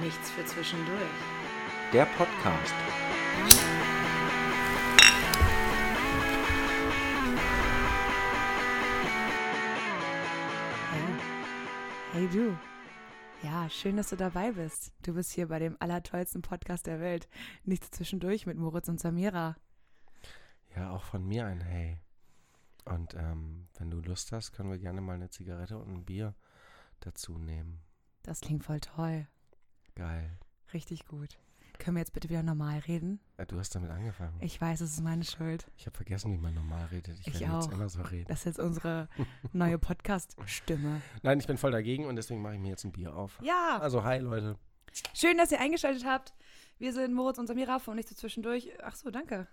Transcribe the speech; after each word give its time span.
Nichts 0.00 0.30
für 0.30 0.44
zwischendurch. 0.46 1.00
Der 1.92 2.06
Podcast. 2.06 2.74
Hey. 10.90 11.02
Hey 12.12 12.28
du. 12.28 12.56
Ja, 13.42 13.68
schön, 13.68 13.96
dass 13.96 14.08
du 14.08 14.16
dabei 14.16 14.52
bist. 14.52 14.92
Du 15.02 15.14
bist 15.14 15.30
hier 15.32 15.48
bei 15.48 15.58
dem 15.58 15.76
allertollsten 15.78 16.40
Podcast 16.40 16.86
der 16.86 17.00
Welt. 17.00 17.28
Nichts 17.64 17.90
zwischendurch 17.90 18.46
mit 18.46 18.56
Moritz 18.56 18.88
und 18.88 18.98
Samira. 18.98 19.56
Ja, 20.74 20.90
auch 20.90 21.04
von 21.04 21.26
mir 21.26 21.44
ein 21.44 21.60
Hey. 21.60 22.00
Und 22.86 23.14
ähm, 23.14 23.68
wenn 23.78 23.90
du 23.90 24.00
Lust 24.00 24.32
hast, 24.32 24.52
können 24.52 24.70
wir 24.70 24.78
gerne 24.78 25.02
mal 25.02 25.14
eine 25.14 25.28
Zigarette 25.28 25.76
und 25.76 25.88
ein 25.92 26.04
Bier 26.04 26.34
dazu 27.00 27.36
nehmen. 27.36 27.82
Das 28.22 28.40
klingt 28.40 28.64
voll 28.64 28.80
toll. 28.80 29.26
Geil. 29.94 30.30
Richtig 30.72 31.06
gut. 31.06 31.38
Können 31.78 31.96
wir 31.96 32.00
jetzt 32.00 32.12
bitte 32.12 32.28
wieder 32.28 32.42
normal 32.42 32.78
reden? 32.80 33.18
Äh, 33.38 33.46
du 33.46 33.58
hast 33.58 33.74
damit 33.74 33.90
angefangen. 33.90 34.36
Ich 34.40 34.60
weiß, 34.60 34.80
es 34.82 34.92
ist 34.92 35.00
meine 35.00 35.24
Schuld. 35.24 35.66
Ich 35.76 35.86
habe 35.86 35.96
vergessen, 35.96 36.32
wie 36.32 36.36
man 36.38 36.54
normal 36.54 36.86
redet. 36.92 37.18
Ich, 37.20 37.26
Ich 37.28 37.40
werde 37.40 37.54
jetzt 37.56 37.68
auch. 37.68 37.72
immer 37.72 37.88
so 37.88 38.02
reden. 38.02 38.26
Das 38.28 38.40
ist 38.40 38.44
jetzt 38.44 38.58
unsere 38.60 39.08
neue 39.52 39.78
Podcast-Stimme. 39.80 41.00
Nein, 41.22 41.40
ich 41.40 41.46
bin 41.46 41.58
voll 41.58 41.72
dagegen 41.72 42.04
und 42.06 42.16
deswegen 42.16 42.40
mache 42.40 42.54
ich 42.54 42.60
mir 42.60 42.68
jetzt 42.68 42.84
ein 42.84 42.92
Bier 42.92 43.14
auf. 43.16 43.38
Ja, 43.42 43.78
Also, 43.80 44.04
hi 44.04 44.18
Leute. 44.18 44.56
schön, 45.14 45.36
dass 45.38 45.50
ihr 45.50 45.60
eingeschaltet 45.60 46.04
habt. 46.06 46.34
Wir 46.78 46.92
sind 46.92 47.14
Moritz 47.14 47.38
und 47.38 47.46
Samira 47.48 47.78
von 47.78 47.96
nicht 47.96 48.08
so 48.08 48.14
zwischendurch. 48.14 48.70
Ach 48.82 48.94
so, 48.94 49.10
danke. 49.10 49.46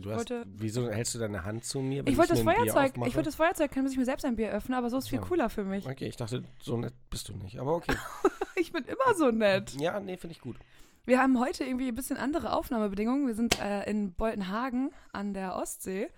Du 0.00 0.08
Ich 0.10 0.16
hast, 0.16 0.30
wollte- 0.30 0.44
wieso 0.46 0.88
hältst 0.90 1.14
du 1.14 1.18
deine 1.18 1.44
Hand 1.44 1.64
zu 1.64 1.80
mir? 1.80 2.06
Ich 2.06 2.16
wollte 2.16 2.32
das 2.34 2.42
Feuerzeug, 2.42 2.92
ich 2.96 3.14
wollte 3.14 3.22
das 3.28 3.34
Feuerzeug 3.34 3.70
können, 3.70 3.84
muss 3.84 3.92
ich 3.92 3.98
mir 3.98 4.04
selbst 4.06 4.24
ein 4.24 4.36
Bier 4.36 4.50
öffnen, 4.50 4.76
aber 4.78 4.88
so 4.90 4.96
ist 4.96 5.08
viel 5.08 5.18
Ja. 5.18 5.24
cooler 5.24 5.50
für 5.50 5.64
mich. 5.64 5.86
Okay, 5.86 6.06
ich 6.06 6.16
dachte, 6.16 6.42
so 6.60 6.76
nett 6.76 6.94
bist 7.10 7.28
du 7.28 7.34
nicht. 7.34 7.58
Aber 7.60 7.74
okay. 7.76 7.94
Ich 8.56 8.70
bin 8.72 8.84
immer 8.84 9.14
so 9.16 9.30
nett. 9.30 9.72
ja, 9.80 9.98
nee, 9.98 10.16
finde 10.16 10.32
ich 10.32 10.40
gut. 10.40 10.56
Wir 11.04 11.18
haben 11.20 11.40
heute 11.40 11.64
irgendwie 11.64 11.88
ein 11.88 11.94
bisschen 11.94 12.16
andere 12.16 12.52
Aufnahmebedingungen. 12.52 13.26
Wir 13.26 13.34
sind 13.34 13.58
äh, 13.60 13.88
in 13.90 14.12
Boltenhagen 14.12 14.92
an 15.12 15.34
der 15.34 15.56
Ostsee. 15.56 16.08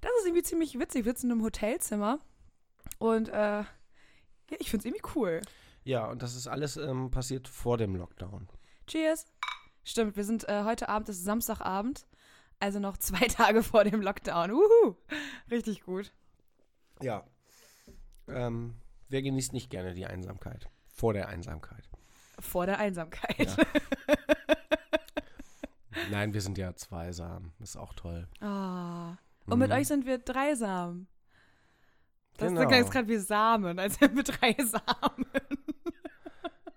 Das 0.00 0.10
ist 0.18 0.26
irgendwie 0.26 0.42
ziemlich 0.42 0.78
witzig. 0.78 1.04
Wir 1.06 1.12
sitzen 1.12 1.30
im 1.30 1.42
Hotelzimmer 1.42 2.18
und 2.98 3.28
äh, 3.30 3.60
ja, 3.62 3.66
ich 4.58 4.70
finde 4.70 4.82
es 4.82 4.84
irgendwie 4.86 5.10
cool. 5.16 5.40
Ja, 5.84 6.06
und 6.10 6.22
das 6.22 6.34
ist 6.36 6.46
alles 6.46 6.76
ähm, 6.76 7.10
passiert 7.10 7.48
vor 7.48 7.78
dem 7.78 7.94
Lockdown. 7.96 8.48
Cheers. 8.86 9.24
Stimmt, 9.84 10.16
wir 10.16 10.24
sind 10.24 10.46
äh, 10.48 10.64
heute 10.64 10.88
Abend, 10.90 11.08
ist 11.08 11.24
Samstagabend, 11.24 12.04
also 12.60 12.78
noch 12.80 12.96
zwei 12.96 13.26
Tage 13.28 13.62
vor 13.62 13.84
dem 13.84 14.00
Lockdown. 14.02 14.50
Uhu. 14.52 14.94
Richtig 15.50 15.82
gut. 15.82 16.12
Ja. 17.00 17.24
Ähm, 18.28 18.74
wer 19.08 19.22
genießt 19.22 19.52
nicht 19.52 19.70
gerne 19.70 19.94
die 19.94 20.06
Einsamkeit? 20.06 20.68
Vor 20.88 21.12
der 21.12 21.28
Einsamkeit. 21.28 21.88
Vor 22.40 22.66
der 22.66 22.78
Einsamkeit. 22.78 23.56
Ja. 23.56 23.58
Nein, 26.10 26.32
wir 26.32 26.40
sind 26.40 26.58
ja 26.58 26.74
zweisam. 26.74 27.52
Ist 27.60 27.76
auch 27.76 27.92
toll. 27.94 28.28
Ah. 28.40 29.16
Und 29.46 29.58
mit 29.58 29.70
Mhm. 29.70 29.76
euch 29.76 29.88
sind 29.88 30.06
wir 30.06 30.18
dreisam. 30.18 31.06
Das 32.36 32.48
Genau. 32.52 32.66
klingt 32.68 32.90
gerade 32.90 33.08
wie 33.08 33.16
Samen, 33.16 33.78
als 33.78 34.00
wären 34.00 34.16
wir 34.16 34.22
drei 34.22 34.52
Samen. 34.64 35.26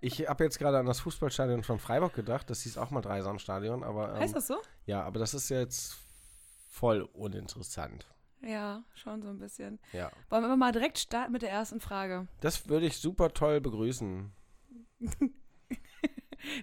Ich 0.01 0.27
habe 0.27 0.43
jetzt 0.43 0.57
gerade 0.59 0.79
an 0.79 0.85
das 0.87 0.99
Fußballstadion 1.01 1.63
von 1.63 1.77
Freiburg 1.79 2.13
gedacht. 2.13 2.49
Das 2.49 2.61
hieß 2.63 2.77
auch 2.77 2.89
mal 2.89 3.01
Dreisamstadion, 3.01 3.83
aber 3.83 4.15
ähm, 4.15 4.19
Heißt 4.19 4.35
das 4.35 4.47
so? 4.47 4.57
ja, 4.85 5.03
aber 5.03 5.19
das 5.19 5.33
ist 5.35 5.49
jetzt 5.49 5.95
voll 6.69 7.03
uninteressant. 7.13 8.07
Ja, 8.41 8.83
schon 8.95 9.21
so 9.21 9.29
ein 9.29 9.37
bisschen. 9.37 9.79
Ja, 9.93 10.11
Wollen 10.29 10.43
wir 10.43 10.55
mal 10.57 10.71
direkt 10.71 10.97
starten 10.97 11.31
mit 11.31 11.43
der 11.43 11.51
ersten 11.51 11.79
Frage? 11.79 12.27
das 12.39 12.67
würde 12.67 12.87
ich 12.87 12.97
super 12.97 13.31
toll 13.33 13.61
begrüßen. 13.61 14.31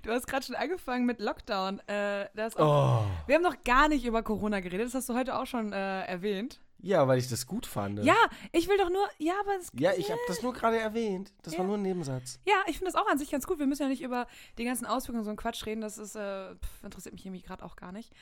Du 0.03 0.11
hast 0.11 0.27
gerade 0.27 0.45
schon 0.45 0.57
angefangen 0.57 1.07
mit 1.07 1.21
Lockdown. 1.21 1.79
Äh, 1.87 2.29
das 2.35 2.57
auch, 2.57 3.05
Oh, 3.05 3.07
Wir 3.29 3.37
haben 3.37 3.43
noch 3.43 3.63
gar 3.63 3.87
nicht 3.89 4.05
über 4.05 4.25
Corona 4.25 4.59
geredet, 4.59 4.87
das 4.89 4.95
hast 4.95 5.09
du 5.09 5.15
heute 5.15 5.39
auch 5.39 5.47
schon 5.47 5.73
äh, 5.73 6.05
erwähnt. 6.05 6.61
Ja, 6.81 7.07
weil 7.09 7.19
ich 7.19 7.29
das 7.29 7.47
gut 7.47 7.67
fand. 7.67 7.99
Ja, 8.05 8.17
ich 8.53 8.69
will 8.69 8.77
doch 8.79 8.91
nur, 8.91 9.07
ja, 9.19 9.35
aber 9.41 9.57
es, 9.59 9.71
Ja, 9.75 9.93
ich 9.97 10.11
habe 10.11 10.21
das 10.29 10.43
nur 10.43 10.53
gerade 10.53 10.79
erwähnt. 10.79 11.33
Das 11.43 11.55
war 11.55 11.61
Ja. 11.61 11.67
nur 11.67 11.77
ein 11.79 11.83
Nebensatz. 11.83 12.39
ja, 12.47 12.55
ich 12.67 12.79
finde 12.79 12.93
das 12.93 13.01
auch 13.01 13.09
an 13.09 13.19
sich 13.19 13.31
ganz 13.31 13.47
gut. 13.47 13.59
Wir 13.59 13.67
müssen 13.67 13.83
ja 13.83 13.89
nicht 13.89 14.03
über 14.03 14.27
die 14.59 14.65
ganzen 14.65 14.87
Auswirkungen 14.87 15.25
so 15.25 15.31
einen 15.31 15.37
Quatsch 15.37 15.67
reden, 15.67 15.81
das 15.81 15.99
ist, 15.99 16.15
äh, 16.17 16.55
pf, 16.55 16.85
interessiert 16.85 17.15
mich 17.15 17.25
irgendwie 17.27 17.43
gerade 17.43 17.65
auch 17.65 17.77
gar 17.77 17.93
nicht. 17.93 18.13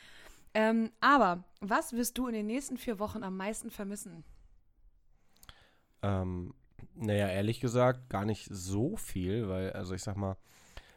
Ähm, 0.53 0.91
aber 1.01 1.43
was 1.61 1.93
wirst 1.93 2.17
du 2.17 2.27
in 2.27 2.33
den 2.33 2.47
nächsten 2.47 2.77
vier 2.77 2.99
Wochen 2.99 3.23
am 3.23 3.37
meisten 3.37 3.69
vermissen? 3.69 4.23
Ähm, 6.01 6.53
naja, 6.95 7.27
ehrlich 7.27 7.59
gesagt, 7.59 8.09
gar 8.09 8.25
nicht 8.25 8.47
so 8.51 8.97
viel, 8.97 9.47
weil, 9.49 9.73
also 9.73 9.93
ich 9.93 10.03
sag 10.03 10.15
mal, 10.17 10.37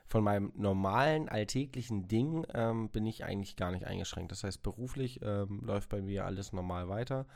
von 0.06 0.24
meinem 0.24 0.52
normalen, 0.56 1.28
alltäglichen 1.28 2.08
Ding 2.08 2.44
ähm, 2.52 2.88
bin 2.90 3.06
ich 3.06 3.24
eigentlich 3.24 3.54
gar 3.56 3.70
nicht 3.70 3.86
eingeschränkt. 3.86 4.32
Das 4.32 4.42
heißt, 4.42 4.62
beruflich 4.62 5.20
ähm, 5.22 5.60
läuft 5.62 5.88
bei 5.88 6.00
mir 6.02 6.24
alles 6.24 6.52
normal 6.52 6.88
weiter 6.88 7.26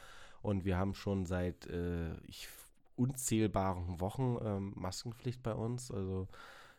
und 0.44 0.66
wir 0.66 0.77
haben 0.77 0.94
schon 0.94 1.25
seit 1.25 1.66
äh, 1.69 2.15
ich, 2.27 2.49
unzählbaren 2.97 3.99
Wochen 3.99 4.37
ähm, 4.43 4.75
Maskenpflicht 4.77 5.43
bei 5.43 5.55
uns. 5.55 5.91
Also 5.91 6.28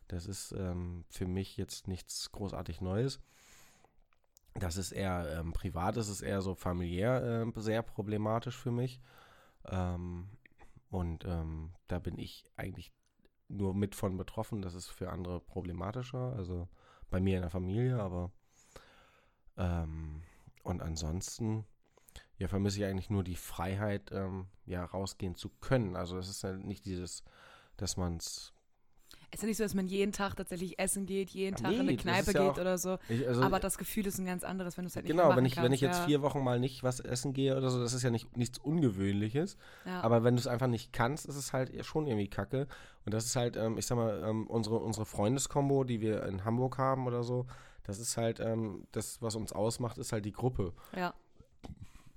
das 0.08 0.28
ist 0.28 0.52
ähm, 0.52 1.04
für 1.10 1.26
mich 1.26 1.58
jetzt 1.58 1.88
nichts 1.88 2.32
großartig 2.32 2.80
Neues. 2.82 3.20
Das 4.54 4.78
ist 4.78 4.92
eher 4.92 5.40
ähm, 5.40 5.52
privat, 5.52 5.98
das 5.98 6.10
ist 6.10 6.22
eher 6.22 6.44
so 6.44 6.54
familiär 6.54 7.24
ähm, 7.24 7.54
sehr 7.56 7.82
problematisch 7.82 8.56
für 8.56 8.72
mich. 8.72 9.02
Ähm, 9.66 10.30
und 10.92 11.26
ähm, 11.26 11.74
da 11.88 11.98
bin 11.98 12.20
ich 12.20 12.46
eigentlich 12.56 12.94
nur 13.48 13.74
mit 13.74 13.96
von 13.96 14.16
betroffen. 14.16 14.62
Das 14.62 14.76
ist 14.76 14.90
für 14.90 15.10
andere 15.10 15.42
problematischer. 15.42 16.34
Also 16.38 16.70
bei 17.10 17.20
mir 17.20 17.38
in 17.38 17.42
der 17.42 17.50
Familie, 17.50 18.00
aber 18.00 18.32
ähm, 19.58 20.22
und 20.62 20.84
ansonsten 20.84 21.66
ja, 22.38 22.48
vermisse 22.48 22.80
ich 22.80 22.86
eigentlich 22.86 23.10
nur 23.10 23.24
die 23.24 23.36
Freiheit, 23.36 24.12
ähm, 24.12 24.48
ja, 24.66 24.84
rausgehen 24.84 25.36
zu 25.36 25.50
können. 25.62 25.96
Also 25.96 26.18
es 26.18 26.30
ist 26.30 26.44
ja 26.44 26.54
nicht 26.54 26.86
dieses, 26.86 27.24
dass 27.78 27.98
man 27.98 28.18
es. 28.18 28.52
Es 29.32 29.40
ist 29.40 29.42
ja 29.44 29.48
nicht 29.48 29.58
so, 29.58 29.64
dass 29.64 29.74
man 29.74 29.88
jeden 29.88 30.12
Tag 30.14 30.36
tatsächlich 30.36 30.80
essen 30.80 31.06
geht, 31.06 31.30
jeden 31.32 31.58
Ja, 31.58 31.64
Tag 31.64 31.72
in 31.72 31.78
nee, 31.78 31.84
eine 31.90 31.96
das 31.96 32.04
Kneipe 32.04 32.32
ja 32.32 32.44
geht 32.46 32.52
auch- 32.58 32.62
oder 32.62 32.78
so. 32.78 32.98
Also, 33.28 33.42
aber 33.42 33.60
das 33.60 33.78
Gefühl 33.78 34.06
ist 34.08 34.18
ein 34.18 34.26
ganz 34.26 34.44
anderes, 34.46 34.78
wenn 34.78 34.86
du 34.86 34.88
es 34.88 34.96
halt 34.96 35.06
nicht 35.06 35.12
genau, 35.12 35.36
wenn 35.36 35.44
ich, 35.46 35.58
wenn 35.58 35.74
ich 35.74 35.82
kannst, 35.82 36.00
jetzt 36.00 36.06
vier 36.06 36.22
Wochen 36.22 36.42
mal 36.42 36.60
nicht 36.60 36.84
was 36.84 37.00
essen 37.02 37.34
gehe 37.34 37.58
oder 37.58 37.70
so, 37.70 37.82
das 37.82 37.94
ist 37.94 38.04
ja 38.04 38.12
nicht, 38.12 38.38
nichts 38.38 38.60
Ungewöhnliches. 38.60 39.58
Aber 39.86 40.24
wenn 40.24 40.36
du 40.36 40.40
es 40.40 40.48
einfach 40.48 40.68
nicht 40.68 40.94
kannst, 40.94 41.26
ist 41.26 41.36
es 41.36 41.52
halt 41.54 41.86
schon 41.86 42.08
irgendwie 42.08 42.30
kacke. 42.30 42.68
Und 43.06 43.14
das 43.14 43.26
ist 43.26 43.36
halt, 43.36 43.58
ähm, 43.58 43.78
ich 43.78 43.86
sag 43.86 43.98
mal, 43.98 44.24
ähm, 44.26 44.48
unsere, 44.48 44.78
unsere 44.78 45.06
Freundeskombo, 45.06 45.84
die 45.84 46.00
wir 46.02 46.24
in 46.24 46.46
Hamburg 46.46 46.78
haben 46.78 47.06
oder 47.08 47.24
so, 47.24 47.46
das 47.84 48.00
ist 48.00 48.16
halt, 48.18 48.40
ähm, 48.40 48.88
das, 48.94 49.22
was 49.22 49.36
uns 49.36 49.52
ausmacht, 49.52 49.98
ist 49.98 50.12
halt 50.14 50.24
die 50.26 50.34
Gruppe. 50.34 50.72
ja. 50.96 51.14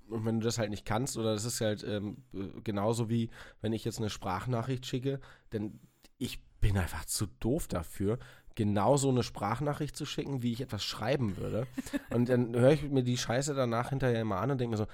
Und 0.08 0.24
wenn 0.24 0.41
du 0.41 0.44
das 0.44 0.58
halt 0.58 0.70
nicht 0.70 0.84
kannst, 0.84 1.16
oder 1.16 1.34
das 1.34 1.44
ist 1.44 1.60
halt 1.60 1.84
ähm, 1.84 2.19
äh, 2.32 2.60
genauso 2.62 3.08
wie, 3.08 3.30
wenn 3.60 3.72
ich 3.72 3.84
jetzt 3.84 3.98
eine 3.98 4.10
Sprachnachricht 4.10 4.86
schicke, 4.86 5.20
denn 5.52 5.80
ich 6.19 6.42
bin 6.60 6.76
einfach 6.76 7.04
zu 7.04 7.26
doof 7.26 7.69
dafür, 7.69 8.19
genau 8.54 8.96
so 8.96 9.08
eine 9.08 9.22
Sprachnachricht 9.22 9.96
zu 9.96 10.04
schicken, 10.04 10.42
wie 10.42 10.52
ich 10.52 10.60
etwas 10.60 10.84
schreiben 10.84 11.36
würde. 11.36 11.66
Und 12.10 12.28
dann 12.28 12.56
höre 12.56 12.72
ich 12.72 12.82
mir 12.82 13.04
die 13.04 13.16
Scheiße 13.16 13.54
danach 13.54 13.91
hinterher 13.91 14.20
immer 14.20 14.41
an 14.41 14.50
und 14.50 14.60
denke 14.60 14.72
mir 14.72 14.78
so, 14.78 14.86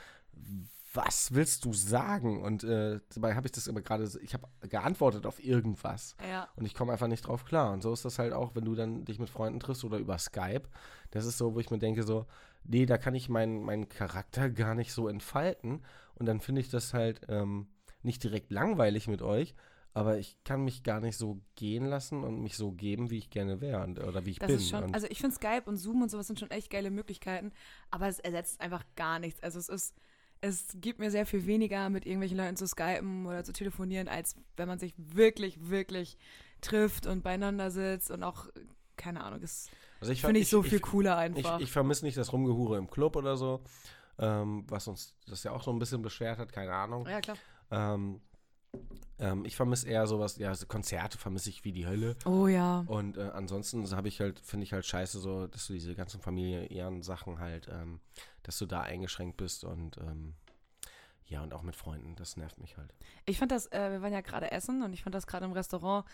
was 0.94 1.34
willst 1.34 1.64
du 1.64 1.72
sagen? 1.72 2.42
Und 2.42 2.62
äh, 2.62 3.00
dabei 3.14 3.34
habe 3.34 3.46
ich 3.46 3.52
das 3.52 3.68
aber 3.68 3.82
gerade, 3.82 4.08
ich 4.22 4.34
habe 4.34 4.46
geantwortet 4.68 5.26
auf 5.26 5.42
irgendwas. 5.42 6.14
Ja. 6.28 6.48
Und 6.56 6.66
ich 6.66 6.74
komme 6.74 6.92
einfach 6.92 7.08
nicht 7.08 7.26
drauf 7.26 7.44
klar. 7.44 7.72
Und 7.72 7.82
so 7.82 7.92
ist 7.92 8.04
das 8.04 8.18
halt 8.18 8.32
auch, 8.32 8.54
wenn 8.54 8.64
du 8.64 8.74
dann 8.74 9.04
dich 9.04 9.18
mit 9.18 9.28
Freunden 9.28 9.60
triffst 9.60 9.84
oder 9.84 9.98
über 9.98 10.18
Skype. 10.18 10.68
Das 11.10 11.24
ist 11.26 11.38
so, 11.38 11.54
wo 11.54 11.60
ich 11.60 11.70
mir 11.70 11.78
denke, 11.78 12.04
so, 12.04 12.26
nee, 12.64 12.86
da 12.86 12.98
kann 12.98 13.14
ich 13.14 13.28
meinen 13.28 13.62
meinen 13.62 13.88
Charakter 13.88 14.50
gar 14.50 14.74
nicht 14.74 14.92
so 14.92 15.08
entfalten. 15.08 15.82
Und 16.14 16.26
dann 16.26 16.40
finde 16.40 16.60
ich 16.60 16.70
das 16.70 16.94
halt 16.94 17.22
ähm, 17.28 17.68
nicht 18.02 18.22
direkt 18.22 18.50
langweilig 18.52 19.08
mit 19.08 19.22
euch, 19.22 19.54
aber 19.92 20.18
ich 20.18 20.36
kann 20.44 20.64
mich 20.64 20.82
gar 20.82 21.00
nicht 21.00 21.16
so 21.16 21.40
gehen 21.54 21.86
lassen 21.86 22.24
und 22.24 22.40
mich 22.40 22.56
so 22.56 22.72
geben, 22.72 23.10
wie 23.10 23.18
ich 23.18 23.30
gerne 23.30 23.60
wäre 23.60 23.82
oder 24.06 24.26
wie 24.26 24.30
ich 24.30 24.38
Das 24.38 24.48
bin. 24.48 24.56
ist 24.56 24.68
schon, 24.68 24.92
also 24.94 25.06
ich 25.08 25.18
finde 25.20 25.36
Skype 25.36 25.62
und 25.66 25.76
Zoom 25.76 26.02
und 26.02 26.10
sowas 26.10 26.26
sind 26.26 26.38
schon 26.38 26.50
echt 26.50 26.70
geile 26.70 26.90
Möglichkeiten, 26.90 27.52
aber 27.90 28.08
es 28.08 28.18
ersetzt 28.18 28.60
einfach 28.60 28.84
gar 28.96 29.18
nichts. 29.18 29.42
Also 29.42 29.58
es 29.58 29.68
ist, 29.68 29.94
es 30.40 30.76
gibt 30.80 30.98
mir 30.98 31.10
sehr 31.10 31.26
viel 31.26 31.46
weniger, 31.46 31.88
mit 31.90 32.06
irgendwelchen 32.06 32.36
Leuten 32.36 32.56
zu 32.56 32.66
skypen 32.66 33.24
oder 33.26 33.44
zu 33.44 33.52
telefonieren, 33.52 34.08
als 34.08 34.36
wenn 34.56 34.68
man 34.68 34.78
sich 34.78 34.94
wirklich, 34.98 35.70
wirklich 35.70 36.18
trifft 36.60 37.06
und 37.06 37.22
beieinander 37.22 37.70
sitzt 37.70 38.10
und 38.10 38.22
auch, 38.22 38.48
keine 38.96 39.22
Ahnung, 39.22 39.40
das 39.40 39.68
also 40.04 40.12
ich, 40.12 40.20
finde 40.20 40.40
ich, 40.40 40.50
so 40.50 40.62
viel 40.62 40.76
ich, 40.76 40.82
cooler 40.82 41.14
Ich, 41.14 41.36
einfach. 41.36 41.60
ich 41.60 41.72
vermisse 41.72 42.04
nicht 42.04 42.18
das 42.18 42.32
Rumgehure 42.32 42.76
im 42.76 42.90
Club 42.90 43.16
oder 43.16 43.36
so, 43.36 43.62
ähm, 44.18 44.64
was 44.68 44.86
uns 44.86 45.16
das 45.26 45.42
ja 45.44 45.52
auch 45.52 45.62
so 45.62 45.72
ein 45.72 45.78
bisschen 45.78 46.02
beschwert 46.02 46.38
hat, 46.38 46.52
keine 46.52 46.74
Ahnung. 46.74 47.06
ja, 47.08 47.20
klar. 47.20 47.38
Ähm, 47.70 48.20
ähm, 49.18 49.44
ich 49.46 49.56
vermisse 49.56 49.88
eher 49.88 50.06
sowas, 50.06 50.36
ja, 50.36 50.54
so 50.54 50.66
Konzerte 50.66 51.16
vermisse 51.16 51.48
ich 51.48 51.64
wie 51.64 51.72
die 51.72 51.86
Hölle. 51.86 52.16
Oh 52.26 52.48
ja. 52.48 52.84
Und 52.86 53.16
äh, 53.16 53.30
ansonsten 53.32 53.88
habe 53.96 54.08
ich 54.08 54.20
halt, 54.20 54.40
finde 54.40 54.64
ich 54.64 54.72
halt 54.72 54.84
scheiße, 54.84 55.20
so, 55.20 55.46
dass 55.46 55.68
du 55.68 55.72
diese 55.72 55.94
ganzen 55.94 56.20
familiären 56.20 57.02
Sachen 57.02 57.38
halt, 57.38 57.68
ähm, 57.72 58.00
dass 58.42 58.58
du 58.58 58.66
da 58.66 58.80
eingeschränkt 58.82 59.38
bist 59.38 59.64
und 59.64 59.96
ähm, 59.98 60.34
ja, 61.26 61.42
und 61.42 61.54
auch 61.54 61.62
mit 61.62 61.76
Freunden, 61.76 62.14
das 62.16 62.36
nervt 62.36 62.58
mich 62.58 62.76
halt. 62.76 62.92
Ich 63.24 63.38
fand 63.38 63.50
das, 63.50 63.66
äh, 63.72 63.92
wir 63.92 64.02
waren 64.02 64.12
ja 64.12 64.20
gerade 64.20 64.50
essen 64.52 64.82
und 64.82 64.92
ich 64.92 65.02
fand 65.02 65.14
das 65.14 65.26
gerade 65.26 65.46
im 65.46 65.52
Restaurant 65.52 66.04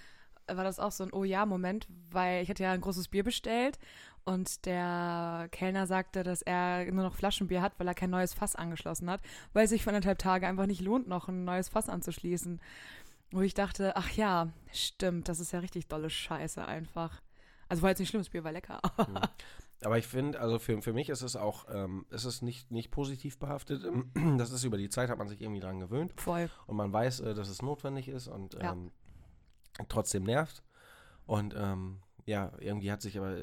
war 0.56 0.64
das 0.64 0.78
auch 0.78 0.92
so 0.92 1.04
ein 1.04 1.12
Oh 1.12 1.24
ja-Moment, 1.24 1.86
weil 2.10 2.42
ich 2.42 2.48
hatte 2.48 2.62
ja 2.62 2.72
ein 2.72 2.80
großes 2.80 3.08
Bier 3.08 3.24
bestellt 3.24 3.78
und 4.24 4.66
der 4.66 5.48
Kellner 5.50 5.86
sagte, 5.86 6.22
dass 6.22 6.42
er 6.42 6.90
nur 6.92 7.04
noch 7.04 7.14
Flaschenbier 7.14 7.62
hat, 7.62 7.72
weil 7.78 7.88
er 7.88 7.94
kein 7.94 8.10
neues 8.10 8.34
Fass 8.34 8.54
angeschlossen 8.54 9.10
hat, 9.10 9.20
weil 9.52 9.64
es 9.64 9.70
sich 9.70 9.82
für 9.82 9.90
anderthalb 9.90 10.18
Tage 10.18 10.46
einfach 10.46 10.66
nicht 10.66 10.82
lohnt, 10.82 11.08
noch 11.08 11.28
ein 11.28 11.44
neues 11.44 11.68
Fass 11.68 11.88
anzuschließen. 11.88 12.60
Wo 13.32 13.40
ich 13.42 13.54
dachte, 13.54 13.96
ach 13.96 14.10
ja, 14.10 14.52
stimmt, 14.72 15.28
das 15.28 15.38
ist 15.40 15.52
ja 15.52 15.60
richtig 15.60 15.86
dolle 15.86 16.10
Scheiße 16.10 16.66
einfach. 16.66 17.22
Also 17.68 17.82
war 17.82 17.90
jetzt 17.90 18.00
nicht 18.00 18.08
schlimm, 18.08 18.22
das 18.22 18.30
Bier 18.30 18.44
war 18.44 18.52
lecker. 18.52 18.80
Mhm. 19.08 19.20
Aber 19.82 19.96
ich 19.96 20.06
finde, 20.06 20.38
also 20.38 20.58
für, 20.58 20.82
für 20.82 20.92
mich 20.92 21.08
ist 21.08 21.22
es 21.22 21.36
auch, 21.36 21.64
ähm, 21.72 22.04
ist 22.10 22.24
es 22.24 22.42
nicht, 22.42 22.70
nicht 22.70 22.90
positiv 22.90 23.38
behaftet. 23.38 23.82
Das 24.36 24.50
ist 24.50 24.64
über 24.64 24.76
die 24.76 24.90
Zeit, 24.90 25.08
hat 25.08 25.18
man 25.18 25.28
sich 25.28 25.40
irgendwie 25.40 25.60
dran 25.60 25.80
gewöhnt. 25.80 26.12
Voll. 26.20 26.50
Und 26.66 26.76
man 26.76 26.92
weiß, 26.92 27.20
äh, 27.20 27.34
dass 27.34 27.48
es 27.48 27.62
notwendig 27.62 28.08
ist 28.08 28.28
und 28.28 28.54
Ja. 28.54 28.76
Trotzdem 29.88 30.24
nervt. 30.24 30.62
Und 31.26 31.54
ähm, 31.56 31.98
ja, 32.26 32.52
irgendwie 32.58 32.90
hat 32.92 33.02
sich 33.02 33.16
aber, 33.18 33.36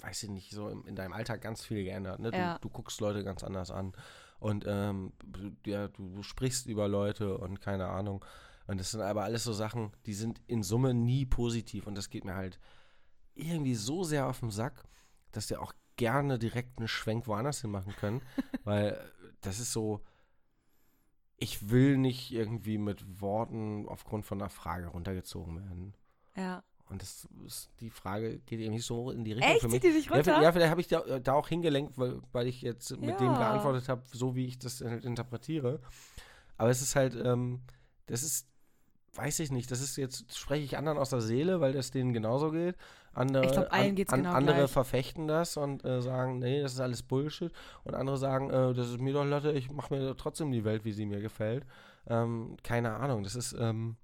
weiß 0.00 0.22
ich 0.24 0.30
nicht, 0.30 0.50
so 0.52 0.68
in, 0.68 0.84
in 0.84 0.96
deinem 0.96 1.12
Alltag 1.12 1.40
ganz 1.42 1.64
viel 1.64 1.84
geändert. 1.84 2.18
Ne? 2.20 2.30
Du, 2.30 2.38
Ja. 2.38 2.58
du 2.58 2.68
guckst 2.68 3.00
Leute 3.00 3.24
ganz 3.24 3.44
anders 3.44 3.70
an. 3.70 3.92
Und 4.38 4.64
ähm, 4.66 5.12
du- 5.24 5.70
ja, 5.70 5.88
du, 5.88 6.08
du 6.08 6.22
sprichst 6.22 6.66
über 6.66 6.88
Leute 6.88 7.38
und 7.38 7.60
keine 7.60 7.88
Ahnung. 7.88 8.24
Und 8.66 8.80
das 8.80 8.90
sind 8.90 9.00
aber 9.00 9.22
alles 9.24 9.44
so 9.44 9.52
Sachen, 9.52 9.92
die 10.06 10.14
sind 10.14 10.40
in 10.46 10.62
Summe 10.62 10.92
nie 10.92 11.24
positiv. 11.24 11.86
Und 11.86 11.94
das 11.94 12.10
geht 12.10 12.24
mir 12.24 12.34
halt 12.34 12.58
irgendwie 13.34 13.74
so 13.74 14.02
sehr 14.04 14.26
auf 14.26 14.40
den 14.40 14.50
Sack, 14.50 14.84
dass 15.32 15.48
wir 15.50 15.60
auch 15.62 15.72
gerne 15.96 16.38
direkt 16.38 16.78
einen 16.78 16.88
Schwenk 16.88 17.26
woanders 17.26 17.60
hin 17.62 17.70
machen 17.70 17.94
können. 17.96 18.22
weil 18.64 18.88
äh, 18.88 18.96
das 19.42 19.60
ist 19.60 19.72
so, 19.72 20.00
ich 21.38 21.70
will 21.70 21.98
nicht 21.98 22.32
irgendwie 22.32 22.78
mit 22.78 23.20
Worten 23.20 23.86
aufgrund 23.88 24.24
von 24.24 24.40
einer 24.40 24.48
Frage 24.50 24.86
runtergezogen 24.88 25.56
werden. 25.56 25.94
Ja. 26.36 26.62
Und 26.88 27.02
das 27.02 27.28
ist, 27.44 27.68
die 27.80 27.90
Frage 27.90 28.38
geht 28.46 28.60
irgendwie 28.60 28.80
so 28.80 29.10
in 29.10 29.24
die 29.24 29.32
Richtung 29.32 29.50
Echt? 29.52 29.60
für 29.60 29.68
mich. 29.68 29.80
Die 29.80 29.90
dich 29.92 30.06
Ja, 30.06 30.12
runter? 30.12 30.24
vielleicht- 30.24 30.42
ja, 30.44 30.52
vielleicht 30.52 30.70
habe 30.70 30.80
ich 30.80 30.86
da, 30.88 31.18
da 31.18 31.32
auch 31.32 31.48
hingelenkt, 31.48 31.98
weil, 31.98 32.20
weil 32.32 32.46
ich 32.46 32.62
jetzt 32.62 32.90
mit 32.92 33.18
dem 33.20 33.26
Ja. 33.26 33.38
geantwortet 33.38 33.88
habe, 33.88 34.02
so 34.12 34.36
wie 34.36 34.46
ich 34.46 34.58
das 34.58 34.80
interpretiere. 34.80 35.80
Aber 36.56 36.70
es 36.70 36.80
ist 36.82 36.94
halt, 36.94 37.16
ähm, 37.16 37.60
das 38.06 38.22
ist, 38.22 38.46
weiß 39.16 39.40
ich 39.40 39.50
nicht, 39.50 39.70
das 39.70 39.80
ist 39.80 39.96
jetzt, 39.96 40.36
spreche 40.36 40.64
ich 40.64 40.76
anderen 40.78 40.98
aus 40.98 41.10
der 41.10 41.20
Seele, 41.20 41.60
weil 41.60 41.72
das 41.72 41.90
denen 41.90 42.12
genauso 42.12 42.50
geht. 42.50 42.76
Andere, 43.12 43.46
Ich 43.46 43.52
glaub, 43.52 43.72
allen 43.72 43.94
geht's 43.94 44.12
genau 44.12 44.32
Andere 44.32 44.56
gleich. 44.56 44.70
verfechten 44.70 45.26
das 45.26 45.56
und 45.56 45.84
äh, 45.84 46.02
sagen, 46.02 46.38
nee, 46.38 46.60
das 46.60 46.74
ist 46.74 46.80
alles 46.80 47.02
Bullshit. 47.02 47.52
Und 47.84 47.94
andere 47.94 48.18
sagen, 48.18 48.50
äh, 48.50 48.74
das 48.74 48.88
ist 48.90 49.00
mir 49.00 49.12
doch 49.14 49.24
Latte, 49.24 49.52
ich 49.52 49.70
mache 49.70 49.94
mir 49.94 50.16
trotzdem 50.16 50.52
die 50.52 50.64
Welt, 50.64 50.84
wie 50.84 50.92
sie 50.92 51.06
mir 51.06 51.20
gefällt. 51.20 51.64
Ähm, 52.08 52.56
keine 52.62 52.94
Ahnung, 52.94 53.22
das 53.22 53.34
ist, 53.34 53.56
ähm, 53.58 53.96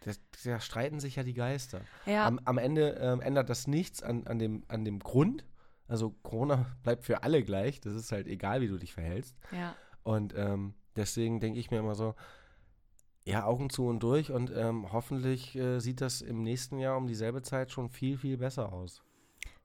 das, 0.00 0.20
da 0.44 0.58
streiten 0.60 1.00
sich 1.00 1.16
ja 1.16 1.22
die 1.22 1.34
Geister. 1.34 1.80
Ja. 2.06 2.26
Am, 2.26 2.40
am 2.44 2.58
Ende 2.58 2.96
ähm, 3.00 3.20
ändert 3.20 3.50
das 3.50 3.66
nichts 3.66 4.02
an, 4.02 4.26
an, 4.26 4.38
dem, 4.38 4.64
an 4.68 4.84
dem 4.84 5.00
Grund. 5.00 5.44
Also 5.88 6.14
Corona 6.22 6.66
bleibt 6.82 7.04
für 7.04 7.22
alle 7.22 7.42
gleich. 7.42 7.80
Das 7.80 7.92
ist 7.94 8.10
halt 8.12 8.26
egal, 8.26 8.60
wie 8.62 8.68
du 8.68 8.78
dich 8.78 8.92
verhältst. 8.94 9.36
ja. 9.52 9.74
Und 10.02 10.34
ähm, 10.36 10.74
deswegen 10.94 11.40
denke 11.40 11.58
ich 11.58 11.72
mir 11.72 11.78
immer 11.78 11.96
so, 11.96 12.14
ja, 13.26 13.44
Augen 13.44 13.68
zu 13.70 13.86
und 13.86 14.02
durch. 14.02 14.30
Und 14.30 14.52
ähm, 14.54 14.92
hoffentlich 14.92 15.56
äh, 15.56 15.80
sieht 15.80 16.00
das 16.00 16.22
im 16.22 16.42
nächsten 16.42 16.78
Jahr 16.78 16.96
um 16.96 17.06
dieselbe 17.06 17.42
Zeit 17.42 17.70
schon 17.70 17.90
viel, 17.90 18.16
viel 18.16 18.38
besser 18.38 18.72
aus. 18.72 19.02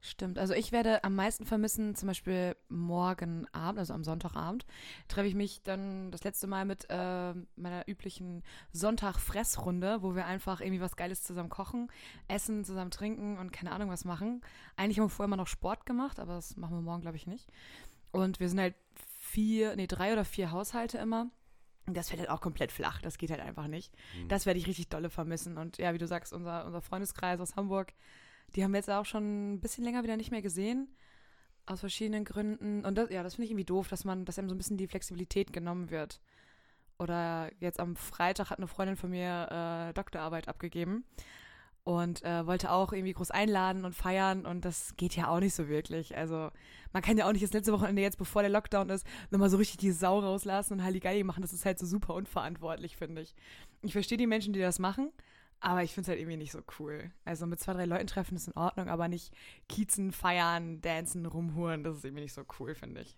Stimmt. 0.04 0.40
Also 0.40 0.56
ich 0.56 0.72
werde 0.72 1.04
am 1.04 1.14
meisten 1.14 1.46
vermissen, 1.46 1.94
zum 1.94 2.08
Beispiel 2.08 2.56
morgen 2.70 3.46
Abend, 3.52 3.78
also 3.78 3.94
am 3.94 4.04
Sonntagabend, 4.04 4.66
treffe 5.08 5.28
ich 5.28 5.36
mich 5.36 5.62
dann 5.62 6.10
das 6.10 6.24
letzte 6.24 6.48
Mal 6.48 6.66
mit 6.66 6.88
äh, 6.90 7.34
meiner 7.56 7.88
üblichen 7.88 8.42
Sonntag-Fressrunde, 8.74 10.02
wo 10.02 10.16
wir 10.16 10.26
einfach 10.26 10.60
irgendwie 10.60 10.82
was 10.82 10.96
Geiles 10.96 11.22
zusammen 11.22 11.50
kochen, 11.50 11.92
essen, 12.28 12.66
zusammen 12.66 12.90
trinken 12.90 13.38
und 13.38 13.54
keine 13.54 13.72
Ahnung 13.74 13.92
was 13.92 14.04
machen. 14.04 14.42
Eigentlich 14.76 14.98
haben 14.98 15.06
wir 15.06 15.10
vorher 15.10 15.28
immer 15.28 15.38
noch 15.38 15.46
Sport 15.46 15.86
gemacht, 15.86 16.20
aber 16.20 16.34
das 16.34 16.58
machen 16.58 16.78
wir 16.78 16.82
morgen, 16.82 17.02
glaube 17.02 17.18
ich, 17.18 17.28
nicht. 17.28 17.48
Und 18.12 18.40
wir 18.40 18.50
sind 18.50 18.60
halt 18.60 18.76
vier, 19.20 19.76
nee, 19.76 19.86
drei 19.86 20.14
oder 20.14 20.26
vier 20.26 20.50
Haushalte 20.50 20.98
immer. 20.98 21.30
Das 21.94 22.10
fällt 22.10 22.20
halt 22.20 22.30
auch 22.30 22.42
komplett 22.42 22.72
flach. 22.72 23.02
Das 23.02 23.18
geht 23.18 23.32
halt 23.32 23.42
einfach 23.42 23.68
nicht. 23.68 23.94
Das 24.28 24.46
werde 24.46 24.60
ich 24.60 24.68
richtig 24.68 24.90
dolle 24.90 25.10
vermissen. 25.10 25.58
Und 25.58 25.78
ja, 25.78 25.94
wie 25.94 25.98
du 25.98 26.08
sagst, 26.08 26.34
unser, 26.34 26.66
unser 26.66 26.82
Freundeskreis 26.82 27.40
aus 27.40 27.56
Hamburg, 27.56 27.94
die 28.56 28.64
haben 28.64 28.72
wir 28.72 28.80
jetzt 28.80 28.90
auch 28.90 29.06
schon 29.06 29.54
ein 29.54 29.60
bisschen 29.62 29.84
länger 29.84 30.04
wieder 30.04 30.18
nicht 30.18 30.32
mehr 30.32 30.42
gesehen. 30.42 30.88
Aus 31.66 31.80
verschiedenen 31.80 32.26
Gründen. 32.26 32.86
Und 32.86 32.96
das, 32.96 33.10
ja, 33.10 33.24
das 33.24 33.36
finde 33.36 33.46
ich 33.46 33.52
irgendwie 33.52 33.66
doof, 33.66 33.88
dass 33.88 34.04
man, 34.04 34.26
dass 34.26 34.40
einem 34.40 34.50
so 34.50 34.56
ein 34.56 34.58
bisschen 34.58 34.78
die 34.78 34.88
Flexibilität 34.88 35.54
genommen 35.54 35.90
wird. 35.92 36.22
Oder 36.98 37.52
jetzt 37.60 37.80
am 37.80 37.96
Freitag 37.96 38.50
hat 38.50 38.60
eine 38.60 38.68
Freundin 38.68 38.96
von 38.96 39.10
mir 39.10 39.90
äh, 39.90 39.94
Doktorarbeit 39.94 40.48
abgegeben 40.48 41.04
und 41.84 42.24
äh, 42.24 42.46
wollte 42.46 42.72
auch 42.72 42.94
irgendwie 42.94 43.14
groß 43.14 43.32
einladen 43.32 43.86
und 43.86 43.96
feiern 43.96 44.46
und 44.46 44.66
das 44.66 44.96
geht 44.98 45.16
ja 45.16 45.28
auch 45.30 45.40
nicht 45.40 45.56
so 45.56 45.68
wirklich. 45.68 46.16
Also 46.16 46.52
man 46.94 47.02
kann 47.02 47.18
ja 47.18 47.28
auch 47.28 47.32
nicht 47.32 47.44
das 47.44 47.54
letzte 47.54 47.74
Wochenende 47.74 48.02
jetzt, 48.02 48.18
bevor 48.18 48.44
der 48.44 48.52
Lockdown 48.52 48.90
ist, 48.90 49.06
nochmal 49.32 49.50
so 49.50 49.58
richtig 49.58 49.78
die 49.78 49.92
Sau 49.92 50.20
rauslassen 50.20 50.74
und 50.74 50.84
Halligalli 50.84 51.24
machen. 51.24 51.42
Das 51.42 51.54
ist 51.54 51.66
halt 51.66 51.80
so 51.80 51.86
super 51.86 52.14
unverantwortlich, 52.14 52.98
finde 52.98 53.22
ich. 53.22 53.36
Ich 53.82 53.94
verstehe 53.94 54.18
die 54.18 54.28
Menschen, 54.28 54.54
die 54.54 54.60
das 54.60 54.78
machen, 54.78 55.12
aber 55.60 55.82
ich 55.82 55.94
finde 55.94 56.04
es 56.04 56.10
halt 56.10 56.20
irgendwie 56.20 56.38
nicht 56.38 56.52
so 56.52 56.62
cool. 56.80 57.12
Also 57.26 57.48
mit 57.48 57.60
zwei, 57.60 57.74
drei 57.74 57.86
Leuten 57.86 58.08
treffen 58.08 58.36
ist 58.36 58.48
in 58.48 58.56
Ordnung, 58.56 58.88
aber 58.88 59.08
nicht 59.08 59.34
kiezen, 59.68 60.12
feiern, 60.12 60.82
dancen, 60.82 61.26
rumhuren, 61.26 61.84
das 61.84 61.98
ist 61.98 62.06
irgendwie 62.06 62.24
nicht 62.24 62.34
so 62.34 62.44
cool, 62.60 62.76
finde 62.76 63.02
ich. 63.02 63.18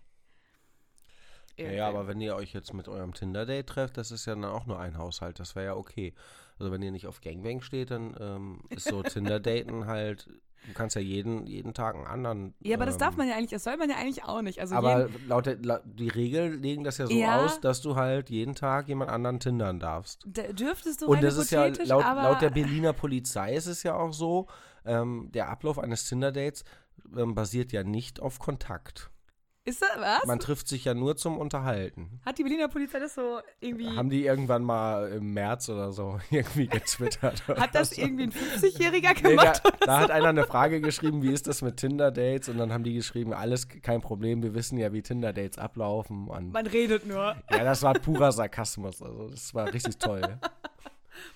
Ja, 1.56 1.70
ja, 1.70 1.88
aber 1.88 2.08
wenn 2.08 2.20
ihr 2.20 2.34
euch 2.34 2.52
jetzt 2.52 2.72
mit 2.72 2.88
eurem 2.88 3.14
Tinder-Date 3.14 3.68
trefft, 3.68 3.96
das 3.96 4.10
ist 4.10 4.26
ja 4.26 4.34
dann 4.34 4.44
auch 4.44 4.66
nur 4.66 4.80
ein 4.80 4.98
Haushalt. 4.98 5.38
Das 5.38 5.54
wäre 5.54 5.66
ja 5.66 5.74
okay. 5.76 6.12
Also 6.58 6.70
wenn 6.72 6.82
ihr 6.82 6.92
nicht 6.92 7.06
auf 7.06 7.20
Gangbang 7.20 7.60
steht, 7.60 7.90
dann 7.90 8.16
ähm, 8.20 8.60
ist 8.70 8.88
so 8.88 9.02
Tinder-Daten 9.02 9.86
halt, 9.86 10.28
du 10.66 10.72
kannst 10.72 10.94
ja 10.96 11.02
jeden, 11.02 11.46
jeden 11.46 11.74
Tag 11.74 11.96
einen 11.96 12.06
anderen. 12.06 12.54
Ja, 12.60 12.76
aber 12.76 12.86
das 12.86 12.94
ähm, 12.94 13.00
darf 13.00 13.16
man 13.16 13.28
ja 13.28 13.34
eigentlich, 13.34 13.50
das 13.50 13.64
soll 13.64 13.76
man 13.76 13.90
ja 13.90 13.96
eigentlich 13.96 14.24
auch 14.24 14.40
nicht. 14.42 14.60
Also 14.60 14.74
Aber 14.76 15.08
jeden, 15.08 15.28
laut 15.28 15.46
der, 15.46 15.56
la, 15.62 15.80
die 15.84 16.08
Regeln 16.08 16.62
legen 16.62 16.84
das 16.84 16.98
ja 16.98 17.06
so 17.06 17.12
Ja. 17.12 17.44
aus, 17.44 17.60
dass 17.60 17.82
du 17.82 17.96
halt 17.96 18.30
jeden 18.30 18.54
Tag 18.54 18.88
jemand 18.88 19.10
anderen 19.10 19.40
tindern 19.40 19.80
darfst. 19.80 20.22
dürftest 20.26 21.02
du 21.02 21.06
Und 21.06 21.22
das 21.22 21.36
ist 21.36 21.50
ja 21.50 21.66
laut, 21.66 22.04
laut 22.04 22.40
der 22.40 22.50
Berliner 22.50 22.92
Polizei 22.92 23.54
ist 23.54 23.66
es 23.66 23.82
ja 23.82 23.94
auch 23.96 24.12
so, 24.12 24.46
ähm, 24.84 25.30
der 25.32 25.48
Ablauf 25.48 25.78
eines 25.78 26.08
Tinder-Dates 26.08 26.64
ähm, 27.16 27.34
basiert 27.34 27.72
ja 27.72 27.82
nicht 27.82 28.20
auf 28.20 28.38
Kontakt. 28.38 29.10
Ist 29.66 29.80
das 29.82 29.90
was? 29.98 30.24
Man 30.26 30.38
trifft 30.40 30.68
sich 30.68 30.84
ja 30.84 30.92
nur 30.94 31.16
zum 31.16 31.38
Unterhalten. 31.38 32.20
Hat 32.24 32.38
die 32.38 32.42
Berliner 32.42 32.68
Polizei 32.68 32.98
das 32.98 33.14
so 33.14 33.40
irgendwie 33.60 33.88
Haben 33.96 34.10
die 34.10 34.24
irgendwann 34.26 34.62
mal 34.62 35.08
im 35.12 35.32
März 35.32 35.68
oder 35.70 35.90
so 35.92 36.18
irgendwie 36.30 36.66
getwittert? 36.66 37.46
Hat 37.48 37.74
das 37.74 37.90
so. 37.90 38.00
irgendwie 38.02 38.24
ein 38.24 38.32
50-Jähriger 38.32 39.14
Nee, 39.22 39.30
gemacht? 39.36 39.62
da, 39.64 39.86
da 39.86 40.00
hat 40.00 40.10
einer 40.10 40.28
eine 40.28 40.44
Frage 40.44 40.80
geschrieben, 40.80 41.22
wie 41.22 41.32
ist 41.32 41.46
das 41.46 41.62
mit 41.62 41.78
Tinder-Dates? 41.78 42.48
Und 42.50 42.58
dann 42.58 42.72
haben 42.72 42.84
die 42.84 42.94
geschrieben, 42.94 43.32
alles 43.32 43.68
kein 43.68 44.00
Problem, 44.02 44.42
wir 44.42 44.54
wissen 44.54 44.76
ja, 44.76 44.92
wie 44.92 45.02
Tinder-Dates 45.02 45.58
ablaufen. 45.58 46.28
Und 46.28 46.52
Man 46.52 46.66
redet 46.66 47.06
nur. 47.06 47.34
ja, 47.50 47.64
das 47.64 47.82
war 47.82 47.94
purer 47.94 48.32
Sarkasmus. 48.32 49.00
Also 49.02 49.28
das 49.30 49.54
war 49.54 49.72
richtig 49.72 49.96
toll. 49.98 50.20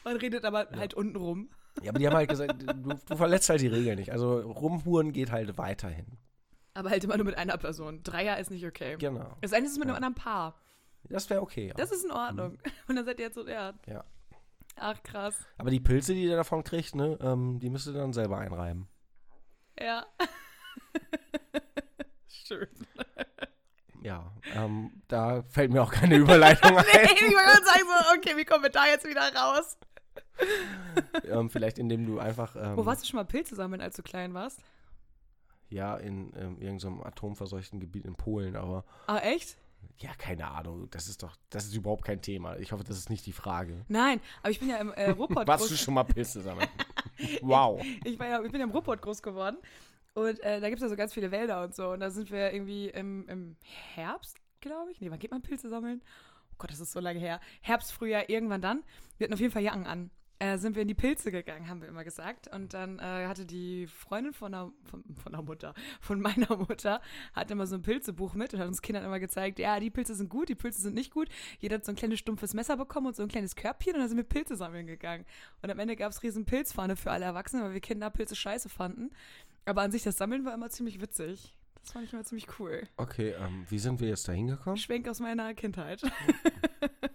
Man 0.04 0.16
redet 0.16 0.44
aber 0.44 0.68
halt 0.76 0.94
unten 0.94 1.16
rum. 1.16 1.48
Ja, 1.82 1.90
aber 1.90 1.98
die 2.00 2.06
haben 2.08 2.16
halt 2.16 2.28
gesagt, 2.28 2.56
du, 2.62 2.94
du 3.08 3.16
verletzt 3.16 3.48
halt 3.48 3.60
die 3.60 3.68
Regeln 3.68 3.98
nicht. 3.98 4.10
Also 4.10 4.40
rumhuren 4.40 5.12
geht 5.12 5.30
halt 5.30 5.56
weiterhin. 5.56 6.18
Aber 6.78 6.90
halt 6.90 7.02
immer 7.02 7.16
nur 7.16 7.26
mit 7.26 7.36
einer 7.36 7.56
Person. 7.56 8.04
Dreier 8.04 8.38
ist 8.38 8.52
nicht 8.52 8.64
okay. 8.64 8.94
Genau. 9.00 9.36
Denn, 9.42 9.42
es 9.42 9.52
ist 9.72 9.78
mit 9.78 9.88
Ja. 9.88 9.94
einem 9.94 10.04
anderen 10.04 10.14
Paar. 10.14 10.54
Das 11.08 11.28
wäre 11.28 11.42
okay. 11.42 11.68
Ja. 11.68 11.74
Das 11.74 11.90
ist 11.90 12.04
in 12.04 12.12
Ordnung. 12.12 12.56
Und 12.88 12.94
dann 12.94 13.04
seid 13.04 13.18
ihr 13.18 13.26
jetzt 13.26 13.34
so, 13.34 13.48
ja. 13.48 13.72
Ja. 13.86 14.04
Ach, 14.76 15.02
krass. 15.02 15.34
Aber 15.56 15.70
die 15.70 15.80
Pilze, 15.80 16.14
die 16.14 16.22
ihr 16.22 16.36
davon 16.36 16.62
kriegt, 16.62 16.94
ne, 16.94 17.18
ähm, 17.20 17.58
die 17.58 17.68
müsst 17.68 17.88
ihr 17.88 17.94
dann 17.94 18.12
selber 18.12 18.38
einreiben. 18.38 18.86
Ja. 19.80 20.06
Schön. 22.28 22.68
Ja, 24.02 24.30
ähm, 24.54 25.02
da 25.08 25.42
fällt 25.48 25.72
mir 25.72 25.82
auch 25.82 25.90
keine 25.92 26.16
Überleitung 26.16 26.76
ein. 26.76 26.84
Nee, 26.92 27.02
ich 27.02 27.20
wollte 27.22 27.34
gerade 27.34 27.64
sagen, 27.64 27.80
so, 27.88 28.16
okay, 28.16 28.36
wie 28.36 28.44
kommen 28.44 28.62
wir 28.62 28.70
da 28.70 28.86
jetzt 28.86 29.04
wieder 29.04 29.34
raus? 29.34 29.76
ähm, 31.24 31.50
vielleicht 31.50 31.80
indem 31.80 32.06
du 32.06 32.20
einfach 32.20 32.54
ähm, 32.54 32.76
Wo 32.76 32.86
warst 32.86 33.02
du 33.02 33.08
schon 33.08 33.16
mal 33.16 33.24
Pilze 33.24 33.56
sammeln, 33.56 33.80
als 33.80 33.96
du 33.96 34.04
klein 34.04 34.32
warst? 34.34 34.60
Ja 35.70 35.96
in 35.96 36.32
ähm, 36.36 36.58
irgendeinem 36.60 37.02
atomverseuchten 37.02 37.80
Gebiet 37.80 38.04
in 38.04 38.14
Polen, 38.14 38.56
aber 38.56 38.84
Ah, 39.06 39.18
echt? 39.18 39.56
ja, 39.98 40.10
keine 40.16 40.48
Ahnung, 40.48 40.88
das 40.90 41.08
ist 41.08 41.22
doch, 41.22 41.36
das 41.50 41.64
ist 41.66 41.74
überhaupt 41.74 42.04
kein 42.04 42.20
Thema. 42.22 42.56
Ich 42.58 42.72
hoffe, 42.72 42.84
das 42.84 42.96
ist 42.98 43.10
nicht 43.10 43.26
die 43.26 43.32
Frage. 43.32 43.84
Nein, 43.88 44.20
aber 44.42 44.50
ich 44.50 44.60
bin 44.60 44.68
ja 44.68 44.76
im 44.78 44.92
äh, 44.92 45.10
Ruhrpott 45.10 45.46
Warst 45.48 45.70
du 45.70 45.76
schon 45.76 45.94
mal 45.94 46.04
Pilze 46.04 46.40
sammeln? 46.42 46.68
wow. 47.42 47.80
ich, 48.04 48.18
war 48.18 48.26
ja, 48.28 48.42
ich 48.42 48.50
bin 48.50 48.60
ja 48.60 48.66
im 48.66 48.72
Ruhrpott 48.72 49.02
groß 49.02 49.22
geworden. 49.22 49.56
Und 50.14 50.40
äh, 50.40 50.60
da 50.60 50.68
gibt 50.68 50.80
es 50.80 50.82
ja 50.82 50.88
so 50.88 50.96
ganz 50.96 51.12
viele 51.14 51.30
Wälder 51.30 51.62
und 51.62 51.74
so. 51.74 51.90
Und 51.90 52.00
da 52.00 52.10
sind 52.10 52.30
wir 52.30 52.52
irgendwie 52.52 52.88
im, 52.88 53.28
im 53.28 53.56
Herbst, 53.94 54.36
glaube 54.60 54.90
ich. 54.90 55.00
Nee, 55.00 55.10
wann 55.10 55.18
geht 55.20 55.30
man 55.30 55.42
Pilze 55.42 55.68
sammeln? 55.68 56.02
Oh 56.52 56.54
Gott, 56.58 56.70
das 56.72 56.80
ist 56.80 56.90
so 56.92 56.98
lange 56.98 57.20
her. 57.20 57.40
Herbst, 57.60 57.92
Frühjahr, 57.92 58.28
irgendwann 58.28 58.60
dann. 58.60 58.82
Wir 59.16 59.24
hatten 59.26 59.34
auf 59.34 59.40
jeden 59.40 59.52
Fall 59.52 59.62
Jacken 59.62 59.86
an. 59.86 60.10
Äh, 60.38 60.56
sind 60.58 60.76
wir 60.76 60.82
in 60.82 60.88
die 60.88 60.94
Pilze 60.94 61.32
gegangen, 61.32 61.68
haben 61.68 61.80
wir 61.80 61.88
immer 61.88 62.04
gesagt. 62.04 62.48
Und 62.54 62.74
dann 62.74 62.98
äh, 62.98 63.26
hatte 63.26 63.44
die 63.44 63.86
Freundin 63.86 64.32
von 64.32 64.52
der, 64.52 64.70
von, 64.84 65.02
von 65.22 65.32
der 65.32 65.42
Mutter, 65.42 65.74
von 66.00 66.20
meiner 66.20 66.56
Mutter, 66.56 67.00
hat 67.32 67.50
immer 67.50 67.66
so 67.66 67.74
ein 67.74 67.82
Pilzebuch 67.82 68.34
mit 68.34 68.54
und 68.54 68.60
hat 68.60 68.68
uns 68.68 68.82
Kindern 68.82 69.04
immer 69.04 69.20
gezeigt, 69.20 69.58
ja, 69.58 69.80
die 69.80 69.90
Pilze 69.90 70.14
sind 70.14 70.28
gut, 70.28 70.48
die 70.48 70.54
Pilze 70.54 70.80
sind 70.80 70.94
nicht 70.94 71.12
gut. 71.12 71.28
Jeder 71.58 71.76
hat 71.76 71.84
so 71.84 71.92
ein 71.92 71.96
kleines 71.96 72.18
stumpfes 72.20 72.54
Messer 72.54 72.76
bekommen 72.76 73.08
und 73.08 73.16
so 73.16 73.22
ein 73.22 73.28
kleines 73.28 73.56
Körbchen 73.56 73.94
und 73.94 74.00
dann 74.00 74.08
sind 74.08 74.18
wir 74.18 74.24
Pilze 74.24 74.56
sammeln 74.56 74.86
gegangen. 74.86 75.24
Und 75.62 75.70
am 75.70 75.78
Ende 75.78 75.96
gab 75.96 76.12
es 76.12 76.22
riesen 76.22 76.44
Pilzpfanne 76.44 76.96
für 76.96 77.10
alle 77.10 77.24
Erwachsenen, 77.24 77.64
weil 77.64 77.72
wir 77.72 77.80
Kinder 77.80 78.10
Pilze 78.10 78.36
scheiße 78.36 78.68
fanden. 78.68 79.10
Aber 79.64 79.82
an 79.82 79.90
sich 79.90 80.02
das 80.02 80.16
Sammeln 80.16 80.44
war 80.44 80.54
immer 80.54 80.70
ziemlich 80.70 81.00
witzig. 81.00 81.54
Das 81.82 81.92
fand 81.92 82.04
ich 82.04 82.12
immer 82.12 82.24
ziemlich 82.24 82.46
cool. 82.58 82.82
Okay, 82.96 83.34
ähm, 83.38 83.64
wie 83.68 83.78
sind 83.78 84.00
wir 84.00 84.08
jetzt 84.08 84.28
da 84.28 84.32
hingekommen? 84.32 84.76
Schwenk 84.76 85.08
aus 85.08 85.20
meiner 85.20 85.54
Kindheit. 85.54 86.02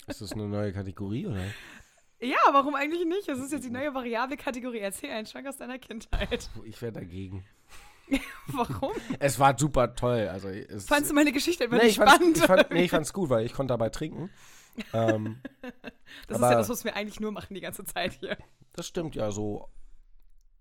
Ist 0.08 0.22
das 0.22 0.34
eine 0.34 0.48
neue 0.48 0.74
Kategorie, 0.74 1.28
oder? 1.28 1.44
Ja, 2.24 2.38
warum 2.52 2.74
eigentlich 2.76 3.06
nicht? 3.06 3.28
Das 3.28 3.40
ist 3.40 3.52
jetzt 3.52 3.66
die 3.66 3.70
neue 3.70 3.94
variable 3.94 4.38
Kategorie. 4.38 4.80
Erzähl 4.80 5.12
einen 5.12 5.26
Schwank 5.28 5.46
aus 5.48 5.58
deiner 5.58 5.78
Kindheit. 5.78 6.50
Ich 6.64 6.82
wäre 6.82 6.94
dagegen. 6.94 7.46
warum? 8.48 8.94
Es 9.20 9.40
war 9.40 9.58
super 9.58 9.94
toll. 9.96 10.30
Also, 10.32 10.48
es, 10.50 10.86
Fandst 10.86 11.12
du 11.12 11.16
meine 11.16 11.32
Geschichte 11.32 11.66
immer 11.66 11.78
nee, 11.78 11.84
nicht 11.84 11.92
ich 11.92 11.98
fand's, 11.98 12.14
spannend? 12.16 12.38
ich 12.38 12.44
fand, 12.46 12.72
nee, 12.72 12.84
ich 12.86 12.92
fand's 12.92 13.12
gut, 13.14 13.30
weil 13.30 13.46
ich 13.46 13.54
konnte 13.54 13.74
dabei 13.74 13.90
trinken. 13.90 14.30
ähm, 14.94 15.42
das 16.28 16.38
ist 16.38 16.44
aber- 16.44 16.52
ja 16.52 16.58
das, 16.58 16.70
was 16.70 16.84
wir 16.86 16.96
eigentlich 16.96 17.20
nur 17.20 17.32
machen 17.32 17.54
die 17.56 17.62
ganze 17.62 17.84
Zeit 17.86 18.14
hier. 18.14 18.38
das 18.74 18.88
stimmt 18.88 19.16
ja 19.16 19.32
so. 19.32 19.70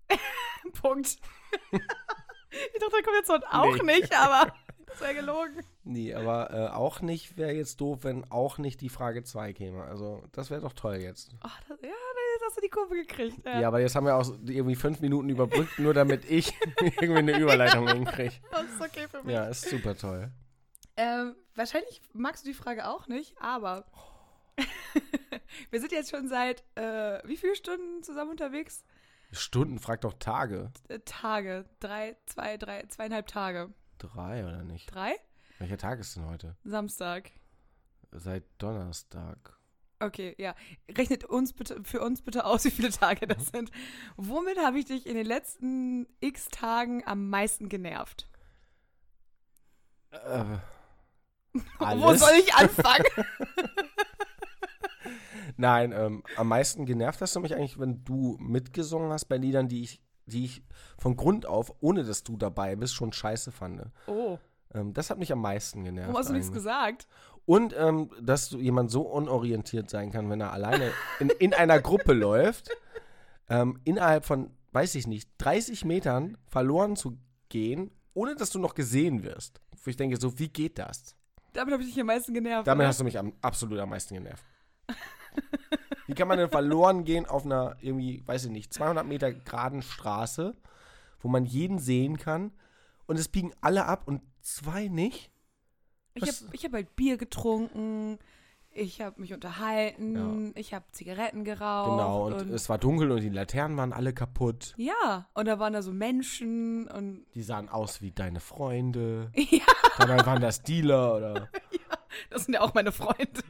Punkt. 0.81 1.17
ich 1.71 1.79
dachte, 2.79 2.91
da 2.91 3.01
kommt 3.03 3.17
jetzt 3.17 3.29
heute 3.29 3.47
auch 3.51 3.75
Nee. 3.83 3.99
nicht, 3.99 4.13
aber 4.17 4.53
das 4.93 5.01
wäre 5.01 5.15
gelogen. 5.15 5.63
Nee, 5.83 6.13
aber 6.13 6.51
äh, 6.51 6.67
auch 6.69 7.01
nicht 7.01 7.37
wäre 7.37 7.51
jetzt 7.51 7.81
doof, 7.81 7.99
wenn 8.03 8.29
auch 8.31 8.57
nicht 8.57 8.81
die 8.81 8.89
Frage 8.89 9.23
2 9.23 9.53
käme. 9.53 9.83
Also, 9.83 10.23
das 10.31 10.49
wäre 10.49 10.61
doch 10.61 10.73
toll 10.73 10.95
jetzt. 10.95 11.31
Ach, 11.41 11.59
das, 11.67 11.81
ja, 11.81 11.87
jetzt 11.87 12.45
hast 12.45 12.57
du 12.57 12.61
die 12.61 12.69
Kurve 12.69 12.95
gekriegt. 12.95 13.45
Ja, 13.45 13.59
Ja, 13.61 13.67
aber 13.67 13.79
jetzt 13.81 13.95
haben 13.95 14.05
wir 14.05 14.15
auch 14.15 14.27
irgendwie 14.45 14.75
fünf 14.75 14.99
Minuten 15.01 15.29
überbrückt, 15.29 15.77
nur 15.79 15.93
damit 15.93 16.25
ich 16.29 16.53
irgendwie 17.01 17.19
eine 17.19 17.39
Überleitung 17.39 17.87
hinkriege. 17.91 18.33
das 18.51 18.63
ist 18.65 18.81
okay 18.81 19.07
für 19.09 19.23
mich. 19.23 19.33
Ja, 19.33 19.45
ist 19.47 19.69
super 19.69 19.95
toll. 19.95 20.31
Ähm, 20.95 21.35
wahrscheinlich 21.55 22.01
magst 22.13 22.45
du 22.45 22.49
die 22.49 22.53
Frage 22.55 22.87
auch 22.87 23.07
nicht, 23.07 23.35
aber 23.41 23.85
wir 25.71 25.79
sind 25.79 25.91
jetzt 25.91 26.11
schon 26.11 26.27
seit 26.27 26.63
äh, 26.75 27.19
wie 27.27 27.37
viele 27.37 27.55
Stunden 27.55 28.03
zusammen 28.03 28.31
unterwegs? 28.31 28.83
Stunden, 29.31 29.79
frag 29.79 30.01
doch 30.01 30.13
Tage. 30.13 30.71
Äh, 30.89 30.99
Tage. 30.99 31.65
Drei, 31.79 32.15
zwei, 32.27 32.57
drei, 32.57 32.83
zweieinhalb 32.87 33.25
Tage. 33.27 33.73
Drei 34.03 34.45
oder 34.45 34.63
nicht? 34.63 34.93
Drei? 34.93 35.15
Welcher 35.59 35.77
Tag 35.77 35.99
ist 35.99 36.15
denn 36.15 36.25
heute? 36.25 36.57
Samstag. 36.63 37.31
Seit 38.11 38.43
Donnerstag. 38.57 39.57
Okay, 39.99 40.35
ja. 40.37 40.55
Rechnet 40.91 41.23
uns 41.23 41.53
bitte, 41.53 41.81
für 41.83 42.01
uns 42.01 42.21
bitte 42.21 42.45
aus, 42.45 42.65
wie 42.65 42.71
viele 42.71 42.89
Tage 42.89 43.27
das 43.27 43.47
sind. 43.47 43.71
Womit 44.17 44.57
habe 44.59 44.77
ich 44.77 44.85
dich 44.85 45.07
in 45.07 45.15
den 45.15 45.25
letzten 45.25 46.07
x 46.19 46.49
Tagen 46.49 47.07
am 47.07 47.29
meisten 47.29 47.69
genervt? 47.69 48.27
Äh, 50.11 50.43
Wo 51.79 52.13
soll 52.15 52.33
ich 52.39 52.53
anfangen? 52.53 53.05
Nein, 55.57 55.91
ähm, 55.91 56.23
am 56.35 56.47
meisten 56.47 56.85
genervt 56.85 57.21
hast 57.21 57.35
du 57.35 57.39
mich 57.39 57.55
eigentlich, 57.55 57.79
wenn 57.79 58.03
du 58.03 58.37
mitgesungen 58.39 59.11
hast 59.11 59.25
bei 59.25 59.37
Liedern, 59.37 59.67
die 59.67 59.83
ich, 59.83 60.01
die 60.25 60.45
ich 60.45 60.63
von 60.97 61.15
Grund 61.15 61.45
auf, 61.45 61.73
ohne 61.81 62.03
dass 62.03 62.23
du 62.23 62.37
dabei 62.37 62.75
bist, 62.75 62.93
schon 62.95 63.11
scheiße 63.13 63.51
fand. 63.51 63.83
Oh, 64.07 64.37
Ähm, 64.73 64.93
das 64.93 65.09
hat 65.09 65.17
mich 65.19 65.31
am 65.31 65.41
meisten 65.41 65.83
genervt. 65.83 66.07
warum 66.07 66.19
hast 66.19 66.29
du 66.29 66.33
nichts 66.33 66.51
gesagt? 66.51 67.07
Und 67.45 67.75
ähm, 67.77 68.09
dass 68.21 68.49
du 68.49 68.59
jemand 68.59 68.89
so 68.89 69.01
unorientiert 69.01 69.89
sein 69.89 70.11
kann, 70.11 70.29
wenn 70.29 70.39
er 70.41 70.53
alleine 70.53 70.91
in, 71.19 71.29
in 71.29 71.53
einer 71.53 71.79
Gruppe 71.81 72.13
läuft, 72.13 72.69
ähm, 73.49 73.79
innerhalb 73.83 74.25
von, 74.25 74.51
weiß 74.71 74.95
ich 74.95 75.07
nicht, 75.07 75.29
30 75.39 75.83
Metern 75.85 76.37
verloren 76.47 76.95
zu 76.95 77.17
gehen, 77.49 77.91
ohne 78.13 78.35
dass 78.35 78.49
du 78.51 78.59
noch 78.59 78.75
gesehen 78.75 79.23
wirst. 79.23 79.59
Wo 79.83 79.89
ich 79.89 79.97
denke, 79.97 80.17
so, 80.17 80.39
wie 80.39 80.47
geht 80.47 80.79
das? 80.79 81.15
Damit 81.51 81.73
habe 81.73 81.83
ich 81.83 81.89
dich 81.89 81.99
am 81.99 82.07
meisten 82.07 82.33
genervt. 82.33 82.65
Damit 82.65 82.83
oder? 82.83 82.87
hast 82.87 82.99
du 83.01 83.03
mich 83.03 83.19
am, 83.19 83.33
absolut 83.41 83.77
am 83.79 83.89
meisten 83.89 84.15
genervt. 84.15 84.43
Wie 86.07 86.13
kann 86.15 86.27
man 86.27 86.37
denn 86.37 86.49
verloren 86.49 87.05
gehen 87.05 87.25
auf 87.25 87.45
einer 87.45 87.77
irgendwie, 87.81 88.21
weiß 88.25 88.45
ich 88.45 88.51
nicht, 88.51 88.73
200 88.73 89.05
Meter 89.05 89.31
geraden 89.33 89.81
Straße, 89.81 90.55
wo 91.21 91.27
man 91.29 91.45
jeden 91.45 91.79
sehen 91.79 92.17
kann 92.17 92.51
und 93.05 93.17
es 93.17 93.29
biegen 93.29 93.53
alle 93.61 93.85
ab 93.85 94.03
und 94.05 94.21
zwei 94.41 94.87
nicht? 94.87 95.31
Ich 96.15 96.23
Was- 96.23 96.43
habe 96.43 96.55
ich 96.55 96.65
hab 96.65 96.73
halt 96.73 96.95
Bier 96.95 97.17
getrunken, 97.17 98.19
ich 98.75 99.01
habe 99.01 99.21
mich 99.21 99.33
unterhalten, 99.33 100.51
ich 100.55 100.73
habe 100.73 100.85
Zigaretten 100.91 101.43
geraucht. 101.43 101.91
Genau, 101.91 102.25
und, 102.27 102.49
es 102.49 102.69
war 102.69 102.77
dunkel 102.79 103.11
und 103.11 103.21
die 103.21 103.29
Laternen 103.29 103.77
waren 103.77 103.93
alle 103.93 104.13
kaputt. 104.13 104.73
ja, 104.77 105.27
und 105.35 105.47
da 105.47 105.59
waren 105.59 105.73
da 105.73 105.81
so 105.83 105.91
Menschen 105.93 106.87
und 106.87 107.25
Die 107.35 107.43
sahen 107.43 107.69
aus 107.69 108.01
wie 108.01 108.11
deine 108.11 108.39
Freunde. 108.39 109.31
ja, 109.35 109.61
Dabei 109.99 110.25
waren 110.25 110.41
das 110.41 110.63
Dealer 110.63 111.15
oder. 111.15 111.49
das 112.31 112.45
sind 112.45 112.55
ja 112.55 112.61
auch 112.61 112.73
meine 112.73 112.91
Freunde. 112.91 113.41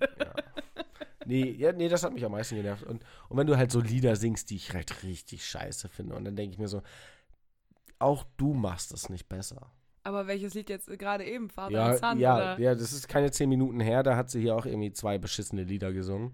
Nee, 1.26 1.52
ja, 1.52 1.72
nee, 1.72 1.90
das 1.90 2.04
hat 2.04 2.14
mich 2.14 2.26
am 2.26 2.32
meisten 2.32 2.56
genervt. 2.56 2.84
Und, 2.84 3.04
und 3.30 3.38
wenn 3.38 3.48
du 3.48 3.58
halt 3.58 3.72
so 3.72 3.80
Lieder 3.80 4.16
singst, 4.16 4.50
die 4.50 4.56
ich 4.56 4.74
halt 4.74 5.04
richtig 5.04 5.46
scheiße 5.46 5.90
finde, 5.90 6.16
und 6.16 6.26
dann 6.26 6.36
denke 6.36 6.54
ich 6.54 6.60
mir 6.60 6.68
so, 6.68 6.82
auch 8.00 8.26
du 8.38 8.54
machst 8.54 8.92
es 8.94 9.10
nicht 9.10 9.30
besser. 9.30 9.72
Aber 10.04 10.28
welches 10.28 10.54
Lied 10.54 10.70
jetzt 10.70 10.88
gerade 11.00 11.24
eben? 11.24 11.50
Father 11.50 11.72
Ja, 11.72 11.98
Son, 11.98 12.20
ja, 12.20 12.36
oder? 12.36 12.60
ja, 12.60 12.76
das 12.76 12.92
ist 12.92 13.08
keine 13.08 13.32
zehn 13.32 13.48
Minuten 13.50 13.80
her, 13.80 14.04
da 14.04 14.18
hat 14.18 14.30
sie 14.30 14.42
hier 14.42 14.56
auch 14.56 14.66
irgendwie 14.66 14.92
zwei 14.92 15.18
beschissene 15.18 15.64
Lieder 15.64 15.94
gesungen. 15.94 16.34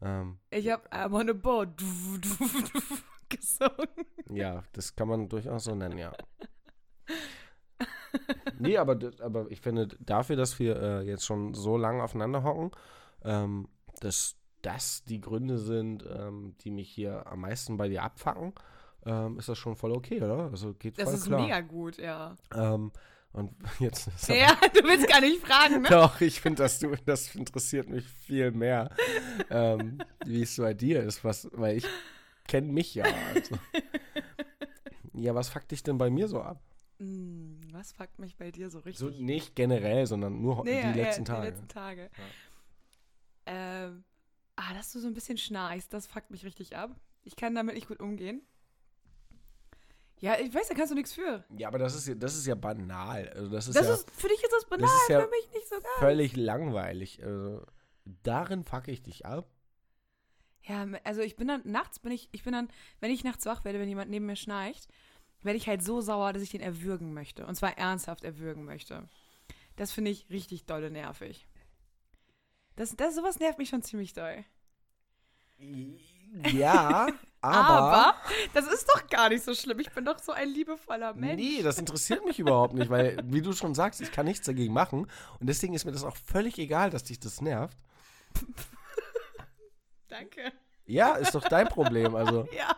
Ähm, 0.00 0.38
Ich 0.50 0.70
habe 0.70 0.88
I'm 0.92 1.12
on 1.12 1.28
a 1.30 1.32
boat 1.32 1.70
gesungen. 3.28 3.88
ja, 4.30 4.62
das 4.72 4.94
kann 4.94 5.08
man 5.08 5.28
durchaus 5.28 5.64
so 5.64 5.74
nennen, 5.74 5.98
ja. 5.98 6.12
nee, 8.58 8.76
aber, 8.76 8.94
das- 8.94 9.20
aber 9.20 9.50
ich 9.50 9.60
finde, 9.60 9.88
dafür, 10.00 10.36
dass 10.36 10.58
wir 10.58 10.76
äh, 10.80 11.02
jetzt 11.02 11.26
schon 11.26 11.54
so 11.54 11.76
lange 11.76 12.02
aufeinander 12.02 12.42
hocken, 12.42 12.70
ähm, 13.24 13.68
dass 14.00 14.36
das 14.62 15.04
die 15.04 15.20
Gründe 15.20 15.58
sind, 15.58 16.04
ähm, 16.08 16.54
die 16.60 16.70
mich 16.70 16.90
hier 16.90 17.26
am 17.26 17.40
meisten 17.40 17.76
bei 17.76 17.88
dir 17.88 18.02
abfacken, 18.02 18.52
ähm, 19.06 19.38
ist 19.38 19.48
das 19.48 19.58
schon 19.58 19.76
voll 19.76 19.92
okay, 19.92 20.20
oder? 20.22 20.50
Also 20.50 20.74
geht 20.74 20.98
Das 20.98 21.04
voll 21.04 21.14
ist 21.14 21.24
klar. 21.26 21.40
mega 21.42 21.60
gut, 21.60 21.98
ja. 21.98 22.36
Ähm, 22.54 22.90
und 23.32 23.52
jetzt 23.78 24.08
Ja, 24.28 24.54
du 24.74 24.82
willst 24.84 25.08
gar 25.08 25.20
nicht 25.20 25.44
fragen, 25.46 25.82
ne? 25.82 25.88
Doch, 25.88 26.20
ich 26.20 26.40
finde, 26.40 26.62
dass 26.62 26.78
du, 26.80 26.94
das 27.04 27.34
interessiert 27.34 27.88
mich 27.88 28.06
viel 28.06 28.50
mehr, 28.50 28.90
ähm, 29.50 29.98
wie 30.24 30.42
es 30.42 30.56
bei 30.56 30.74
dir 30.74 31.02
ist, 31.02 31.22
was, 31.24 31.48
weil 31.52 31.76
ich 31.76 31.86
kenne 32.46 32.72
mich 32.72 32.94
ja. 32.94 33.04
Also. 33.34 33.56
Ja, 35.14 35.34
was 35.34 35.48
fuckt 35.48 35.72
dich 35.72 35.82
denn 35.82 35.98
bei 35.98 36.10
mir 36.10 36.28
so 36.28 36.40
ab? 36.40 36.62
Hm, 37.00 37.60
was 37.72 37.92
fuckt 37.92 38.18
mich 38.18 38.36
bei 38.36 38.50
dir 38.52 38.70
so 38.70 38.78
richtig? 38.78 38.98
So 38.98 39.08
nicht 39.22 39.56
generell, 39.56 40.06
sondern 40.06 40.40
nur 40.40 40.64
Nee, 40.64 40.80
die 40.80 40.98
ja, 40.98 41.04
letzten 41.06 41.24
ja, 41.24 41.34
Tage. 41.34 41.42
Die 41.42 41.48
letzten 41.48 41.68
Tage. 41.68 42.10
Ähm, 43.50 44.04
ah, 44.56 44.74
dass 44.74 44.92
du 44.92 45.00
so 45.00 45.06
ein 45.08 45.14
bisschen 45.14 45.38
schnarchst, 45.38 45.92
das 45.92 46.06
fuckt 46.06 46.30
mich 46.30 46.44
richtig 46.44 46.76
ab. 46.76 46.94
Ich 47.24 47.34
kann 47.36 47.54
damit 47.54 47.74
nicht 47.74 47.88
gut 47.88 48.00
umgehen. 48.00 48.42
Ja, 50.20 50.38
ich 50.38 50.52
weiß, 50.52 50.68
da 50.68 50.74
kannst 50.74 50.90
du 50.90 50.96
nichts 50.96 51.12
für. 51.12 51.44
Ja, 51.56 51.68
aber 51.68 51.78
das 51.78 51.94
ist 51.94 52.08
ja, 52.08 52.14
das 52.14 52.34
ist 52.34 52.46
ja 52.46 52.54
banal. 52.56 53.28
Also 53.30 53.48
das 53.50 53.68
ist 53.68 53.76
Das 53.76 53.86
ja 53.86 53.94
ist, 53.94 54.10
für 54.10 54.28
dich 54.28 54.42
ist 54.42 54.52
das 54.52 54.66
banal, 54.66 54.88
ist 55.02 55.08
ja 55.08 55.20
für 55.22 55.30
mich 55.30 55.48
nicht 55.54 55.68
so 55.68 55.76
geil. 55.76 55.90
völlig 55.98 56.36
langweilig. 56.36 57.22
Also, 57.22 57.64
darin 58.04 58.64
fuck 58.64 58.88
ich 58.88 59.02
dich 59.02 59.26
ab. 59.26 59.48
Ja, 60.62 60.86
also 61.04 61.20
ich 61.22 61.36
bin 61.36 61.48
dann, 61.48 61.62
nachts 61.64 62.00
bin 62.00 62.12
ich, 62.12 62.28
ich 62.32 62.42
bin 62.42 62.52
dann, 62.52 62.68
wenn 63.00 63.12
ich 63.12 63.22
nachts 63.24 63.46
wach 63.46 63.64
werde, 63.64 63.78
wenn 63.78 63.88
jemand 63.88 64.10
neben 64.10 64.26
mir 64.26 64.36
schnarcht, 64.36 64.88
werde 65.42 65.56
ich 65.56 65.68
halt 65.68 65.82
so 65.84 66.00
sauer, 66.00 66.32
dass 66.32 66.42
ich 66.42 66.50
den 66.50 66.60
erwürgen 66.60 67.14
möchte. 67.14 67.46
Und 67.46 67.54
zwar 67.54 67.78
ernsthaft 67.78 68.24
erwürgen 68.24 68.64
möchte. 68.64 69.08
Das 69.76 69.92
finde 69.92 70.10
ich 70.10 70.28
richtig 70.30 70.66
dolle 70.66 70.90
nervig. 70.90 71.46
Das, 72.78 72.94
das, 72.94 73.16
sowas 73.16 73.40
nervt 73.40 73.58
mich 73.58 73.68
schon 73.70 73.82
ziemlich 73.82 74.12
doll. 74.12 74.44
Ja, 76.52 77.08
aber, 77.40 77.68
Aber 77.68 78.14
das 78.54 78.68
ist 78.68 78.88
doch 78.88 79.04
gar 79.08 79.30
nicht 79.30 79.42
so 79.42 79.52
schlimm. 79.52 79.80
Ich 79.80 79.90
bin 79.90 80.04
doch 80.04 80.20
so 80.20 80.30
ein 80.30 80.48
liebevoller 80.48 81.12
Mensch. 81.14 81.42
Nee, 81.42 81.62
das 81.62 81.78
interessiert 81.80 82.24
mich 82.24 82.38
überhaupt 82.38 82.74
nicht, 82.74 82.88
weil, 82.88 83.18
wie 83.24 83.42
du 83.42 83.52
schon 83.52 83.74
sagst, 83.74 84.00
ich 84.00 84.12
kann 84.12 84.26
nichts 84.26 84.46
dagegen 84.46 84.72
machen. 84.72 85.10
Und 85.40 85.48
deswegen 85.48 85.74
ist 85.74 85.86
mir 85.86 85.90
das 85.92 86.04
auch 86.04 86.16
völlig 86.16 86.56
egal, 86.58 86.90
dass 86.90 87.02
dich 87.02 87.18
das 87.18 87.40
nervt. 87.40 87.76
Danke. 90.08 90.52
Ja, 90.86 91.16
ist 91.16 91.34
doch 91.34 91.44
dein 91.48 91.66
Problem. 91.66 92.14
Also, 92.14 92.46
Ja. 92.56 92.76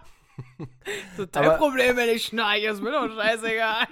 So 1.18 1.26
dein 1.26 1.44
Aber- 1.44 1.58
Problem, 1.58 1.96
wenn 1.98 2.08
ich 2.08 2.24
schnarche, 2.24 2.68
ist 2.68 2.80
mir 2.80 2.90
doch 2.92 3.14
scheißegal. 3.14 3.86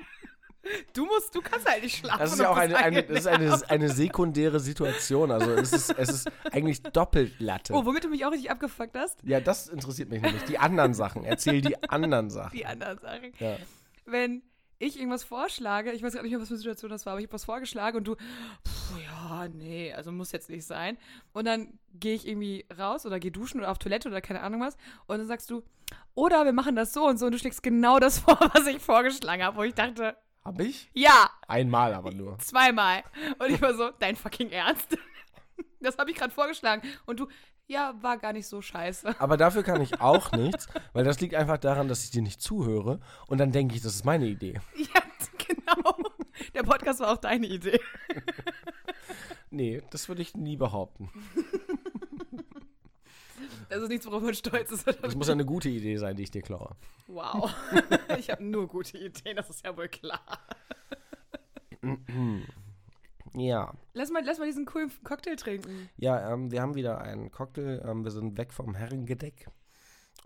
Du 0.93 1.07
musst, 1.07 1.35
du 1.35 1.41
kannst 1.41 1.71
halt 1.71 1.83
nicht 1.83 1.97
schlafen. 1.97 2.19
das 2.19 2.33
ist 2.33 2.41
ja 2.41 2.51
auch 2.51 2.57
eine, 2.57 2.77
eine, 2.77 3.03
das 3.03 3.21
ist 3.21 3.27
eine, 3.27 3.71
eine 3.71 3.89
sekundäre 3.91 4.61
Situation. 4.61 5.31
Also, 5.31 5.53
es 5.53 5.73
ist, 5.73 5.91
es 5.91 6.09
ist 6.09 6.31
eigentlich 6.53 6.83
doppelt 6.83 7.39
Latte. 7.39 7.73
Oh, 7.73 7.85
womit 7.85 8.05
du 8.05 8.09
mich 8.09 8.25
auch 8.25 8.33
richtig 8.33 8.51
abgefuckt 8.51 8.97
hast? 8.97 9.19
Ja, 9.23 9.41
das 9.41 9.69
interessiert 9.69 10.11
mich 10.11 10.21
nämlich. 10.21 10.43
Die 10.45 10.59
anderen 10.59 10.95
Sachen. 10.95 11.25
Erzähl 11.25 11.61
die 11.61 11.83
anderen 11.89 12.31
Sachen. 12.31 12.57
Die 12.57 12.67
anderen 12.67 12.99
Sachen. 12.99 13.33
Ja. 13.39 13.57
Wenn 14.05 14.43
ich 14.79 14.99
irgendwas 14.99 15.25
vorschlage, 15.25 15.93
ich 15.93 16.03
weiß 16.03 16.15
gar 16.15 16.23
nicht 16.23 16.31
mehr, 16.31 16.41
was 16.41 16.49
für 16.49 16.55
eine 16.55 16.59
Situation 16.59 16.91
das 16.91 17.05
war, 17.05 17.13
aber 17.13 17.21
ich 17.21 17.27
habe 17.27 17.35
was 17.35 17.45
vorgeschlagen 17.45 17.99
und 17.99 18.05
du, 18.05 18.15
pff, 18.15 19.03
ja, 19.05 19.49
nee, 19.49 19.93
also 19.93 20.13
muss 20.13 20.33
jetzt 20.33 20.51
nicht 20.51 20.65
sein. 20.65 20.97
Und 21.33 21.47
dann 21.47 21.79
gehe 21.95 22.15
ich 22.15 22.27
irgendwie 22.27 22.65
raus 22.79 23.05
oder 23.05 23.19
gehe 23.19 23.33
duschen 23.33 23.59
oder 23.61 23.71
auf 23.71 23.79
Toilette 23.79 24.09
oder 24.09 24.21
keine 24.21 24.41
Ahnung 24.41 24.61
was. 24.61 24.77
Und 25.07 25.19
dann 25.19 25.27
sagst 25.27 25.51
du, 25.51 25.63
oder 26.15 26.45
wir 26.45 26.53
machen 26.53 26.77
das 26.77 26.93
so 26.93 27.07
und 27.07 27.19
so 27.19 27.27
und 27.27 27.33
du 27.33 27.39
schlägst 27.39 27.63
genau 27.63 27.99
das 27.99 28.19
vor, 28.21 28.39
was 28.55 28.67
ich 28.67 28.79
vorgeschlagen 28.79 29.43
habe, 29.43 29.57
wo 29.57 29.63
ich 29.63 29.75
dachte, 29.75 30.17
Hab 30.45 30.61
ich? 30.61 30.91
ja, 30.95 31.31
Einmal 31.47 31.95
aber 31.95 32.13
nur. 32.13 32.39
zweimal. 32.39 33.03
Und 33.39 33.51
ich 33.51 33.61
war 33.61 33.75
so, 33.75 33.91
dein 33.99 34.17
fucking 34.17 34.51
Ernst? 34.51 34.97
Das 35.81 35.97
habe 35.97 36.11
ich 36.11 36.17
gerade 36.17 36.33
vorgeschlagen. 36.35 36.83
Und 37.07 37.21
du, 37.21 37.29
ja, 37.69 37.95
war 38.01 38.19
gar 38.19 38.33
nicht 38.33 38.49
so 38.49 38.61
scheiße. 38.61 39.15
Aber 39.21 39.37
dafür 39.37 39.63
kann 39.63 39.81
ich 39.81 40.01
auch 40.01 40.33
nichts, 40.33 40.67
weil 40.93 41.05
das 41.05 41.21
liegt 41.21 41.37
einfach 41.37 41.59
daran, 41.59 41.87
dass 41.87 42.03
ich 42.03 42.11
dir 42.11 42.21
nicht 42.23 42.41
zuhöre 42.43 42.99
und 43.29 43.39
dann 43.39 43.53
denke 43.53 43.77
ich, 43.77 43.83
das 43.83 43.95
ist 43.95 44.05
meine 44.05 44.27
Idee. 44.27 44.61
Ja, 44.77 45.03
genau. 45.47 45.97
Der 46.53 46.65
Podcast 46.65 46.99
war 46.99 47.13
auch 47.13 47.19
deine 47.19 47.47
Idee. 47.47 47.81
Nee, 49.51 49.83
das 49.91 50.09
würde 50.09 50.23
ich 50.23 50.35
nie 50.35 50.57
behaupten. 50.57 51.11
Das 53.69 53.83
ist 53.83 53.89
nichts, 53.89 54.07
worauf 54.07 54.23
man 54.23 54.35
stolz 54.35 54.71
ist. 54.71 54.87
Das 55.03 55.15
muss 55.15 55.29
eine 55.29 55.45
gute 55.45 55.69
Idee 55.69 55.97
sein, 55.97 56.17
die 56.17 56.23
ich 56.25 56.31
dir 56.31 56.43
klaue. 56.43 56.75
Wow. 57.07 57.53
Ich 58.19 58.31
habe 58.31 58.43
nur 58.45 58.67
gute 58.67 58.99
Ideen, 58.99 59.37
das 59.37 59.51
ist 59.51 59.65
ja 59.65 59.77
wohl 59.77 59.89
klar. 59.89 60.21
Ja. 63.35 63.73
Lass 63.93 64.11
mal, 64.11 64.23
lass 64.25 64.39
mal 64.39 64.47
diesen 64.47 64.65
coolen 64.65 64.91
Cocktail 65.05 65.37
trinken. 65.37 65.89
Ja, 65.97 66.33
ähm, 66.33 66.51
wir 66.51 66.63
haben 66.63 66.75
wieder 66.75 67.01
einen 67.01 67.31
Cocktail. 67.31 67.83
Ähm, 67.85 68.03
wir 68.03 68.11
sind 68.11 68.39
weg 68.39 68.53
vom 68.53 68.75
Herrengedeck. 68.75 69.49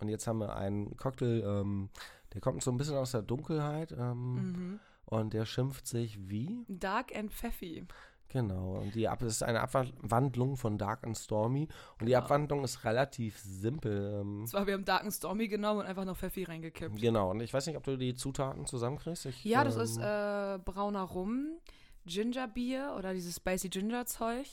Und 0.01 0.09
jetzt 0.09 0.27
haben 0.27 0.39
wir 0.39 0.57
einen 0.57 0.97
Cocktail, 0.97 1.43
ähm, 1.45 1.91
der 2.33 2.41
kommt 2.41 2.63
so 2.63 2.71
ein 2.71 2.77
bisschen 2.77 2.97
aus 2.97 3.11
der 3.13 3.23
Dunkelheit. 3.23 3.93
Ähm, 3.93 4.35
Mhm. 4.35 4.81
Und 5.05 5.35
der 5.35 5.45
schimpft 5.45 5.87
sich 5.87 6.31
wie? 6.31 6.65
Dark 6.69 7.15
and 7.15 7.31
Pfeffi. 7.33 7.85
Genau. 8.33 8.79
Und 8.81 8.95
die 8.95 9.09
Ab 9.09 9.19
das 9.21 9.33
ist 9.35 9.43
eine 9.43 9.61
Abwandlung 9.61 10.57
von 10.57 10.79
Dark 10.79 11.05
and 11.05 11.17
Stormy. 11.19 11.69
Und 12.01 12.07
die 12.07 12.13
Genau. 12.13 12.19
Abwandlung 12.19 12.65
ist 12.65 12.85
relativ 12.85 13.39
simpel. 13.39 14.21
Ähm, 14.23 14.47
Zwar, 14.47 14.67
wir 14.67 14.75
haben 14.75 14.85
Dark 14.87 15.03
and 15.03 15.13
Stormy 15.13 15.49
genommen 15.49 15.81
und 15.81 15.87
einfach 15.87 16.05
noch 16.07 16.17
Pfeffi 16.17 16.45
reingekippt. 16.45 16.99
genau. 17.01 17.31
Und 17.31 17.41
ich 17.41 17.53
weiß 17.53 17.67
nicht, 17.67 17.77
ob 17.77 17.85
du 17.85 17.97
die 17.97 18.15
Zutaten 18.15 18.65
zusammenkriegst. 18.67 19.27
Ich, 19.27 19.45
Ja, 19.45 19.65
das 19.65 19.77
ähm, 19.77 19.83
ist 19.83 19.99
äh, 19.99 20.59
brauner 20.65 21.03
Rum, 21.03 21.59
Gingerbier 22.07 22.95
oder 22.99 23.13
dieses 23.13 23.37
Spicy 23.37 23.69
Ginger 23.69 24.07
Zeug, 24.07 24.47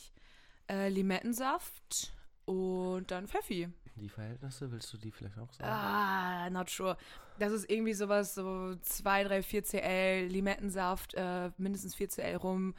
äh, 0.69 0.89
Limettensaft 0.89 2.13
und 2.45 3.09
dann 3.11 3.27
Pfeffi. 3.27 3.69
Die 3.95 4.09
Verhältnisse, 4.09 4.71
willst 4.71 4.93
du 4.93 4.97
die 4.97 5.11
vielleicht 5.11 5.37
auch 5.37 5.51
sagen? 5.51 5.69
Ah, 5.69 6.49
not 6.49 6.69
sure. 6.69 6.95
Das 7.37 7.51
ist 7.51 7.69
irgendwie 7.69 7.93
sowas, 7.93 8.33
so 8.35 8.75
2, 8.81 9.23
3, 9.25 9.41
4 9.43 9.63
CL 9.63 10.27
Limettensaft, 10.27 11.13
äh, 11.15 11.51
mindestens 11.57 11.95
4 11.95 12.09
CL 12.09 12.35
Rum. 12.37 12.75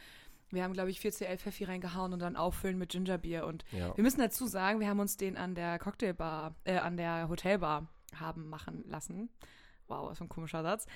Wir 0.51 0.65
haben, 0.65 0.73
glaube 0.73 0.91
ich, 0.91 1.01
4 1.01 1.13
CL 1.13 1.39
Pfeffi 1.39 1.65
reingehauen 1.65 2.13
und 2.13 2.19
dann 2.21 2.37
auffüllen 2.37 2.79
mit 2.79 2.91
Gingerbier. 2.91 3.47
Und 3.47 3.65
Ja. 3.73 3.97
wir 3.97 4.03
müssen 4.03 4.21
dazu 4.21 4.47
sagen, 4.47 4.81
wir 4.81 4.89
haben 4.89 5.01
uns 5.01 5.17
den 5.17 5.37
an 5.37 5.55
der 5.55 5.79
Cocktailbar, 5.79 6.55
äh, 6.65 6.79
an 6.79 6.97
der 6.97 7.29
Hotelbar 7.29 7.87
haben 8.19 8.49
machen 8.49 8.85
lassen. 8.89 9.29
Wow, 9.89 10.11
was 10.11 10.19
für 10.19 10.25
ein 10.25 10.29
komischer 10.29 10.63
Satz. 10.63 10.87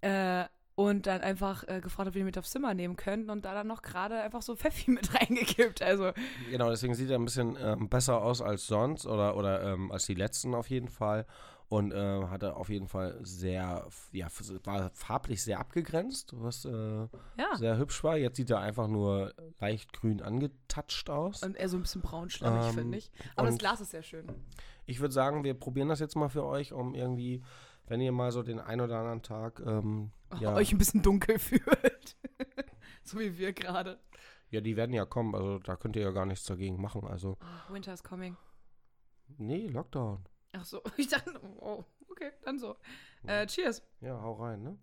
Äh, 0.00 0.44
und 0.76 1.06
dann 1.06 1.20
einfach 1.20 1.62
äh, 1.68 1.80
gefragt, 1.80 2.08
ob 2.08 2.14
wir 2.14 2.20
den 2.22 2.26
mit 2.26 2.36
aufs 2.36 2.50
Zimmer 2.50 2.74
nehmen 2.74 2.96
könnten 2.96 3.30
und 3.30 3.44
da 3.44 3.54
dann 3.54 3.68
noch 3.68 3.80
gerade 3.82 4.20
einfach 4.20 4.42
so 4.42 4.56
Pfeffi 4.56 4.90
mit 4.90 5.14
reingekippt. 5.14 5.82
Also, 5.82 6.10
Genau, 6.50 6.68
deswegen 6.68 6.94
sieht 6.94 7.10
er 7.10 7.18
ein 7.18 7.24
bisschen 7.24 7.56
ähm, 7.60 7.88
besser 7.88 8.20
aus 8.20 8.42
als 8.42 8.66
sonst 8.66 9.06
oder, 9.06 9.36
oder 9.36 9.62
ähm, 9.62 9.92
als 9.92 10.06
die 10.06 10.14
letzten 10.14 10.54
auf 10.54 10.68
jeden 10.68 10.88
Fall. 10.88 11.26
Und 11.74 11.90
äh, 11.92 12.26
hatte 12.28 12.54
auf 12.54 12.68
jeden 12.68 12.86
Fall 12.86 13.18
sehr, 13.22 13.88
ja, 14.12 14.28
war 14.62 14.90
farblich 14.90 15.42
sehr 15.42 15.58
abgegrenzt, 15.58 16.32
was 16.36 16.64
äh, 16.66 16.70
ja. 16.70 17.56
sehr 17.56 17.78
hübsch 17.78 18.04
war. 18.04 18.16
Jetzt 18.16 18.36
sieht 18.36 18.50
er 18.50 18.60
einfach 18.60 18.86
nur 18.86 19.34
leicht 19.58 19.92
grün 19.92 20.22
angetatscht 20.22 21.10
aus. 21.10 21.42
Und 21.42 21.56
eher 21.56 21.68
so 21.68 21.76
ein 21.76 21.82
bisschen 21.82 22.00
braunschlammig, 22.00 22.68
Ähm, 22.68 22.74
finde 22.74 22.98
ich. 22.98 23.10
Aber 23.34 23.48
das 23.48 23.58
Glas 23.58 23.80
ist 23.80 23.90
sehr 23.90 24.04
schön. 24.04 24.26
Ich 24.86 25.00
würde 25.00 25.12
sagen, 25.12 25.42
wir 25.42 25.54
probieren 25.54 25.88
das 25.88 25.98
jetzt 25.98 26.14
mal 26.14 26.28
für 26.28 26.44
euch, 26.44 26.72
um 26.72 26.94
irgendwie, 26.94 27.42
wenn 27.88 28.00
ihr 28.00 28.12
mal 28.12 28.30
so 28.30 28.44
den 28.44 28.60
ein 28.60 28.80
oder 28.80 28.98
anderen 28.98 29.22
Tag, 29.22 29.60
ähm, 29.66 30.12
ja, 30.38 30.54
euch 30.54 30.70
ein 30.70 30.78
bisschen 30.78 31.02
dunkel 31.02 31.38
fühlt. 31.40 32.16
so 33.02 33.18
wie 33.18 33.36
wir 33.36 33.52
gerade. 33.52 33.98
ja, 34.50 34.60
die 34.60 34.76
werden 34.76 34.92
ja 34.92 35.06
kommen, 35.06 35.34
also 35.34 35.58
da 35.58 35.74
könnt 35.74 35.96
ihr 35.96 36.02
ja 36.02 36.12
gar 36.12 36.24
nichts 36.26 36.44
dagegen 36.46 36.80
machen. 36.80 37.04
Also, 37.04 37.36
Oh, 37.68 37.72
Winter 37.72 37.92
is 37.94 38.04
coming. 38.04 38.36
nee, 39.38 39.66
Lockdown. 39.66 40.24
Ach 40.56 40.64
so, 40.64 40.82
ich 40.96 41.08
dachte, 41.08 41.32
oh, 41.60 41.84
okay, 42.08 42.32
dann 42.42 42.58
so. 42.58 42.76
Äh, 43.26 43.46
cheers. 43.46 43.82
Ja, 44.00 44.20
hau 44.20 44.34
rein, 44.34 44.62
ne? 44.62 44.78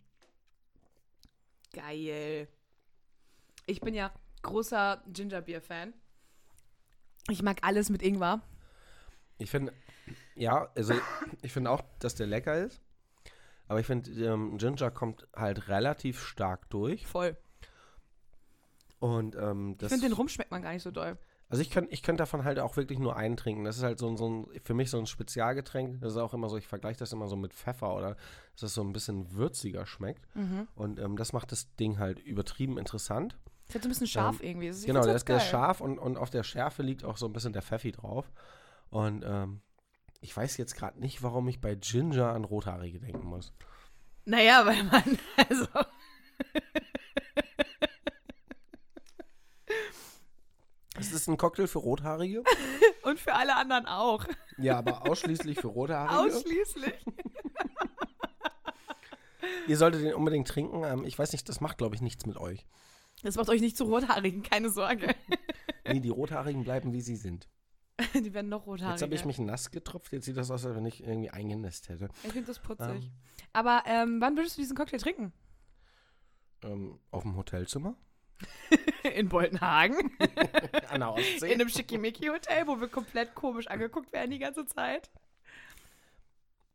Geil. 1.73 2.47
Ich 3.65 3.79
bin 3.81 3.93
ja 3.93 4.11
großer 4.41 5.03
Gingerbeer-Fan. 5.07 5.93
Ich 7.29 7.41
mag 7.43 7.60
alles 7.62 7.89
mit 7.89 8.01
Ingwer. 8.01 8.41
Ich 9.38 9.49
finde, 9.49 9.73
ja, 10.36 10.69
also 10.75 10.93
ich 11.41 11.53
finde 11.53 11.69
auch, 11.71 11.81
dass 11.99 12.15
der 12.15 12.27
lecker 12.27 12.57
ist. 12.57 12.81
Aber 13.67 13.79
ich 13.79 13.86
finde, 13.86 14.12
ähm, 14.12 14.57
Ginger 14.57 14.91
kommt 14.91 15.27
halt 15.34 15.69
relativ 15.69 16.21
stark 16.25 16.69
durch. 16.69 17.07
Voll. 17.07 17.38
Und 18.99 19.36
ähm, 19.36 19.71
Ich 19.73 19.77
das. 19.77 19.91
finde, 19.93 20.07
den 20.07 20.13
Rum 20.13 20.27
schmeckt 20.27 20.51
man 20.51 20.62
gar 20.62 20.73
nicht 20.73 20.84
so 20.84 20.91
doll. 20.91 21.17
Also 21.51 21.61
ich 21.61 21.69
könnte 21.69 21.91
ich 21.93 22.01
könnt 22.01 22.19
davon 22.19 22.43
halt 22.45 22.59
auch 22.59 22.77
wirklich 22.77 22.97
nur 22.97 23.15
einen 23.17 23.37
trinken. 23.37 23.63
Das 23.65 23.77
ist 23.77 23.83
halt 23.83 23.99
so, 23.99 24.07
ein- 24.09 24.17
so 24.17 24.27
ein, 24.29 24.47
für 24.63 24.73
mich 24.73 24.89
so 24.89 24.97
ein 24.97 25.05
Spezialgetränk. 25.05 26.01
Das 26.01 26.13
ist 26.13 26.17
auch 26.17 26.33
immer 26.33 26.49
so, 26.49 26.57
ich 26.57 26.67
vergleiche 26.67 26.99
das 26.99 27.11
immer 27.13 27.27
so 27.27 27.35
mit 27.35 27.53
Pfeffer 27.53 27.93
oder 27.95 28.15
dass 28.55 28.63
es 28.63 28.73
so 28.73 28.81
ein 28.81 28.93
bisschen 28.93 29.31
würziger 29.33 29.85
schmeckt. 29.85 30.25
Mhm. 30.35 30.67
Und 30.75 30.99
ähm, 30.99 31.17
das 31.17 31.33
macht 31.33 31.51
das 31.51 31.75
Ding 31.75 31.99
halt 31.99 32.19
übertrieben 32.19 32.77
interessant. 32.77 33.37
Ist 33.67 33.75
halt 33.75 33.83
so 33.83 33.87
ein 33.87 33.91
bisschen 33.91 34.07
scharf 34.07 34.41
irgendwie. 34.41 34.67
Das 34.69 34.83
genau, 34.83 35.03
der 35.03 35.15
ist, 35.15 35.27
der 35.27 35.37
ist 35.37 35.47
scharf 35.47 35.81
und, 35.81 35.99
und 35.99 36.17
auf 36.17 36.29
der 36.29 36.43
Schärfe 36.43 36.83
liegt 36.83 37.03
auch 37.03 37.17
so 37.17 37.25
ein 37.25 37.33
bisschen 37.33 37.53
der 37.53 37.61
Pfeffi 37.61 37.91
drauf. 37.91 38.31
Und 38.89 39.23
ähm, 39.25 39.61
ich 40.19 40.35
weiß 40.35 40.57
jetzt 40.57 40.75
gerade 40.75 40.99
nicht, 40.99 41.23
warum 41.23 41.47
ich 41.47 41.61
bei 41.61 41.75
Ginger 41.75 42.29
an 42.33 42.43
Rothaarige 42.45 42.99
denken 42.99 43.25
muss. 43.27 43.53
Naja, 44.25 44.65
weil 44.65 44.83
man, 44.83 45.03
also. 45.49 45.65
Ist 51.01 51.13
das 51.13 51.27
ein 51.27 51.37
Cocktail 51.37 51.67
für 51.67 51.79
Rothaarige? 51.79 52.43
Und 53.03 53.19
für 53.19 53.33
alle 53.33 53.55
anderen 53.55 53.87
auch. 53.87 54.25
ja, 54.57 54.77
aber 54.77 55.09
ausschließlich 55.09 55.59
für 55.59 55.67
Rothaarige. 55.67 56.35
Ausschließlich. 56.37 56.93
Ihr 59.67 59.77
solltet 59.77 60.03
den 60.03 60.13
unbedingt 60.13 60.47
trinken. 60.47 60.83
Ähm, 60.83 61.03
ich 61.03 61.17
weiß 61.17 61.31
nicht, 61.31 61.49
das 61.49 61.61
macht, 61.61 61.77
glaube 61.77 61.95
ich, 61.95 62.01
nichts 62.01 62.25
mit 62.25 62.37
euch. 62.37 62.65
Das 63.23 63.35
macht 63.35 63.49
euch 63.49 63.61
nicht 63.61 63.77
zu 63.77 63.85
rothaarigen, 63.85 64.43
keine 64.43 64.69
Sorge. 64.69 65.15
Nee, 65.83 65.99
die 65.99 66.09
Rothaarigen 66.09 66.63
bleiben, 66.63 66.93
wie 66.93 67.01
sie 67.01 67.15
sind. 67.15 67.49
Die 68.13 68.33
werden 68.33 68.49
noch 68.49 68.67
rothaariger. 68.67 68.91
Jetzt 68.91 69.01
habe 69.01 69.15
ich 69.15 69.25
mich 69.25 69.39
nass 69.39 69.71
getropft. 69.71 70.13
Jetzt 70.13 70.25
sieht 70.25 70.37
das 70.37 70.51
aus, 70.51 70.63
als 70.63 70.75
wenn 70.75 70.85
ich 70.85 71.03
irgendwie 71.03 71.31
eingenässt 71.31 71.89
hätte. 71.89 72.07
Ich 72.23 72.31
finde 72.31 72.47
das 72.47 72.59
putzig. 72.59 73.05
Ähm. 73.05 73.11
Aber 73.51 73.83
ähm, 73.87 74.21
wann 74.21 74.37
würdest 74.37 74.57
du 74.57 74.61
diesen 74.61 74.77
Cocktail 74.77 74.99
trinken? 74.99 75.33
Ähm, 76.63 76.99
auf 77.09 77.23
dem 77.23 77.35
Hotelzimmer? 77.35 77.95
In 79.15 79.30
Boltenhagen. 79.30 80.12
An 80.89 81.01
der 81.01 81.13
Ostsee? 81.13 81.51
In 81.51 81.62
einem 81.62 81.69
Schickimicki-Hotel, 81.69 82.67
wo 82.67 82.80
wir 82.80 82.88
komplett 82.88 83.36
komisch 83.36 83.67
angeguckt 83.67 84.12
werden 84.13 84.32
die 84.32 84.39
ganze 84.39 84.65
Zeit. 84.65 85.10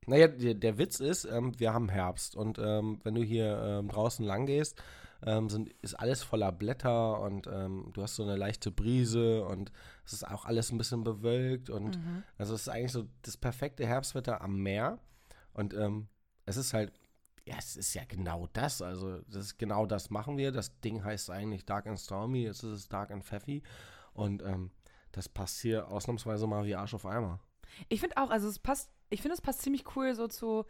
Naja, 0.07 0.29
der, 0.29 0.55
der 0.55 0.79
Witz 0.79 1.01
ist, 1.01 1.25
ähm, 1.25 1.59
wir 1.59 1.73
haben 1.73 1.89
Herbst 1.89 2.37
und 2.37 2.59
ähm, 2.59 3.01
wenn 3.03 3.15
du 3.15 3.23
hier 3.23 3.61
ähm, 3.61 3.89
draußen 3.89 4.25
lang 4.25 4.47
gehst, 4.47 4.81
ähm, 5.25 5.49
sind, 5.49 5.71
ist 5.83 5.95
alles 5.95 6.23
voller 6.23 6.53
Blätter 6.53 7.21
und 7.21 7.49
ähm, 7.49 7.91
du 7.93 8.03
hast 8.03 8.15
so 8.15 8.23
eine 8.23 8.37
leichte 8.37 8.71
Brise 8.71 9.45
und 9.45 9.73
es 10.05 10.13
ist 10.13 10.27
auch 10.27 10.45
alles 10.45 10.71
ein 10.71 10.79
bisschen 10.79 11.03
bewölkt 11.03 11.71
und 11.71 11.99
also 12.39 12.55
es 12.55 12.63
ist 12.63 12.69
eigentlich 12.69 12.93
so 12.93 13.09
das 13.23 13.37
perfekte 13.37 13.87
Herbstwetter 13.87 14.43
am 14.43 14.63
Meer 14.63 15.01
und 15.55 15.75
ähm, 15.75 16.07
es 16.45 16.57
ist 16.57 16.73
halt, 16.73 16.93
ja, 17.47 17.55
es 17.59 17.77
ist 17.77 17.95
ja 17.95 18.03
genau 18.07 18.49
das, 18.53 18.83
also 18.83 19.21
das 19.29 19.47
ist 19.47 19.59
genau 19.59 19.87
das 19.87 20.11
machen 20.11 20.37
wir. 20.37 20.51
Das 20.51 20.81
Ding 20.81 21.05
heißt 21.05 21.31
eigentlich 21.31 21.65
Dark 21.65 21.87
and 21.87 21.99
Stormy, 21.99 22.43
jetzt 22.43 22.65
ist 22.65 22.73
es 22.73 22.89
Dark 22.89 23.11
and 23.11 23.25
Pfeffi 23.25 23.63
und 24.15 24.43
ähm, 24.43 24.71
das 25.13 25.29
passt 25.29 25.61
hier 25.61 25.89
ausnahmsweise 25.89 26.47
mal 26.47 26.65
wie 26.65 26.75
Arsch 26.75 26.95
auf 26.95 27.07
Eimer. 27.07 27.39
Ich 27.89 28.01
finde 28.01 28.17
auch, 28.17 28.31
also 28.31 28.49
es 28.49 28.59
passt, 28.59 28.91
ich 29.11 29.23
finde 29.23 29.35
es 29.35 29.41
passt 29.41 29.63
ziemlich 29.63 29.85
cool 29.97 30.15
so 30.15 30.27
zu 30.27 30.65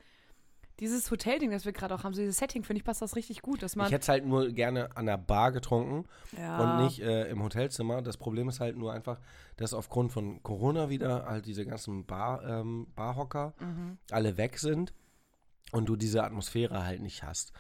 dieses 0.79 1.11
Hotelding, 1.11 1.51
das 1.51 1.65
wir 1.65 1.73
gerade 1.73 1.95
auch 1.95 2.05
haben, 2.05 2.13
so 2.13 2.21
dieses 2.21 2.37
Setting, 2.37 2.63
finde 2.63 2.79
ich, 2.79 2.85
passt 2.85 3.01
das 3.01 3.17
richtig 3.17 3.41
gut, 3.41 3.63
dass 3.63 3.77
man. 3.77 3.87
Ich 3.87 3.93
hätte 3.93 4.03
es 4.03 4.09
halt 4.11 4.27
nur 4.27 4.51
gerne 4.51 4.95
an 4.95 5.07
der 5.07 5.17
Bar 5.17 5.53
getrunken 5.53 6.05
ja, 6.37 6.59
und 6.63 6.85
nicht 6.85 7.01
äh, 7.01 7.31
im 7.31 7.43
Hotelzimmer. 7.43 8.03
Das 8.03 8.19
Problem 8.19 8.51
ist 8.51 8.61
halt 8.61 8.77
nur 8.77 8.93
einfach, 8.93 9.19
dass 9.57 9.73
aufgrund 9.73 10.13
von 10.13 10.43
Corona 10.43 10.91
wieder 10.91 11.25
halt 11.25 11.47
diese 11.47 11.65
ganzen 11.65 12.05
Bar, 12.05 12.45
ähm, 12.45 12.89
Barhocker 12.95 13.55
Mhm. 13.59 13.97
alle 14.11 14.37
weg 14.37 14.59
sind 14.59 14.93
und 15.73 15.89
du 15.89 15.97
diese 15.97 16.23
Atmosphäre 16.25 16.85
halt 16.85 17.01
nicht 17.03 17.23
hast. 17.23 17.53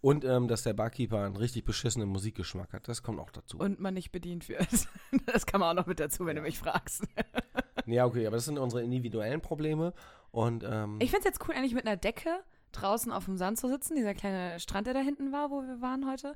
Und 0.00 0.24
ähm, 0.24 0.48
dass 0.48 0.64
der 0.64 0.72
Barkeeper 0.72 1.24
einen 1.24 1.36
richtig 1.36 1.64
beschissenen 1.64 2.08
Musikgeschmack 2.08 2.72
hat. 2.72 2.88
Das 2.88 3.04
kommt 3.04 3.20
auch 3.20 3.30
dazu. 3.30 3.58
Und 3.58 3.78
man 3.78 3.94
nicht 3.94 4.10
bedient 4.10 4.48
wird. 4.48 4.68
Das 5.26 5.46
kann 5.46 5.60
man 5.60 5.70
auch 5.70 5.80
noch 5.82 5.86
mit 5.86 6.00
dazu, 6.00 6.26
wenn 6.26 6.34
du 6.36 6.42
mich 6.42 6.58
fragst. 6.58 7.04
ja, 7.86 8.04
okay, 8.06 8.26
aber 8.26 8.36
das 8.36 8.46
sind 8.46 8.58
unsere 8.58 8.82
individuellen 8.82 9.40
Probleme. 9.40 9.92
Und 10.32 10.64
ähm, 10.64 10.96
Ich 11.00 11.10
finde 11.10 11.20
es 11.20 11.24
jetzt 11.36 11.46
cool, 11.48 11.54
eigentlich 11.54 11.74
mit 11.74 11.86
einer 11.86 11.96
Decke 11.96 12.30
draußen 12.72 13.12
auf 13.12 13.26
dem 13.26 13.36
Sand 13.36 13.58
zu 13.58 13.68
sitzen. 13.68 13.94
Dieser 13.94 14.14
kleine 14.14 14.58
Strand, 14.58 14.88
der 14.88 14.94
da 14.94 15.00
hinten 15.00 15.30
war, 15.30 15.50
wo 15.50 15.62
wir 15.62 15.80
waren 15.80 16.10
heute. 16.10 16.34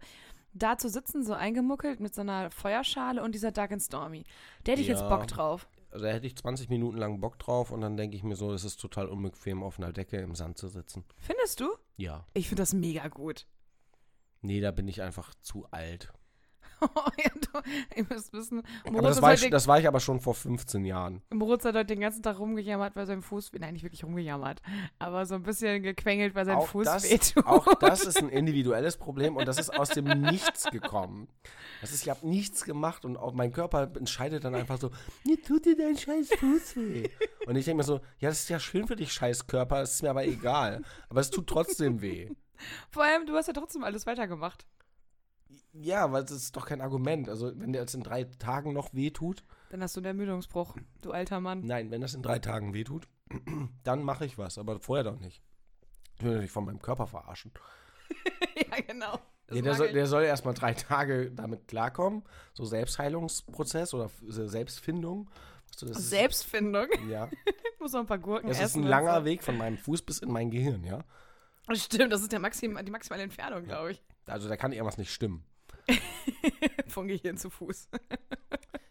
da 0.55 0.79
zu 0.79 0.89
sitzen, 0.89 1.25
so 1.25 1.33
eingemuckelt 1.35 1.99
mit 1.99 2.15
so 2.15 2.21
einer 2.21 2.51
Feuerschale 2.53 3.23
und 3.23 3.35
dieser 3.35 3.51
Dark 3.51 3.73
and 3.73 3.83
Stormy. 3.83 4.25
Der 4.65 4.73
hätte 4.73 4.83
ich 4.83 4.89
jetzt 4.89 5.01
Ja. 5.01 5.09
Bock 5.09 5.27
drauf. 5.27 5.67
Also 5.97 6.05
da 6.05 6.13
hätte 6.13 6.27
ich 6.27 6.37
20 6.37 6.69
Minuten 6.69 6.99
lang 6.99 7.21
Bock 7.21 7.39
drauf 7.39 7.71
und 7.71 7.81
dann 7.81 7.97
denke 7.97 8.19
ich 8.19 8.23
mir 8.23 8.37
so, 8.37 8.53
es 8.53 8.65
ist 8.65 8.79
total 8.79 9.09
unbequem, 9.09 9.63
auf 9.63 9.79
einer 9.79 9.95
Decke 9.95 10.19
im 10.19 10.35
Sand 10.35 10.59
zu 10.59 10.69
sitzen. 10.69 11.07
Findest 11.17 11.61
du? 11.61 11.71
Ja. 11.97 12.27
Ich 12.35 12.51
finde 12.51 12.61
das 12.61 12.75
mega 12.75 13.09
gut. 13.09 13.47
Nee, 14.43 14.61
da 14.61 14.73
bin 14.73 14.89
ich 14.89 15.01
einfach 15.01 15.35
zu 15.37 15.65
alt. 15.71 16.13
ihr 17.97 18.07
müsst 18.09 18.33
wissen, 18.33 18.63
Aber 18.87 19.03
das 19.03 19.23
war, 19.23 19.31
heute, 19.31 19.45
ich, 19.47 19.51
das 19.51 19.67
war 19.67 19.79
ich 19.79 19.89
aber 19.89 20.01
schon 20.01 20.21
vor 20.21 20.35
15 20.35 20.85
Jahren. 20.85 21.23
Moritz 21.33 21.65
hat 21.65 21.75
heute 21.75 21.87
den 21.87 22.01
ganzen 22.01 22.23
Tag 22.23 22.39
rumgejammert, 22.39 22.97
weil 22.97 23.07
sein 23.07 23.23
Fuß, 23.23 23.53
nein, 23.59 23.75
nicht 23.75 23.83
wirklich 23.83 24.05
rumgejammert, 24.05 24.61
aber 24.99 25.27
so 25.27 25.35
ein 25.35 25.43
bisschen 25.43 25.83
gequengelt, 25.83 26.35
weil 26.35 26.45
sein 26.45 26.57
Auch 26.57 26.69
Fuß 26.69 26.85
das, 26.85 27.11
wehtut. 27.11 27.47
auch 27.47 27.75
das 27.75 28.05
ist 28.05 28.19
ein 28.19 28.29
individuelles 28.31 28.97
Problem 28.97 29.37
und 29.37 29.47
das 29.47 29.59
ist 29.59 29.77
aus 29.77 29.91
dem 29.91 30.05
Nichts 30.05 30.65
gekommen. 30.71 31.29
Das 31.81 31.93
ist, 31.93 32.03
ich 32.03 32.11
habe 32.11 32.27
nichts 32.27 32.65
gemacht 32.65 33.05
und 33.05 33.17
auch 33.17 33.33
mein 33.33 33.53
Körper 33.53 33.91
entscheidet 33.97 34.45
dann 34.45 34.55
einfach 34.55 34.79
so, 34.79 34.91
mir 35.25 35.41
tut 35.43 35.65
dir 35.67 35.77
dein 35.77 35.97
scheiß 35.97 36.31
Fuß 36.39 36.77
weh. 36.77 37.09
Und 37.47 37.57
ich 37.57 37.65
denke 37.65 37.79
mir 37.79 37.85
so, 37.85 38.01
ja, 38.19 38.29
das 38.29 38.41
ist 38.41 38.49
ja 38.51 38.59
schön 38.59 38.87
für 38.87 38.97
dich, 38.97 39.13
scheiß 39.13 39.47
Körper, 39.47 39.81
das 39.81 39.95
ist 39.95 40.03
mir 40.03 40.11
aber 40.11 40.25
egal. 40.27 40.83
Aber 41.09 41.21
es 41.21 41.31
tut 41.31 41.47
trotzdem 41.47 42.01
weh. 42.03 42.31
Vor 42.91 43.05
allem, 43.05 43.27
du 43.27 43.35
hast 43.35 43.47
ja 43.47 43.53
trotzdem 43.53 43.85
alles 43.85 44.07
weitergemacht. 44.07 44.67
Ja, 45.81 46.11
weil 46.13 46.23
das 46.23 46.33
ist 46.33 46.57
doch 46.57 46.67
kein 46.67 46.81
Argument. 46.81 47.29
Also, 47.29 47.53
wenn 47.59 47.73
der 47.73 47.83
jetzt 47.83 47.95
in 47.95 48.03
drei 48.03 48.25
Tagen 48.25 48.73
noch 48.73 48.93
weh 48.95 49.11
tut, 49.11 49.45
Dann 49.71 49.83
hast 49.83 49.97
du 49.97 50.01
einen 50.01 50.07
Ermüdungsbruch, 50.07 50.77
du 51.03 51.13
alter 51.13 51.41
Mann. 51.41 51.65
nein, 51.65 51.91
wenn 51.91 52.01
das 52.01 52.15
in 52.15 52.23
drei 52.23 52.39
Tagen 52.39 52.73
weh 52.75 52.85
tut, 52.85 53.09
dann 53.85 54.03
mache 54.03 54.25
ich 54.25 54.39
was, 54.39 54.59
aber 54.59 54.79
vorher 54.81 55.05
doch 55.05 55.19
nicht. 55.19 55.43
Ich 56.19 56.25
will 56.25 56.39
mich 56.41 56.51
von 56.51 56.65
meinem 56.65 56.81
Körper 56.81 57.07
verarschen. 57.07 57.53
ja, 58.71 58.81
genau. 58.87 59.19
Das 59.49 59.57
Ja, 59.59 59.63
der, 59.63 59.75
soll, 59.75 59.93
der 59.93 60.07
soll 60.07 60.25
erstmal 60.25 60.55
drei 60.55 60.75
Tage 60.75 61.31
damit 61.31 61.69
klarkommen. 61.69 62.23
So 62.55 62.65
Selbstheilungsprozess 62.65 63.95
oder 63.95 64.11
Selbstfindung. 64.27 65.29
Du, 65.79 65.87
das 65.87 65.99
ist- 65.99 66.11
Selbstfindung. 66.11 66.87
Ja. 67.09 67.29
Ich 67.77 67.81
muss 67.81 67.93
noch 67.93 68.01
ein 68.01 68.07
paar 68.07 68.19
Gurken 68.19 68.49
Das 68.49 68.59
essen. 68.59 68.81
ist 68.81 68.85
ein 68.87 68.89
langer 68.89 69.19
so. 69.21 69.25
Weg 69.27 69.45
von 69.45 69.57
meinem 69.59 69.77
Fuß 69.77 70.03
bis 70.03 70.19
in 70.19 70.33
mein 70.33 70.51
Gehirn, 70.51 70.83
ja. 70.83 71.05
Stimmt, 71.75 72.11
das 72.11 72.23
ist 72.23 72.33
der 72.33 72.41
Maxim, 72.41 72.77
die 72.85 72.91
maximale 72.91 73.23
Entfernung, 73.23 73.65
glaube 73.65 73.93
ich. 73.93 74.03
Also 74.25 74.49
da 74.49 74.57
kann 74.57 74.73
irgendwas 74.73 74.97
nicht 74.99 75.13
stimmen. 75.13 75.45
Von 76.89 77.09
Gehirn 77.09 77.37
zu 77.37 77.51
Fuß. 77.51 77.89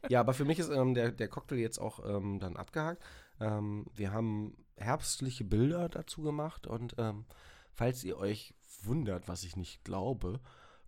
Ja, 0.07 0.19
aber 0.19 0.35
für 0.35 0.45
mich 0.45 0.59
ist 0.59 0.69
ähm, 0.69 0.93
der, 0.93 1.11
der 1.11 1.27
Cocktail 1.27 1.57
jetzt 1.57 1.79
auch 1.79 1.99
ähm, 2.05 2.37
dann 2.37 2.57
abgehakt. 2.57 3.03
Ähm, 3.39 3.87
wir 3.95 4.11
haben 4.11 4.55
herbstliche 4.77 5.43
Bilder 5.43 5.89
dazu 5.89 6.21
gemacht 6.21 6.67
und 6.67 6.93
ähm, 6.99 7.25
falls 7.73 8.03
ihr 8.03 8.17
euch 8.17 8.53
wundert, 8.83 9.27
was 9.27 9.43
ich 9.43 9.55
nicht 9.55 9.83
glaube, 9.83 10.39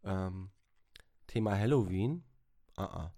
ähm, 0.04 0.52
Thema 1.26 1.58
Halloween. 1.58 2.24
Ah, 2.76 2.84
ah. 2.84 3.12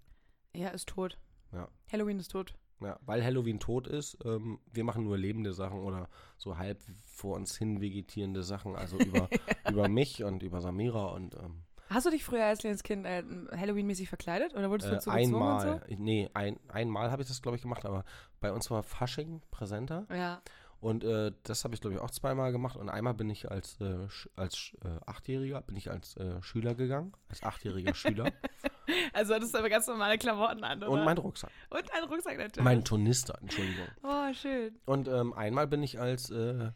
Er 0.54 0.72
ist 0.72 0.88
tot. 0.88 1.18
Ja. 1.52 1.68
Halloween 1.92 2.18
ist 2.18 2.30
tot. 2.30 2.54
Ja, 2.80 2.98
weil 3.02 3.22
Halloween 3.22 3.60
tot 3.60 3.86
ist, 3.86 4.16
ähm, 4.24 4.58
wir 4.72 4.84
machen 4.84 5.04
nur 5.04 5.18
lebende 5.18 5.52
Sachen 5.52 5.80
oder 5.80 6.08
so 6.38 6.56
halb 6.56 6.82
vor 7.04 7.36
uns 7.36 7.56
hin 7.56 7.82
vegetierende 7.82 8.42
Sachen, 8.42 8.74
also 8.74 8.96
über, 8.96 9.28
über 9.70 9.88
mich 9.88 10.24
und 10.24 10.42
über 10.42 10.62
Samira 10.62 11.08
und 11.08 11.34
ähm, 11.34 11.64
Hast 11.90 12.06
du 12.06 12.10
dich 12.10 12.24
früher 12.24 12.44
als 12.44 12.60
kleines 12.60 12.82
Kind 12.82 13.04
äh, 13.04 13.22
Halloween-mäßig 13.56 14.08
verkleidet? 14.08 14.54
Oder 14.54 14.70
wurdest 14.70 14.88
du 14.88 14.92
äh, 14.92 14.94
dazu 14.96 15.10
gezwungen 15.10 15.34
und 15.34 15.42
einmal, 15.60 15.82
ich- 15.88 15.98
nee, 15.98 16.30
ein, 16.34 16.58
einmal 16.68 17.10
habe 17.10 17.22
ich 17.22 17.28
das 17.28 17.42
glaube 17.42 17.56
ich 17.56 17.62
gemacht, 17.62 17.84
aber 17.84 18.04
bei 18.40 18.52
uns 18.52 18.70
war 18.70 18.82
Fasching 18.82 19.42
präsenter 19.50 20.06
so? 20.08 20.14
Ja. 20.14 20.40
und 20.80 21.02
äh, 21.04 21.32
das 21.42 21.64
habe 21.64 21.74
ich 21.74 21.80
glaube 21.80 21.96
ich 21.96 22.00
auch 22.00 22.10
zweimal 22.10 22.52
gemacht 22.52 22.76
und 22.76 22.88
einmal 22.88 23.14
bin 23.14 23.28
ich 23.28 23.50
als, 23.50 23.80
äh, 23.80 24.06
als 24.36 24.72
äh, 24.84 24.88
Achtjähriger, 25.06 25.62
bin 25.62 25.76
ich 25.76 25.90
als 25.90 26.16
äh, 26.16 26.40
Schüler 26.42 26.74
gegangen, 26.74 27.12
als 27.28 27.42
achtjähriger 27.42 27.94
Schüler 27.94 28.30
Also 29.12 29.34
hattest 29.34 29.54
du 29.54 29.58
aber 29.58 29.68
ganz 29.68 29.86
normale 29.86 30.18
Klamotten 30.18 30.64
an, 30.64 30.78
oder? 30.82 30.90
und 30.90 31.04
mein 31.04 31.16
Rucksack, 31.18 31.50
Und 31.70 31.92
einen 31.94 32.06
Rucksack 32.08 32.38
natürlich. 32.38 32.64
mein 32.64 32.84
Turnister, 32.84 33.38
Entschuldigung. 33.40 33.86
oh, 34.02 34.32
schön. 34.32 34.78
Und 34.84 35.06
ähm, 35.06 35.32
einmal 35.32 35.66
bin 35.68 35.82
ich 35.82 36.00
als 36.00 36.30
äh, 36.30 36.70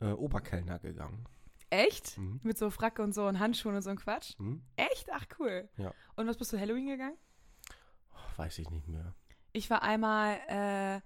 äh, 0.00 0.06
Oberkellner 0.12 0.78
gegangen. 0.78 1.24
Echt? 1.70 2.18
Mhm. 2.18 2.40
Mit 2.42 2.58
so 2.58 2.70
Fracke 2.70 3.02
und 3.02 3.12
so 3.14 3.26
und 3.26 3.38
Handschuhen 3.38 3.74
und 3.74 3.82
so 3.82 3.90
ein 3.90 3.96
Quatsch? 3.96 4.36
Hm? 4.38 4.62
Echt? 4.76 5.08
Ach, 5.12 5.24
cool. 5.38 5.68
Ja. 5.76 5.92
Und 6.16 6.26
was 6.26 6.36
bist 6.36 6.52
du 6.52 6.58
Halloween 6.58 6.86
gegangen? 6.86 7.16
Weiß 8.36 8.58
ich 8.58 8.70
nicht 8.70 8.88
mehr. 8.88 9.14
Ich 9.52 9.70
war 9.70 9.82
einmal, 9.82 10.38
äh, 10.48 11.00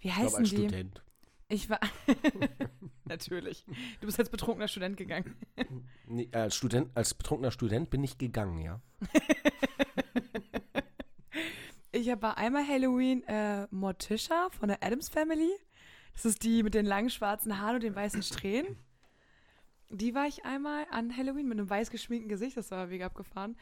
wie 0.00 0.08
Ich 0.08 0.16
heißen 0.16 0.38
als 0.40 0.50
die? 0.50 0.56
Student. 0.56 1.02
Ich 1.48 1.68
war. 1.70 1.80
Natürlich. 3.04 3.64
Du 4.00 4.06
bist 4.06 4.18
als 4.18 4.30
betrunkener 4.30 4.68
Student 4.68 4.96
gegangen. 4.96 5.36
Nee, 6.06 6.28
als 6.32 6.56
Student, 6.56 6.90
als 6.94 7.14
betrunkener 7.14 7.50
Student 7.52 7.88
bin 7.88 8.04
ich 8.04 8.18
gegangen, 8.18 8.58
ja. 8.58 8.82
Ich 11.94 12.10
bei 12.16 12.34
einmal 12.34 12.66
Halloween 12.66 13.22
äh, 13.24 13.66
Morticia 13.70 14.48
von 14.50 14.68
der 14.68 14.82
Adams 14.82 15.08
Family. 15.10 15.50
Das 16.14 16.24
ist 16.24 16.42
die 16.42 16.62
mit 16.62 16.74
den 16.74 16.86
langen 16.86 17.10
schwarzen 17.10 17.60
Haaren 17.60 17.76
und 17.76 17.82
den 17.82 17.94
weißen 17.94 18.22
Strähnen. 18.22 18.78
Die 19.92 20.14
war 20.14 20.26
ich 20.26 20.44
einmal 20.44 20.86
an 20.90 21.14
Halloween 21.16 21.48
mit 21.48 21.58
einem 21.58 21.68
weiß 21.68 21.90
geschminkten 21.90 22.28
Gesicht. 22.28 22.56
Das 22.56 22.70
war 22.70 22.86
mega 22.86 23.06
abgefahren. 23.06 23.56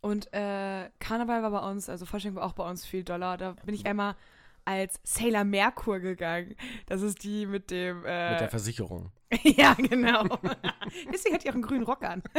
Und 0.00 0.32
äh, 0.32 0.88
Karneval 1.00 1.42
war 1.42 1.50
bei 1.50 1.68
uns, 1.70 1.88
also 1.88 2.06
Fasching 2.06 2.34
war 2.34 2.44
auch 2.44 2.52
bei 2.54 2.68
uns 2.68 2.84
viel 2.84 3.04
Dollar. 3.04 3.36
Da 3.36 3.52
bin 3.64 3.74
ich 3.74 3.86
einmal 3.86 4.16
als 4.64 5.00
Sailor 5.02 5.44
Merkur 5.44 5.98
gegangen. 5.98 6.54
Das 6.86 7.02
ist 7.02 7.24
die 7.24 7.46
mit 7.46 7.70
dem. 7.70 8.04
Äh, 8.04 8.32
Mit 8.32 8.40
der 8.40 8.48
Versicherung. 8.48 9.10
ja, 9.42 9.74
genau. 9.74 10.24
Deswegen 11.12 11.34
hat 11.34 11.44
die 11.44 11.50
auch 11.50 11.54
einen 11.54 11.62
grünen 11.62 11.84
Rock 11.84 12.04
an. 12.04 12.22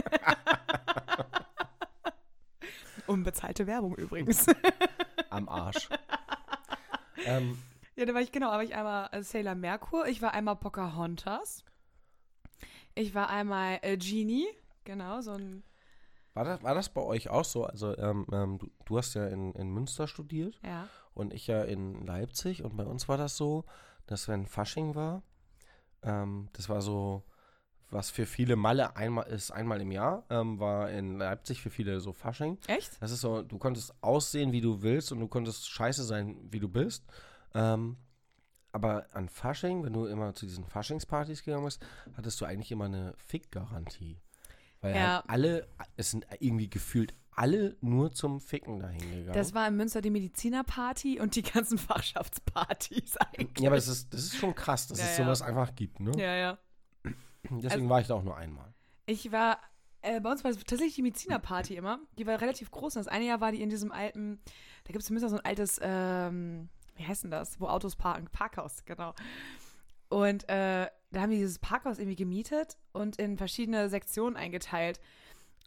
Unbezahlte 3.07 3.67
Werbung 3.67 3.95
übrigens. 3.95 4.45
Am 5.29 5.49
Arsch. 5.49 5.89
ähm, 7.25 7.57
Ja, 7.95 8.05
da 8.05 8.13
war 8.13 8.21
ich 8.21 8.31
genau, 8.31 8.49
aber 8.49 8.63
ich 8.63 8.75
einmal 8.75 9.09
Sailor 9.23 9.55
Merkur, 9.55 10.07
ich 10.07 10.21
war 10.21 10.33
einmal 10.33 10.55
Pocahontas. 10.55 11.65
Ich 12.95 13.15
war 13.15 13.29
einmal 13.29 13.79
äh, 13.82 13.97
Genie, 13.97 14.47
genau, 14.84 15.21
so 15.21 15.32
ein, 15.32 15.63
war, 16.34 16.45
das, 16.45 16.63
war 16.63 16.73
das 16.73 16.89
bei 16.89 17.01
euch 17.01 17.29
auch 17.29 17.45
so? 17.45 17.65
Also, 17.65 17.97
ähm, 17.97 18.25
ähm, 18.32 18.58
du, 18.58 18.71
du 18.86 18.97
hast 18.97 19.13
ja 19.13 19.27
in, 19.27 19.53
in 19.53 19.69
Münster 19.69 20.08
studiert 20.08 20.60
ja. 20.63 20.88
und 21.13 21.34
ich 21.34 21.47
ja 21.47 21.63
in 21.63 22.06
Leipzig. 22.06 22.63
Und 22.63 22.75
bei 22.75 22.86
uns 22.86 23.08
war 23.08 23.17
das 23.17 23.38
so, 23.38 23.65
dass 24.08 24.27
wenn 24.27 24.47
Fasching 24.47 24.95
war, 24.95 25.21
ähm, 26.01 26.49
das 26.53 26.69
war 26.69 26.82
so, 26.82 27.23
was 27.91 28.10
für 28.10 28.25
viele 28.25 28.56
Malle 28.56 28.95
einmal 28.95 29.27
ist, 29.27 29.51
einmal 29.51 29.79
im 29.79 29.91
Jahr, 29.91 30.23
ähm, 30.32 30.60
war 30.60 30.89
in 30.89 31.19
Leipzig 31.19 31.62
für 31.62 31.69
viele 31.69 31.99
so 31.99 32.13
Fasching. 32.13 32.58
Echt? 32.65 32.99
Das 32.99 33.12
ist 33.12 33.21
so, 33.21 33.43
du 33.43 33.60
konntest 33.60 33.93
aussehen, 34.01 34.51
wie 34.51 34.62
du 34.62 34.82
willst 34.82 35.12
und 35.12 35.19
du 35.19 35.27
konntest 35.27 35.69
scheiße 35.69 36.03
sein, 36.03 36.38
wie 36.49 36.60
du 36.60 36.67
bist. 36.67 37.06
Ähm, 37.53 37.97
aber 38.73 39.05
an 39.13 39.29
Fasching, 39.29 39.83
wenn 39.83 39.93
du 39.93 40.05
immer 40.05 40.33
zu 40.33 40.45
diesen 40.45 40.65
Faschingspartys 40.65 41.43
gegangen 41.45 41.63
bist, 41.65 41.81
hattest 42.17 42.41
du 42.41 42.45
eigentlich 42.45 42.71
immer 42.71 42.86
eine 42.86 43.13
Fick-Garantie. 43.17 44.19
Weil 44.81 44.95
Ja. 44.95 45.13
halt 45.19 45.29
alle, 45.29 45.67
es 45.95 46.12
sind 46.12 46.27
irgendwie 46.39 46.69
gefühlt 46.69 47.13
alle 47.36 47.77
nur 47.81 48.12
zum 48.12 48.39
Ficken 48.41 48.79
dahin 48.79 48.99
gegangen. 48.99 49.33
Das 49.33 49.53
war 49.53 49.67
in 49.67 49.75
Münster 49.77 50.01
die 50.01 50.09
Medizinerparty 50.12 51.19
und 51.19 51.36
die 51.36 51.41
ganzen 51.43 51.77
Fachschaftspartys 52.38 53.17
eigentlich. 53.17 53.59
ja, 53.63 53.69
aber 53.69 53.77
das 53.77 53.88
ist, 53.88 54.13
das 54.13 54.21
ist 54.21 54.36
schon 54.36 54.53
krass, 54.53 54.88
dass 54.88 54.99
Ja, 54.99 55.05
es 55.05 55.17
ja. 55.17 55.23
sowas 55.25 55.41
einfach 55.41 55.73
gibt, 55.75 55.99
ne? 55.99 56.12
Ja, 56.17 56.36
ja. 56.36 56.57
Deswegen 57.43 57.65
Also- 57.69 57.89
war 57.89 58.01
ich 58.01 58.07
da 58.07 58.15
auch 58.15 58.23
nur 58.23 58.38
einmal. 58.38 58.73
Ich 59.05 59.31
war, 59.31 59.59
äh, 60.01 60.19
bei 60.21 60.31
uns 60.31 60.43
war 60.43 60.51
es 60.51 60.57
tatsächlich 60.57 60.95
die 60.95 61.01
Medizinerparty 61.01 61.75
immer. 61.75 61.99
Die 62.17 62.25
war 62.25 62.39
relativ 62.39 62.71
groß. 62.71 62.95
Und 62.95 63.05
das 63.05 63.12
eine 63.12 63.25
Jahr 63.25 63.41
war 63.41 63.51
die 63.51 63.62
in 63.62 63.69
diesem 63.69 63.91
alten, 63.91 64.39
da 64.86 64.91
gibt 64.93 65.03
es 65.03 65.09
in 65.09 65.13
Münster 65.15 65.29
so 65.29 65.36
ein 65.38 65.45
altes, 65.45 65.79
ähm, 65.81 66.69
wie 66.95 67.06
heißt 67.06 67.23
denn 67.23 67.32
das? 67.32 67.60
Wo 67.60 67.67
Autos 67.67 67.95
parken? 67.95 68.27
Parkhaus, 68.32 68.86
genau. 68.86 69.13
Und 70.10 70.47
äh, 70.49 70.88
da 71.12 71.21
haben 71.21 71.32
die 71.32 71.38
dieses 71.38 71.60
Parkhaus 71.60 71.97
irgendwie 71.97 72.15
gemietet 72.15 72.77
und 72.91 73.17
in 73.17 73.38
verschiedene 73.38 73.89
Sektionen 73.89 74.36
eingeteilt. 74.36 74.99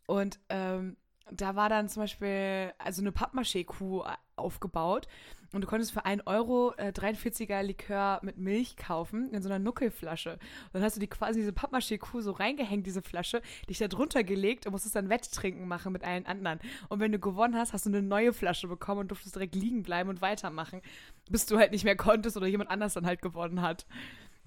Und 0.07 0.39
ähm, 0.49 0.97
da 1.31 1.57
war 1.57 1.69
dann 1.69 1.89
zum 1.89 2.05
Beispiel 2.05 2.73
also 2.79 3.03
eine 3.03 3.11
Pappmaché-Kuh 3.11 4.05
aufgebaut 4.37 5.09
und 5.57 5.62
du 5.62 5.66
konntest 5.66 5.92
für 5.92 6.05
1 6.05 6.27
Euro 6.27 6.73
äh, 6.77 6.92
43er 6.92 7.62
Likör 7.62 8.21
mit 8.23 8.38
Milch 8.38 8.77
kaufen 8.77 9.33
in 9.33 9.42
so 9.42 9.49
einer 9.49 9.59
Nuckelflasche. 9.59 10.35
Und 10.35 10.75
dann 10.75 10.83
hast 10.85 10.95
du 10.97 11.01
die 11.01 11.09
quasi 11.09 11.40
diese 11.40 11.53
Pappmaché-Kuh 11.53 12.21
so 12.21 12.31
reingehängt, 12.31 12.87
diese 12.87 13.03
Flasche, 13.03 13.42
dich 13.69 13.79
da 13.79 13.88
drunter 13.88 14.23
gelegt 14.23 14.66
und 14.66 14.73
musstest 14.73 14.95
dann 14.95 15.09
Wetttrinken 15.09 15.66
machen 15.66 15.92
mit 15.92 16.05
allen 16.05 16.27
anderen. 16.27 16.61
Und 16.88 17.01
wenn 17.01 17.11
du 17.11 17.19
gewonnen 17.19 17.57
hast, 17.57 17.73
hast 17.73 17.87
du 17.87 17.90
eine 17.90 18.03
neue 18.03 18.33
Flasche 18.33 18.69
bekommen 18.69 19.01
und 19.01 19.09
durftest 19.11 19.35
direkt 19.35 19.55
liegen 19.57 19.83
bleiben 19.83 20.09
und 20.11 20.21
weitermachen, 20.21 20.81
bis 21.29 21.47
du 21.47 21.59
halt 21.59 21.73
nicht 21.73 21.85
mehr 21.85 21.97
konntest 21.97 22.37
oder 22.37 22.47
jemand 22.47 22.71
anders 22.71 22.95
dann 22.95 23.07
halt 23.07 23.21
gewonnen 23.23 23.62
hat. 23.62 23.87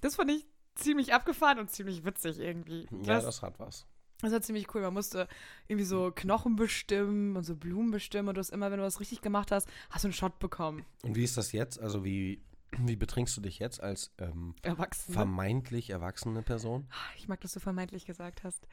Das 0.02 0.16
fand 0.16 0.32
ich 0.32 0.46
ziemlich 0.76 1.14
abgefahren 1.14 1.60
und 1.60 1.70
ziemlich 1.70 2.06
witzig 2.06 2.40
irgendwie. 2.40 2.84
Ja, 3.04 3.16
Das- 3.16 3.26
das 3.26 3.42
hat 3.42 3.60
was. 3.60 3.86
Das 4.22 4.32
war 4.32 4.42
ziemlich 4.42 4.74
cool. 4.74 4.82
Man 4.82 4.94
musste 4.94 5.28
irgendwie 5.68 5.86
so 5.86 6.12
Knochen 6.14 6.56
bestimmen 6.56 7.36
und 7.36 7.44
so 7.44 7.56
Blumen 7.56 7.92
bestimmen 7.92 8.30
und 8.30 8.36
du 8.36 8.40
hast 8.40 8.50
immer, 8.50 8.70
wenn 8.72 8.80
du 8.80 8.84
was 8.86 9.00
richtig 9.00 9.22
gemacht 9.22 9.52
hast, 9.52 9.68
hast 9.90 10.04
du 10.04 10.08
einen 10.08 10.14
Shot 10.14 10.40
bekommen. 10.40 10.86
Und 11.04 11.16
wie 11.16 11.24
ist 11.24 11.38
das 11.38 11.52
jetzt? 11.52 11.80
Also 11.80 12.04
wie, 12.04 12.42
wie 12.78 12.96
betrinkst 12.96 13.36
du 13.38 13.42
dich 13.42 13.60
jetzt 13.60 13.82
als 13.82 14.12
ähm, 14.18 14.56
Erwachsene. 14.62 15.14
vermeintlich 15.14 15.90
erwachsene 15.90 16.42
Person? 16.42 16.88
Ich 17.18 17.28
mag, 17.28 17.40
dass 17.42 17.54
du 17.54 17.60
vermeintlich 17.60 18.06
gesagt 18.06 18.44
hast. 18.44 18.68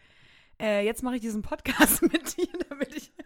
Äh, 0.61 0.85
jetzt 0.87 1.03
mache 1.03 1.17
ich 1.17 1.21
diesen 1.21 1.43
Podcast 1.43 2.03
mit 2.13 2.37
dir, 2.37 2.49
damit 2.69 2.95
ich. 2.95 3.13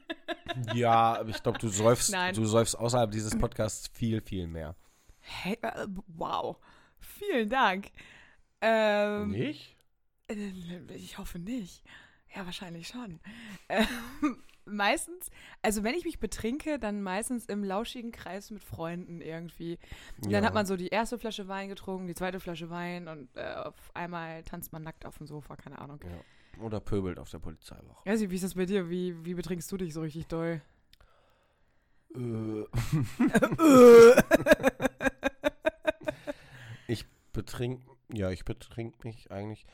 Ja, 0.75 1.17
aber 1.21 1.31
ich 1.31 1.43
glaube, 1.43 1.59
du 1.59 1.69
säufst, 1.69 2.11
Nein. 2.11 2.35
du 2.35 2.45
säufst 2.45 2.77
außerhalb 2.77 3.11
dieses 3.13 3.39
Podcasts 3.39 3.89
viel, 3.95 4.21
viel 4.21 4.47
mehr. 4.49 4.75
Hey, 5.21 5.57
äh, 5.63 5.87
wow. 6.09 6.57
Vielen 6.99 7.49
Dank. 7.49 7.91
Ähm, 8.61 9.31
Nicht? 9.31 9.77
äh, 10.29 10.35
Ich 10.95 11.19
hoffe 11.19 11.39
nicht. 11.39 11.85
Ja, 12.35 12.45
wahrscheinlich 12.45 12.87
schon. 12.89 13.21
Ähm, 13.69 13.87
meistens, 14.65 15.31
also 15.63 15.83
wenn 15.83 15.95
ich 15.95 16.05
mich 16.05 16.21
betrinke, 16.21 16.79
dann 16.79 17.03
meistens 17.03 17.47
im 17.47 17.65
lauschigen 17.65 18.13
Kreis 18.13 18.51
mit 18.51 18.63
Freunden 18.63 19.21
irgendwie. 19.21 19.79
Und 20.23 20.33
Dann 20.33 20.43
Ja. 20.43 20.47
hat 20.49 20.55
man 20.55 20.67
so 20.67 20.77
die 20.77 20.89
erste 20.89 21.19
Flasche 21.19 21.49
Wein 21.49 21.69
getrunken, 21.69 22.07
die 22.07 22.15
zweite 22.15 22.39
Flasche 22.41 22.71
Wein 22.71 23.09
und 23.09 23.29
äh, 23.37 23.55
auf 23.55 23.75
einmal 23.95 24.43
tanzt 24.45 24.73
man 24.73 24.83
nackt 24.83 25.07
auf 25.07 25.19
dem 25.19 25.27
Sofa, 25.27 25.57
keine 25.57 25.79
Ahnung. 25.81 26.01
Ja. 26.05 26.63
Oder 26.63 26.79
pöbelt 26.81 27.19
auf 27.19 27.31
der 27.31 27.39
Polizeiwache. 27.39 28.09
Nicht, 28.09 28.31
wie 28.31 28.35
ist 28.35 28.45
das 28.45 28.55
bei 28.55 28.67
dir? 28.67 28.91
Wie, 28.91 29.25
wie 29.25 29.35
betrinkst 29.35 29.71
du 29.73 29.77
dich 29.77 29.93
so 29.95 30.03
richtig 30.03 30.27
doll? 30.27 30.61
Äh. 32.15 32.65
ich 36.87 37.07
betrink, 37.33 37.83
ja, 38.13 38.31
ich 38.31 38.45
betrink 38.45 39.05
mich 39.05 39.31
eigentlich. 39.31 39.67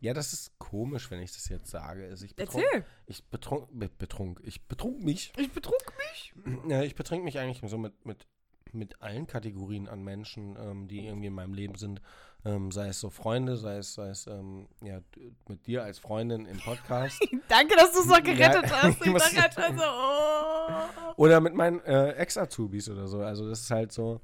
Ja, 0.00 0.14
das 0.14 0.32
ist 0.32 0.58
komisch, 0.58 1.10
wenn 1.10 1.20
ich 1.20 1.32
das 1.32 1.48
jetzt 1.48 1.70
sage. 1.70 2.06
Also 2.08 2.24
ich 2.24 2.36
betrunk, 2.36 2.64
Erzähl. 2.72 2.84
Ich 3.06 3.24
betrunk, 3.24 3.68
be- 3.72 3.88
betrunk, 3.88 4.40
ich 4.44 4.62
betrunk 4.66 5.02
mich. 5.02 5.32
Ich 5.36 5.50
betrug 5.52 5.82
mich. 5.98 6.34
Ja, 6.68 6.82
ich 6.82 6.94
betrink 6.94 7.24
mich 7.24 7.38
eigentlich 7.38 7.68
so 7.68 7.78
mit, 7.78 8.06
mit, 8.06 8.26
mit 8.72 9.02
allen 9.02 9.26
Kategorien 9.26 9.88
an 9.88 10.02
Menschen, 10.04 10.56
ähm, 10.60 10.86
die 10.88 11.06
irgendwie 11.06 11.26
in 11.28 11.34
meinem 11.34 11.54
Leben 11.54 11.74
sind. 11.74 12.00
Ähm, 12.44 12.70
sei 12.70 12.86
es 12.88 13.00
so 13.00 13.10
Freunde, 13.10 13.56
sei 13.56 13.78
es, 13.78 13.94
sei 13.94 14.10
es 14.10 14.28
ähm, 14.28 14.68
ja, 14.80 15.00
d- 15.16 15.32
mit 15.48 15.66
dir 15.66 15.82
als 15.82 15.98
Freundin 15.98 16.46
im 16.46 16.58
Podcast. 16.58 17.20
Danke, 17.48 17.74
dass 17.74 17.92
du 17.92 18.00
es 18.00 18.06
noch 18.06 18.22
gerettet 18.22 18.62
Ja, 18.70 18.82
hast. 18.82 18.96
ich 19.00 19.06
Ich 19.06 19.12
muss- 19.12 19.22
dachte 19.34 19.42
halt 19.42 19.54
schon 19.54 19.78
so, 19.78 19.84
oh. 19.84 21.12
Oder 21.16 21.40
mit 21.40 21.54
meinen 21.54 21.80
äh, 21.80 22.10
Ex-Azubis 22.12 22.88
oder 22.88 23.08
so. 23.08 23.18
Also 23.22 23.48
das 23.48 23.62
ist 23.62 23.70
halt 23.72 23.90
so. 23.90 24.20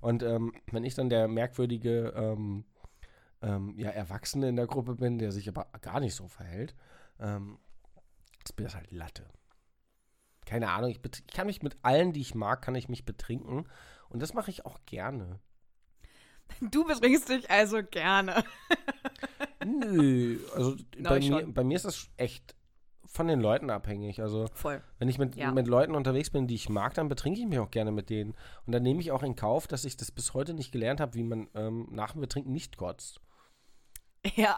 Und 0.00 0.22
ähm, 0.22 0.52
wenn 0.70 0.84
ich 0.84 0.94
dann 0.94 1.08
der 1.10 1.26
merkwürdige 1.26 2.12
ähm, 2.14 2.64
ähm, 3.42 3.74
ja, 3.76 3.90
Erwachsene 3.90 4.48
in 4.48 4.56
der 4.56 4.66
Gruppe 4.66 4.94
bin, 4.94 5.18
der 5.18 5.32
sich 5.32 5.48
aber 5.48 5.66
gar 5.80 6.00
nicht 6.00 6.14
so 6.14 6.28
verhält, 6.28 6.74
ähm, 7.20 7.58
ist 8.44 8.58
mir 8.58 8.64
das 8.64 8.74
halt 8.74 8.90
Latte. 8.90 9.26
Keine 10.46 10.70
Ahnung, 10.70 10.90
ich, 10.90 11.00
ich 11.04 11.26
kann 11.26 11.46
mich 11.46 11.62
mit 11.62 11.76
allen, 11.82 12.12
die 12.12 12.20
ich 12.20 12.34
mag, 12.34 12.62
kann 12.62 12.74
ich 12.76 12.88
mich 12.88 13.04
betrinken. 13.04 13.66
Und 14.08 14.22
das 14.22 14.34
mache 14.34 14.50
ich 14.50 14.64
auch 14.64 14.78
gerne. 14.86 15.40
Du 16.60 16.84
betrinkst 16.84 17.28
dich 17.28 17.50
also 17.50 17.82
gerne. 17.82 18.44
Nö, 19.64 20.38
also 20.54 20.76
Na, 20.96 21.10
bei, 21.10 21.18
mir, 21.18 21.46
bei 21.52 21.64
mir 21.64 21.74
ist 21.74 21.84
das 21.84 22.08
echt 22.16 22.54
von 23.04 23.26
den 23.26 23.40
Leuten 23.40 23.68
abhängig. 23.70 24.20
Also 24.22 24.46
Voll. 24.52 24.80
Wenn 24.98 25.08
ich 25.08 25.18
mit, 25.18 25.34
Ja. 25.34 25.50
mit 25.50 25.66
Leuten 25.66 25.96
unterwegs 25.96 26.30
bin, 26.30 26.46
die 26.46 26.54
ich 26.54 26.68
mag, 26.68 26.94
dann 26.94 27.08
betrinke 27.08 27.40
ich 27.40 27.46
mich 27.46 27.58
auch 27.58 27.70
gerne 27.70 27.90
mit 27.90 28.10
denen. 28.10 28.34
Und 28.64 28.72
dann 28.72 28.82
nehme 28.84 29.00
ich 29.00 29.10
auch 29.10 29.24
in 29.24 29.34
Kauf, 29.34 29.66
dass 29.66 29.84
ich 29.84 29.96
das 29.96 30.12
bis 30.12 30.34
heute 30.34 30.54
nicht 30.54 30.70
gelernt 30.70 31.00
habe, 31.00 31.14
wie 31.14 31.24
man 31.24 31.48
ähm, 31.54 31.88
nach 31.90 32.12
dem 32.12 32.20
Betrinken 32.20 32.52
nicht 32.52 32.76
kotzt. 32.76 33.20
Ja. 34.36 34.56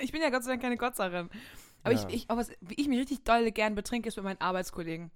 ich 0.00 0.12
bin 0.12 0.22
ja 0.22 0.30
Gott 0.30 0.44
sei 0.44 0.50
Dank 0.52 0.62
keine 0.62 0.76
Gotzerin. 0.76 1.28
Aber 1.84 1.94
Ja. 1.94 2.06
ich, 2.08 2.14
ich, 2.14 2.30
aber 2.30 2.40
was, 2.40 2.50
wie 2.60 2.74
ich 2.74 2.88
mich 2.88 2.98
richtig 2.98 3.22
doll 3.24 3.50
gern 3.52 3.74
betrinke, 3.74 4.08
ist 4.08 4.16
mit 4.16 4.24
meinen 4.24 4.40
Arbeitskollegen. 4.40 5.10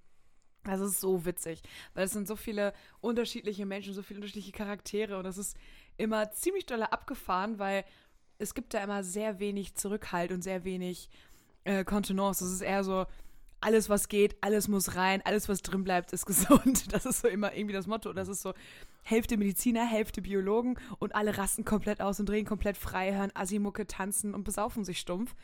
Das 0.65 0.81
ist 0.81 1.01
so 1.01 1.25
witzig, 1.25 1.61
weil 1.95 2.05
es 2.05 2.13
sind 2.13 2.29
so 2.29 2.37
viele 2.37 2.73
unterschiedliche 3.01 3.67
Menschen, 3.67 3.95
so 3.95 4.03
viele 4.03 4.19
unterschiedliche 4.19 4.53
Charaktere 4.53 5.19
und 5.19 5.25
das 5.25 5.37
ist 5.37 5.57
immer 5.97 6.31
ziemlich 6.31 6.67
doll 6.67 6.83
abgefahren, 6.85 7.59
weil 7.59 7.85
es 8.39 8.55
gibt 8.55 8.73
da 8.73 8.83
immer 8.83 9.03
sehr 9.03 9.41
wenig 9.41 9.75
Zurückhalt 9.75 10.31
und 10.31 10.43
sehr 10.43 10.63
wenig 10.65 11.11
äh, 11.65 11.83
Kontenance. 11.85 12.45
Das 12.45 12.53
ist 12.53 12.61
eher 12.61 12.85
so, 12.85 13.07
alles 13.63 13.89
was 13.89 14.09
geht, 14.09 14.37
alles 14.43 14.69
muss 14.69 14.97
rein, 14.97 15.23
alles 15.25 15.49
was 15.49 15.63
drin 15.63 15.85
bleibt, 15.85 16.13
ist 16.13 16.27
gesund. 16.27 16.93
Das 16.93 17.07
ist 17.07 17.21
so 17.21 17.29
immer 17.29 17.55
irgendwie 17.55 17.75
das 17.75 17.87
Motto. 17.87 18.13
Das 18.13 18.29
ist 18.29 18.43
so 18.43 18.53
Hälfte 19.03 19.37
Mediziner, 19.37 19.85
Hälfte 19.87 20.23
Biologen 20.23 20.79
und 20.99 21.15
alle 21.15 21.37
rasten 21.39 21.65
komplett 21.65 22.01
aus 22.01 22.21
und 22.21 22.29
drehen 22.29 22.45
komplett 22.47 22.77
frei, 22.77 23.15
hören 23.15 23.33
Asimucke, 23.35 23.87
tanzen 23.87 24.35
und 24.35 24.45
besaufen 24.45 24.85
sich 24.85 24.99
stumpf. 25.01 25.35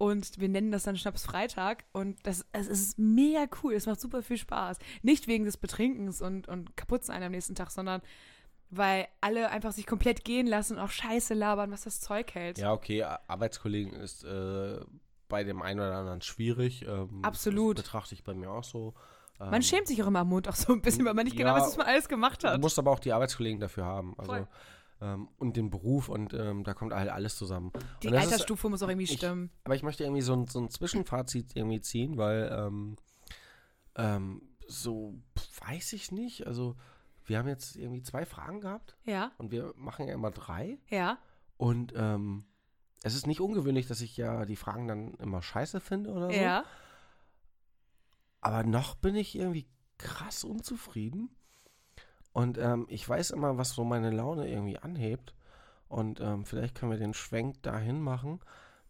Und 0.00 0.38
wir 0.38 0.48
nennen 0.48 0.70
das 0.70 0.84
dann 0.84 0.96
Schnapsfreitag. 0.96 1.84
Und 1.92 2.18
das, 2.24 2.46
es 2.52 2.68
ist 2.68 2.98
mega 3.00 3.46
cool. 3.62 3.74
Es 3.74 3.86
macht 3.86 4.00
super 4.00 4.22
viel 4.22 4.36
Spaß. 4.38 4.78
Nicht 5.02 5.26
wegen 5.26 5.44
des 5.44 5.56
Betrinkens 5.56 6.22
und, 6.22 6.46
und 6.46 6.76
Kaputtsein 6.76 7.20
am 7.24 7.32
nächsten 7.32 7.56
Tag, 7.56 7.72
sondern 7.72 8.00
weil 8.70 9.08
alle 9.22 9.50
einfach 9.50 9.72
sich 9.72 9.86
komplett 9.86 10.24
gehen 10.24 10.46
lassen 10.46 10.74
und 10.74 10.80
auch 10.80 10.90
Scheiße 10.90 11.34
labern, 11.34 11.70
was 11.72 11.82
das 11.84 12.00
Zeug 12.00 12.32
hält. 12.34 12.58
Ja, 12.58 12.72
okay, 12.72 13.02
Ar- 13.02 13.22
Arbeitskollegen 13.26 13.94
ist 13.94 14.22
äh, 14.24 14.78
bei 15.28 15.44
dem 15.44 15.62
einen 15.62 15.80
oder 15.80 15.96
anderen 15.96 16.20
schwierig. 16.22 16.84
Ähm, 16.86 17.20
Absolut. 17.22 17.78
Das 17.78 17.84
betrachte 17.84 18.14
ich 18.14 18.24
bei 18.24 18.34
mir 18.34 18.50
auch 18.50 18.64
so. 18.64 18.94
Ähm, 19.40 19.50
Man 19.50 19.62
schämt 19.62 19.86
sich 19.86 20.02
auch 20.02 20.06
immer 20.08 20.20
am 20.20 20.28
Mund 20.28 20.48
auch 20.48 20.54
so 20.54 20.72
ein 20.72 20.82
bisschen, 20.82 21.04
weil 21.04 21.14
man 21.14 21.24
nicht 21.24 21.36
genau 21.36 21.50
Ja, 21.50 21.56
weiß, 21.60 21.68
was 21.68 21.76
man 21.76 21.86
alles 21.86 22.08
gemacht 22.08 22.42
Du 22.42 22.48
hat. 22.48 22.60
musst 22.60 22.78
aber 22.78 22.90
auch 22.90 22.98
die 23.00 23.12
Arbeitskollegen 23.12 23.60
dafür 23.60 23.84
haben. 23.84 24.14
Also, 24.18 24.32
Voll. 24.32 24.48
ähm, 25.00 25.28
und 25.38 25.56
den 25.56 25.70
Beruf 25.70 26.08
und 26.08 26.34
ähm, 26.34 26.64
da 26.64 26.74
kommt 26.74 26.92
halt 26.92 27.08
alles 27.10 27.36
zusammen. 27.36 27.70
Die 28.02 28.08
das 28.08 28.24
ist- 28.24 28.32
Altersstufe 28.32 28.68
muss 28.68 28.82
auch 28.82 28.88
irgendwie 28.88 29.04
ich- 29.04 29.12
stimmen. 29.18 29.50
Aber 29.64 29.74
ich 29.76 29.82
möchte 29.82 30.02
irgendwie 30.04 30.22
so 30.22 30.32
ein, 30.34 30.46
so 30.46 30.58
ein 30.60 30.70
Zwischenfazit 30.70 31.54
irgendwie 31.54 31.80
ziehen, 31.80 32.16
weil 32.16 32.50
ähm, 32.52 32.96
ähm, 33.96 34.42
so 34.66 35.14
weiß 35.66 35.92
ich 35.94 36.12
nicht. 36.12 36.46
Also 36.46 36.76
wir 37.24 37.38
haben 37.38 37.48
jetzt 37.48 37.76
irgendwie 37.76 38.02
zwei 38.02 38.24
Fragen 38.24 38.60
gehabt 38.60 38.96
Ja, 39.04 39.32
und 39.38 39.50
wir 39.50 39.72
machen 39.76 40.08
ja 40.08 40.14
immer 40.14 40.30
drei. 40.30 40.78
ja. 40.88 41.18
Und 41.56 41.92
ähm, 41.96 42.44
es 43.02 43.14
ist 43.14 43.26
nicht 43.26 43.40
ungewöhnlich, 43.40 43.86
dass 43.86 44.00
ich 44.00 44.16
ja 44.16 44.44
die 44.44 44.56
Fragen 44.56 44.88
dann 44.88 45.14
immer 45.14 45.42
scheiße 45.42 45.80
finde 45.80 46.10
oder 46.10 46.30
so. 46.30 46.36
Ja. 46.36 46.64
Aber 48.40 48.62
noch 48.64 48.94
bin 48.94 49.14
ich 49.14 49.36
irgendwie 49.36 49.66
krass 49.98 50.44
unzufrieden. 50.44 51.30
Und 52.32 52.58
ähm, 52.58 52.86
ich 52.88 53.08
weiß 53.08 53.30
immer, 53.30 53.58
was 53.58 53.70
so 53.70 53.84
meine 53.84 54.10
Laune 54.10 54.48
irgendwie 54.48 54.78
anhebt. 54.78 55.34
Und 55.88 56.20
ähm, 56.20 56.44
vielleicht 56.44 56.74
können 56.76 56.92
wir 56.92 56.98
den 56.98 57.14
Schwenk 57.14 57.62
dahin 57.62 58.00
machen, 58.00 58.40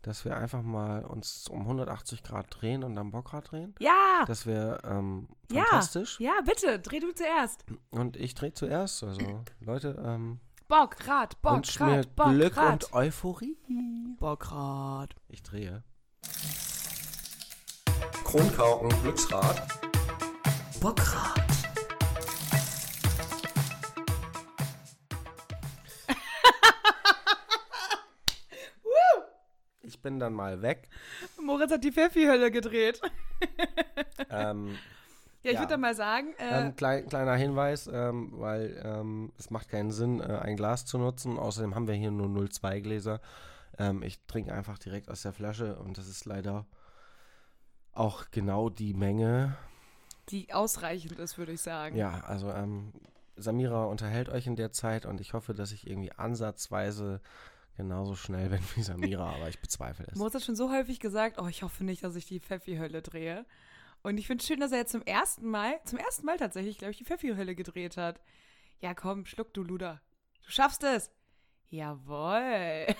dass 0.03 0.25
wir 0.25 0.37
einfach 0.37 0.63
mal 0.63 1.05
uns 1.05 1.49
um 1.49 1.61
180 1.61 2.23
Grad 2.23 2.47
drehen 2.51 2.85
und 2.85 2.99
am 2.99 3.11
Bockrad 3.11 3.51
drehen. 3.53 3.75
Ja, 3.79 4.25
Das 4.27 4.47
wäre 4.47 4.81
ähm, 4.85 5.29
Ja. 5.51 5.65
fantastisch. 5.65 6.19
ja, 6.21 6.33
bitte, 6.45 6.79
dreh 6.81 6.99
du 7.01 7.13
zuerst. 7.15 7.65
Und 7.91 8.17
ich 8.17 8.35
drehe 8.35 8.53
zuerst. 8.53 9.03
Also, 9.05 9.45
Leute, 9.61 10.01
ähm, 10.05 10.41
Bock, 10.69 10.97
Rad, 11.09 11.41
Bock, 11.41 11.57
wünscht 11.57 11.81
mir 11.81 11.99
Rad, 11.99 12.15
Bock, 12.15 12.29
Glück 12.29 12.57
Rad. 12.59 12.85
und 12.85 12.93
Euphorie. 12.93 13.57
Bockrad. 14.19 15.15
Ich 15.29 15.43
drehe. 15.43 15.83
Kronkauken 18.23 18.91
Glücksrad. 19.03 19.67
Bockrad. 20.83 21.41
Ich 29.81 30.03
bin 30.03 30.19
dann 30.19 30.35
mal 30.35 30.61
weg. 30.61 30.91
Moritz 31.43 31.73
hat 31.73 31.83
die 31.83 31.93
Pfeffi-Hölle 31.93 32.51
gedreht. 32.51 33.01
ähm, 34.31 34.79
Ja, 35.49 35.53
ich 35.55 35.59
Ja. 35.59 35.61
würde 35.71 35.79
mal 35.79 35.95
sagen, 35.95 36.35
äh, 36.39 36.67
Ähm, 36.67 36.77
klein, 36.77 37.07
kleiner 37.09 37.35
Hinweis, 37.35 37.89
ähm, 37.93 38.33
weil 38.33 38.81
ähm, 38.85 39.33
es 39.39 39.51
macht 39.51 39.69
keinen 39.69 39.91
Sinn, 39.91 40.21
äh, 40.21 40.25
ein 40.43 40.57
Glas 40.57 40.85
zu 40.87 40.99
nutzen. 40.99 41.39
Außerdem 41.39 41.75
haben 41.75 41.87
wir 41.89 41.95
hier 41.95 42.11
nur 42.11 42.29
0,2 42.29 42.81
Gläser. 42.81 43.21
Ähm, 43.79 44.03
ich 44.03 44.21
trinke 44.27 44.53
einfach 44.53 44.79
direkt 44.79 45.09
aus 45.11 45.23
der 45.23 45.33
Flasche 45.33 45.77
und 45.77 45.99
das 45.99 46.09
ist 46.09 46.25
leider 46.25 46.67
auch 47.93 48.31
genau 48.31 48.69
die 48.71 48.95
Menge. 48.95 49.57
die 50.31 50.53
ausreichend 50.53 51.19
ist, 51.19 51.39
würde 51.39 51.53
ich 51.53 51.63
sagen. 51.63 51.97
Ja, 51.97 52.21
also 52.27 52.51
ähm, 52.51 52.93
Samira 53.37 53.85
unterhält 53.87 54.29
euch 54.29 54.47
in 54.47 54.57
der 54.57 54.73
Zeit 54.73 55.07
und 55.07 55.21
ich 55.23 55.33
hoffe, 55.33 55.55
dass 55.55 55.73
ich 55.73 55.87
irgendwie 55.87 56.13
ansatzweise 56.13 57.21
genauso 57.79 58.15
schnell 58.15 58.49
bin 58.51 58.61
wie 58.75 58.83
Samira, 58.83 59.33
aber 59.35 59.49
ich 59.49 59.59
bezweifle 59.61 60.07
es. 60.11 60.19
Moritz 60.19 60.35
hat 60.35 60.43
schon 60.43 60.57
so 60.57 60.71
häufig 60.71 61.01
gesagt, 61.01 61.41
oh, 61.41 61.47
ich 61.47 61.63
hoffe 61.63 61.83
nicht, 61.85 62.05
dass 62.05 62.15
ich 62.15 62.27
die 62.27 62.41
Pfeffi-Hölle 62.41 63.01
drehe. 63.01 63.47
Und 64.03 64.19
ich 64.19 64.27
finde 64.27 64.43
es 64.43 64.47
schön, 64.47 64.61
dass 64.61 64.73
er 64.73 64.79
jetzt 64.79 64.93
zum 64.93 65.03
ersten 65.03 65.49
Mal, 65.49 65.81
zum 65.85 65.99
ersten 65.99 66.25
Mal 66.25 66.39
tatsächlich, 66.39 66.79
glaube 66.79 66.93
ich, 66.93 66.99
die 66.99 67.05
Pfeffi-Hölle 67.05 67.55
gedreht 67.55 67.97
hat. 67.97 68.21
Ja, 68.81 68.95
komm, 68.95 69.27
schluck 69.27 69.53
du 69.55 69.63
Luder. 69.63 70.01
Du 70.45 70.51
schaffst 70.51 70.85
es. 70.85 71.11
Jawohl. 71.71 72.87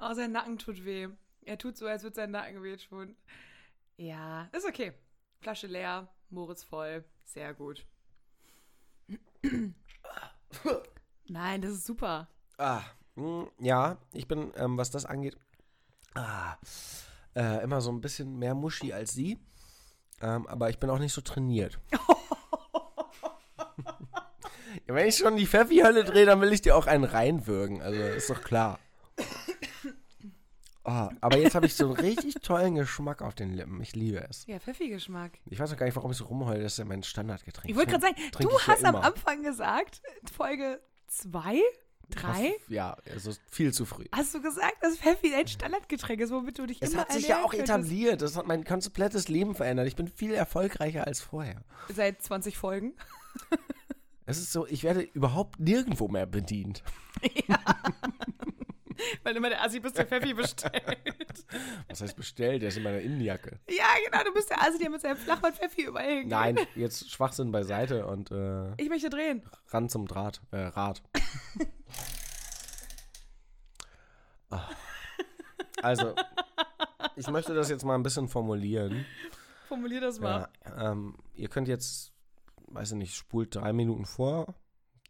oh, 0.00 0.12
sein 0.14 0.32
Nacken 0.32 0.58
tut 0.58 0.84
weh. 0.84 1.08
Er 1.42 1.58
tut 1.58 1.76
so, 1.76 1.86
als 1.86 2.02
würde 2.02 2.16
sein 2.16 2.30
Nacken 2.30 2.62
wehtun. 2.62 3.16
Ja, 3.96 4.48
ist 4.52 4.66
okay. 4.66 4.92
Flasche 5.40 5.66
leer, 5.66 6.08
Moritz 6.28 6.62
voll. 6.62 7.04
Sehr 7.24 7.54
gut. 7.54 7.86
Nein, 11.28 11.62
das 11.62 11.72
ist 11.72 11.86
super. 11.86 12.28
Ah, 12.58 12.82
mh, 13.14 13.48
ja, 13.58 13.96
ich 14.12 14.28
bin, 14.28 14.52
ähm, 14.56 14.76
was 14.76 14.90
das 14.90 15.06
angeht, 15.06 15.36
ah, 16.14 16.56
äh, 17.34 17.62
immer 17.62 17.80
so 17.80 17.90
ein 17.90 18.00
bisschen 18.00 18.38
mehr 18.38 18.54
Muschi 18.54 18.92
als 18.92 19.12
sie. 19.12 19.38
Ähm, 20.20 20.46
aber 20.46 20.70
ich 20.70 20.78
bin 20.78 20.90
auch 20.90 20.98
nicht 20.98 21.12
so 21.12 21.20
trainiert. 21.20 21.78
ja, 24.86 24.94
wenn 24.94 25.06
ich 25.06 25.16
schon 25.16 25.36
die 25.36 25.46
Pfeffi-Hölle 25.46 26.04
drehe, 26.04 26.26
dann 26.26 26.40
will 26.40 26.52
ich 26.52 26.62
dir 26.62 26.76
auch 26.76 26.86
einen 26.86 27.04
reinwürgen. 27.04 27.80
Also 27.80 28.00
ist 28.00 28.28
doch 28.28 28.42
klar. 28.42 28.78
Oh, 30.84 31.08
aber 31.20 31.38
jetzt 31.38 31.54
habe 31.54 31.66
ich 31.66 31.74
so 31.74 31.86
einen 31.86 31.94
richtig 31.94 32.34
tollen 32.42 32.74
Geschmack 32.74 33.22
auf 33.22 33.34
den 33.34 33.54
Lippen. 33.54 33.80
Ich 33.80 33.96
liebe 33.96 34.26
es. 34.28 34.46
Ja, 34.46 34.58
Pfeffi-Geschmack. 34.58 35.38
Ich 35.46 35.58
weiß 35.58 35.72
auch 35.72 35.76
gar 35.76 35.86
nicht, 35.86 35.96
warum 35.96 36.10
ich 36.10 36.18
so 36.18 36.26
rumheule. 36.26 36.62
Das 36.62 36.72
ist 36.72 36.78
ja 36.78 36.84
mein 36.84 37.02
Standardgetränk. 37.02 37.70
Ich 37.70 37.76
wollte 37.76 37.92
gerade 37.92 38.02
sagen, 38.02 38.16
Trink 38.32 38.50
du 38.50 38.56
ich 38.56 38.66
ja 38.66 38.74
hast 38.74 38.84
am. 38.84 38.96
Anfang 38.96 39.42
gesagt, 39.42 40.02
Folge 40.30 40.82
2, 41.06 41.60
3, 42.10 42.52
Ja, 42.68 42.96
also 43.12 43.32
viel 43.48 43.72
zu 43.72 43.84
früh. 43.86 44.04
hast 44.12 44.34
du 44.34 44.42
gesagt, 44.42 44.76
dass 44.82 44.98
Pfeffi 44.98 45.34
ein 45.34 45.46
Standardgetränk 45.48 46.20
ist, 46.20 46.30
womit 46.30 46.58
du 46.58 46.66
dich 46.66 46.82
Es 46.82 46.92
immer 46.92 47.02
hat 47.02 47.12
sich 47.12 47.28
ja 47.28 47.42
auch 47.44 47.50
könntest. 47.50 47.70
etabliert. 47.70 48.22
Das 48.22 48.36
hat 48.36 48.46
mein 48.46 48.64
komplettes 48.64 49.28
Leben 49.28 49.54
verändert. 49.54 49.86
Ich 49.86 49.96
bin 49.96 50.08
viel 50.08 50.34
erfolgreicher 50.34 51.06
als 51.06 51.20
vorher. 51.20 51.62
Seit 51.94 52.22
20 52.22 52.56
Folgen. 52.58 52.94
Es 54.26 54.38
ist 54.38 54.52
so, 54.52 54.66
ich 54.66 54.82
werde 54.84 55.00
überhaupt 55.00 55.58
nirgendwo 55.58 56.08
mehr 56.08 56.26
bedient. 56.26 56.82
Weil 59.22 59.36
immer 59.36 59.48
der 59.48 59.62
Assi 59.62 59.80
bis 59.80 59.92
der 59.92 60.06
Pfeffi 60.06 60.34
bestellt. 60.34 60.74
Was 61.88 62.00
heißt 62.00 62.16
bestellt? 62.16 62.62
Der 62.62 62.68
ist 62.68 62.76
in 62.76 62.82
meiner 62.82 63.00
Innenjacke. 63.00 63.58
ja, 63.68 63.84
genau, 64.04 64.24
du 64.24 64.32
bist 64.34 64.50
der 64.50 64.62
Assi, 64.62 64.78
der 64.78 64.90
mit 64.90 65.00
seinem 65.00 65.16
Flachband 65.16 65.56
Pfeffi 65.56 65.82
überall 65.86 66.08
hingeht. 66.08 66.28
Nein, 66.30 66.58
jetzt 66.74 67.10
Schwachsinn 67.10 67.52
beiseite 67.52 68.06
und 68.06 68.30
äh, 68.30 68.74
Ich 68.76 68.88
möchte 68.88 69.10
drehen. 69.10 69.42
ran 69.68 69.88
zum 69.88 70.06
Draht, 70.06 70.40
äh, 70.52 70.58
Rad. 70.58 71.02
Ah. 74.50 74.68
Also, 75.82 76.14
ich 77.16 77.28
möchte 77.28 77.54
das 77.54 77.70
jetzt 77.70 77.84
mal 77.84 77.94
ein 77.94 78.02
bisschen 78.02 78.28
formulieren. 78.28 79.06
Formulier 79.68 80.00
das 80.00 80.18
mal. 80.18 80.48
Ja, 80.64 80.90
ähm, 80.90 81.16
ihr 81.34 81.48
könnt 81.48 81.68
jetzt, 81.68 82.12
weiß 82.66 82.90
ich 82.92 82.96
nicht, 82.98 83.14
spult 83.14 83.54
drei 83.54 83.72
Minuten 83.72 84.06
vor. 84.06 84.54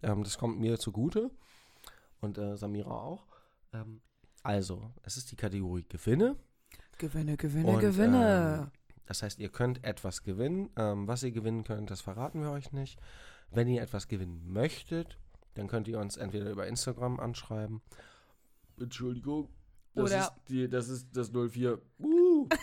Ähm, 0.02 0.22
das 0.24 0.36
kommt 0.36 0.60
mir 0.60 0.78
zugute. 0.78 1.30
Und 2.20 2.36
äh, 2.36 2.56
Samira 2.58 2.90
auch. 2.90 3.24
Ähm, 3.72 4.00
also, 4.42 4.92
es 5.02 5.16
ist 5.16 5.30
die 5.30 5.36
Kategorie 5.36 5.84
Gewinne. 5.88 6.36
Gewinne, 6.98 7.36
Gewinne, 7.36 7.68
Und, 7.68 7.80
Gewinne. 7.80 8.64
Ähm, 8.64 8.70
das 9.06 9.22
heißt, 9.22 9.38
ihr 9.38 9.50
könnt 9.50 9.84
etwas 9.84 10.22
gewinnen. 10.22 10.70
Ähm, 10.76 11.06
was 11.08 11.22
ihr 11.22 11.32
gewinnen 11.32 11.64
könnt, 11.64 11.90
das 11.90 12.00
verraten 12.00 12.42
wir 12.42 12.50
euch 12.50 12.72
nicht. 12.72 12.98
Wenn 13.50 13.68
ihr 13.68 13.82
etwas 13.82 14.08
gewinnen 14.08 14.42
möchtet, 14.46 15.18
dann 15.54 15.66
könnt 15.66 15.88
ihr 15.88 15.98
uns 15.98 16.16
entweder 16.16 16.50
über 16.50 16.66
Instagram 16.66 17.18
anschreiben. 17.18 17.82
Entschuldigung. 18.78 19.48
Das 19.94 20.04
Oder- 20.04 20.20
ist 20.20 20.32
die, 20.48 20.68
das 20.68 20.88
ist 20.88 21.08
das 21.12 21.30
04. 21.32 21.80
Uh. 21.98 22.48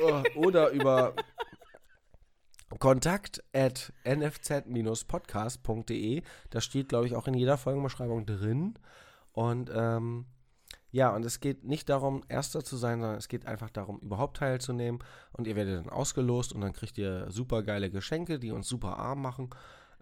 Oh, 0.00 0.22
oder 0.36 0.70
über 0.70 1.14
kontakt 2.78 3.42
at 3.52 3.92
nfz-podcast.de. 4.04 6.22
Das 6.50 6.64
steht, 6.64 6.88
glaube 6.88 7.06
ich, 7.06 7.14
auch 7.14 7.28
in 7.28 7.34
jeder 7.34 7.56
Folgenbeschreibung 7.56 8.26
drin. 8.26 8.76
Und 9.36 9.70
ähm, 9.74 10.24
ja, 10.92 11.14
und 11.14 11.22
es 11.26 11.40
geht 11.40 11.62
nicht 11.62 11.90
darum, 11.90 12.24
Erster 12.26 12.64
zu 12.64 12.78
sein, 12.78 13.00
sondern 13.00 13.18
es 13.18 13.28
geht 13.28 13.44
einfach 13.44 13.68
darum, 13.68 13.98
überhaupt 14.00 14.38
teilzunehmen. 14.38 15.04
Und 15.32 15.46
ihr 15.46 15.56
werdet 15.56 15.78
dann 15.78 15.90
ausgelost 15.92 16.54
und 16.54 16.62
dann 16.62 16.72
kriegt 16.72 16.96
ihr 16.96 17.30
super 17.30 17.62
geile 17.62 17.90
Geschenke, 17.90 18.38
die 18.38 18.50
uns 18.50 18.66
super 18.66 18.96
arm 18.96 19.20
machen. 19.20 19.50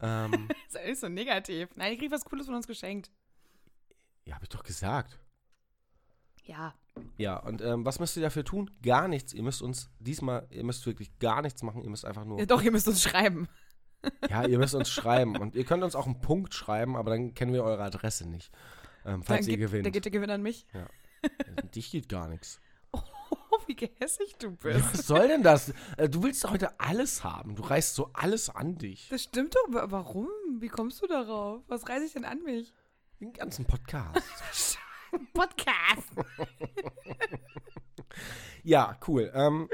Ähm, 0.00 0.48
ist 0.68 0.76
ja 0.76 0.86
nicht 0.86 1.00
so 1.00 1.08
negativ. 1.08 1.68
Nein, 1.74 1.94
ich 1.94 1.98
krieg 1.98 2.12
was 2.12 2.24
Cooles 2.24 2.46
von 2.46 2.54
uns 2.54 2.68
geschenkt. 2.68 3.10
ja, 4.24 4.36
habe 4.36 4.44
ich 4.44 4.50
doch 4.50 4.62
gesagt. 4.62 5.18
Ja. 6.44 6.72
Ja, 7.16 7.38
und 7.38 7.60
ähm, 7.60 7.84
was 7.84 7.98
müsst 7.98 8.16
ihr 8.16 8.22
dafür 8.22 8.44
tun? 8.44 8.70
Gar 8.80 9.08
nichts. 9.08 9.32
Ihr 9.32 9.42
müsst 9.42 9.62
uns 9.62 9.90
diesmal, 9.98 10.46
ihr 10.50 10.62
müsst 10.62 10.86
wirklich 10.86 11.18
gar 11.18 11.42
nichts 11.42 11.64
machen. 11.64 11.82
Ihr 11.82 11.90
müsst 11.90 12.04
einfach 12.04 12.24
nur, 12.24 12.38
ja. 12.38 12.46
Doch, 12.46 12.62
ihr 12.62 12.70
müsst 12.70 12.86
uns 12.86 13.02
schreiben. 13.02 13.48
ja, 14.30 14.46
ihr 14.46 14.58
müsst 14.60 14.76
uns 14.76 14.90
schreiben. 14.90 15.36
Und 15.38 15.56
ihr 15.56 15.64
könnt 15.64 15.82
uns 15.82 15.96
auch 15.96 16.06
einen 16.06 16.20
Punkt 16.20 16.54
schreiben, 16.54 16.94
aber 16.94 17.10
dann 17.10 17.34
kennen 17.34 17.52
wir 17.52 17.64
eure 17.64 17.82
Adresse 17.82 18.28
nicht. 18.28 18.52
Ähm, 19.04 19.22
falls 19.22 19.46
Dann 19.46 19.50
ihr 19.52 19.58
geht, 19.58 19.66
gewinnt. 19.68 19.86
dann 19.86 19.92
geht 19.92 20.04
der 20.04 20.12
Gewinn 20.12 20.30
an 20.30 20.42
mich. 20.42 20.66
Dich 21.74 21.90
geht 21.90 22.08
gar 22.08 22.28
nichts. 22.28 22.60
Oh, 22.92 23.00
wie 23.66 23.74
gehässig 23.76 24.36
du 24.38 24.52
bist. 24.52 24.84
Was 24.92 25.06
soll 25.06 25.28
denn 25.28 25.42
das? 25.42 25.72
Äh, 25.96 26.08
Du 26.08 26.22
willst 26.22 26.48
heute 26.48 26.78
alles 26.78 27.24
haben. 27.24 27.54
Du 27.56 27.62
reißt 27.62 27.94
so 27.94 28.10
alles 28.12 28.50
an 28.50 28.76
dich. 28.78 29.08
Das 29.08 29.22
stimmt 29.24 29.54
doch. 29.54 29.90
Warum? 29.90 30.28
Wie 30.58 30.68
kommst 30.68 31.02
du 31.02 31.06
darauf? 31.06 31.62
Was 31.68 31.88
reiße 31.88 32.04
ich 32.04 32.12
denn 32.12 32.24
an 32.24 32.42
mich? 32.42 32.72
Den 33.20 33.32
ganzen 33.32 33.64
Podcast. 33.64 34.22
Podcast. 35.32 36.10
ja, 38.62 38.98
cool. 39.06 39.30
Ähm, 39.34 39.68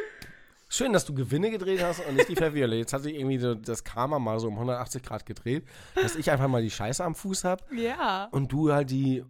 schön, 0.70 0.94
dass 0.94 1.04
du 1.04 1.12
Gewinne 1.12 1.50
gedreht 1.50 1.82
hast 1.82 2.00
und 2.06 2.14
nicht 2.14 2.28
die 2.30 2.36
Verwirrle. 2.36 2.76
Jetzt 2.76 2.94
hat 2.94 3.02
sich 3.02 3.14
irgendwie 3.14 3.36
so 3.38 3.54
das 3.54 3.84
Karma 3.84 4.18
mal 4.18 4.38
so 4.40 4.48
um 4.48 4.54
180 4.54 5.02
Grad 5.02 5.26
gedreht, 5.26 5.66
dass 5.94 6.16
ich 6.16 6.30
einfach 6.30 6.48
mal 6.48 6.62
die 6.62 6.70
Scheiße 6.70 7.04
am 7.04 7.14
Fuß 7.14 7.44
habe 7.44 7.62
Ja. 7.76 8.28
und 8.30 8.50
du 8.50 8.72
halt 8.72 8.88
die 8.90 9.22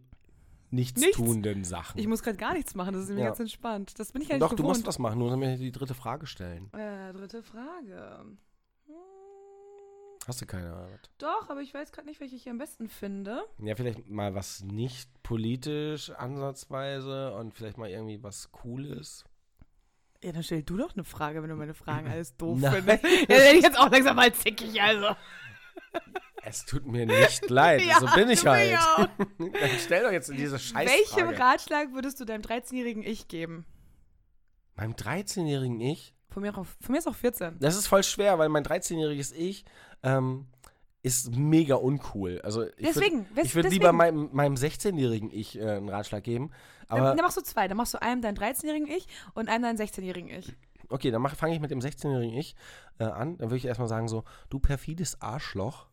nichtstuenden 0.70 1.64
Sachen. 1.64 1.98
Ich 1.98 2.06
muss 2.06 2.22
gerade 2.22 2.36
gar 2.36 2.52
nichts 2.54 2.76
machen. 2.76 2.92
Das 2.92 3.02
ist 3.02 3.08
nämlich 3.08 3.24
Ja. 3.24 3.30
ganz 3.30 3.40
entspannt. 3.40 3.98
Das 3.98 4.12
bin 4.12 4.22
ich 4.22 4.28
ja 4.28 4.34
nicht 4.36 4.42
Doch, 4.42 4.54
du 4.54 4.62
musst 4.62 4.82
gewohnt. 4.82 4.86
was 4.86 4.98
machen, 5.00 5.18
nur 5.18 5.36
mir 5.36 5.56
die 5.56 5.72
dritte 5.72 5.94
Frage 5.94 6.26
stellen. 6.26 6.70
Äh, 6.74 7.12
dritte 7.12 7.42
Frage. 7.42 8.18
Hm, 8.20 8.38
Hast 10.28 10.40
du 10.42 10.46
keine 10.46 10.72
Ahnung? 10.72 10.98
Doch, 11.18 11.48
aber 11.48 11.60
ich 11.62 11.72
weiß 11.74 11.90
gerade 11.90 12.06
nicht, 12.06 12.20
welche 12.20 12.36
ich 12.36 12.42
hier 12.44 12.52
am 12.52 12.58
besten 12.58 12.88
finde. 12.88 13.42
Ja, 13.58 13.74
vielleicht 13.74 14.08
mal 14.08 14.34
was 14.34 14.62
nicht 14.62 15.08
politisch 15.24 16.10
ansatzweise 16.10 17.34
und 17.34 17.52
vielleicht 17.54 17.78
mal 17.78 17.88
irgendwie 17.90 18.22
was 18.22 18.52
Cooles. 18.52 19.24
Ja, 20.22 20.32
dann 20.32 20.42
stell 20.42 20.62
du 20.62 20.76
doch 20.76 20.94
eine 20.94 21.04
Frage, 21.04 21.42
wenn 21.42 21.48
du 21.48 21.56
meine 21.56 21.74
Fragen 21.74 22.08
alles 22.10 22.36
doof 22.36 22.58
findest. 22.60 23.02
Ja, 23.04 23.10
dann 23.26 23.28
werde 23.28 23.58
ich 23.58 23.64
jetzt 23.64 23.78
auch 23.78 23.90
langsam 23.90 24.16
mal 24.16 24.32
zickig, 24.32 24.80
also. 24.80 25.16
Es 26.42 26.64
tut 26.64 26.86
mir 26.86 27.06
nicht 27.06 27.48
leid, 27.50 27.82
Ja, 27.82 28.00
so 28.00 28.06
bin 28.14 28.30
ich 28.30 28.46
halt. 28.46 28.72
Dann 29.38 29.50
stell 29.78 30.04
doch 30.04 30.10
jetzt 30.12 30.30
diese 30.30 30.58
Scheiße. 30.58 30.90
Welchen 30.90 31.34
Ratschlag 31.34 31.92
würdest 31.92 32.18
du 32.20 32.24
deinem 32.24 32.42
13-jährigen 32.42 33.02
Ich 33.02 33.28
geben? 33.28 33.66
Meinem 34.74 34.94
13-jährigen 34.94 35.80
Ich? 35.80 36.14
Von 36.30 36.42
mir, 36.42 36.56
auch, 36.56 36.64
von 36.80 36.92
mir 36.92 36.98
ist 36.98 37.08
auch 37.08 37.14
14. 37.14 37.58
Das 37.58 37.76
ist 37.76 37.88
voll 37.88 38.02
schwer, 38.04 38.38
weil 38.38 38.48
mein 38.48 38.64
13-jähriges 38.64 39.34
Ich 39.34 39.64
ähm, 40.02 40.46
ist 41.02 41.34
mega 41.34 41.76
uncool. 41.76 42.40
Also 42.42 42.66
ich 42.76 42.86
Deswegen, 42.86 43.26
Würd, 43.34 43.46
ich 43.46 43.54
würde 43.54 43.68
lieber 43.68 43.92
meinem, 43.92 44.28
meinem 44.32 44.54
16-jährigen 44.54 45.30
Ich 45.32 45.58
äh, 45.58 45.62
einen 45.62 45.88
Ratschlag 45.88 46.22
geben. 46.22 46.50
Dann, 46.88 46.98
Aber 46.98 47.14
dann 47.14 47.24
machst 47.24 47.36
du 47.36 47.42
zwei. 47.42 47.68
Dann 47.68 47.76
machst 47.76 47.94
du 47.94 48.02
einem 48.02 48.20
deinen 48.20 48.36
13-jährigen 48.36 48.88
Ich 48.88 49.06
und 49.34 49.48
einem 49.48 49.62
deinen 49.62 49.78
16-jährigen 49.78 50.30
Ich. 50.30 50.54
okay, 50.88 51.10
dann 51.10 51.26
fange 51.28 51.54
ich 51.54 51.60
mit 51.60 51.70
dem 51.70 51.80
16-jährigen 51.80 52.36
Ich 52.36 52.54
äh, 52.98 53.04
an. 53.04 53.38
Dann 53.38 53.48
würde 53.48 53.56
ich 53.56 53.64
erstmal 53.64 53.88
sagen 53.88 54.08
so, 54.08 54.24
du 54.50 54.58
perfides 54.58 55.20
Arschloch, 55.22 55.86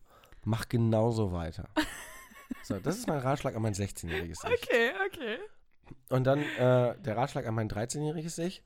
mach 0.44 0.68
genauso 0.68 1.32
weiter. 1.32 1.70
so, 2.64 2.78
das 2.80 2.98
ist 2.98 3.08
mein 3.08 3.20
Ratschlag 3.20 3.56
an 3.56 3.62
mein 3.62 3.76
16-jähriges 3.76 4.46
Ich. 4.46 4.64
Okay, 4.64 4.92
okay. 5.08 5.38
Und 6.10 6.26
dann 6.26 6.40
äh, 6.40 7.00
der 7.00 7.16
Ratschlag 7.16 7.46
an 7.46 7.56
mein 7.56 7.70
13-jähriges 7.70 8.40
Ich. 8.40 8.64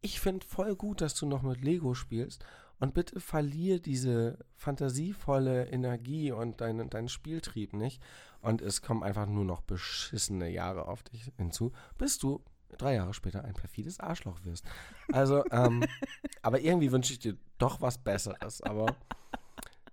Ich 0.00 0.18
finde 0.18 0.44
voll 0.44 0.74
gut, 0.74 1.00
dass 1.00 1.14
du 1.14 1.26
noch 1.26 1.42
mit 1.42 1.62
Lego 1.62 1.94
spielst. 1.94 2.44
Und 2.82 2.94
bitte 2.94 3.20
verlier 3.20 3.78
diese 3.78 4.38
fantasievolle 4.56 5.68
Energie 5.68 6.32
und 6.32 6.60
deinen 6.60 6.90
deinen 6.90 7.08
Spieltrieb 7.08 7.74
nicht. 7.74 8.02
Und 8.40 8.60
es 8.60 8.82
kommen 8.82 9.04
einfach 9.04 9.26
nur 9.26 9.44
noch 9.44 9.60
beschissene 9.60 10.50
Jahre 10.50 10.88
auf 10.88 11.04
dich 11.04 11.30
hinzu, 11.36 11.70
bis 11.96 12.18
du 12.18 12.42
drei 12.78 12.96
Jahre 12.96 13.14
später 13.14 13.44
ein 13.44 13.54
perfides 13.54 14.00
Arschloch 14.00 14.42
wirst. 14.42 14.64
Also, 15.12 15.44
ähm, 15.52 15.84
aber 16.42 16.60
irgendwie 16.60 16.90
wünsche 16.90 17.12
ich 17.12 17.20
dir 17.20 17.36
doch 17.56 17.80
was 17.80 17.98
Besseres. 17.98 18.60
Aber 18.62 18.96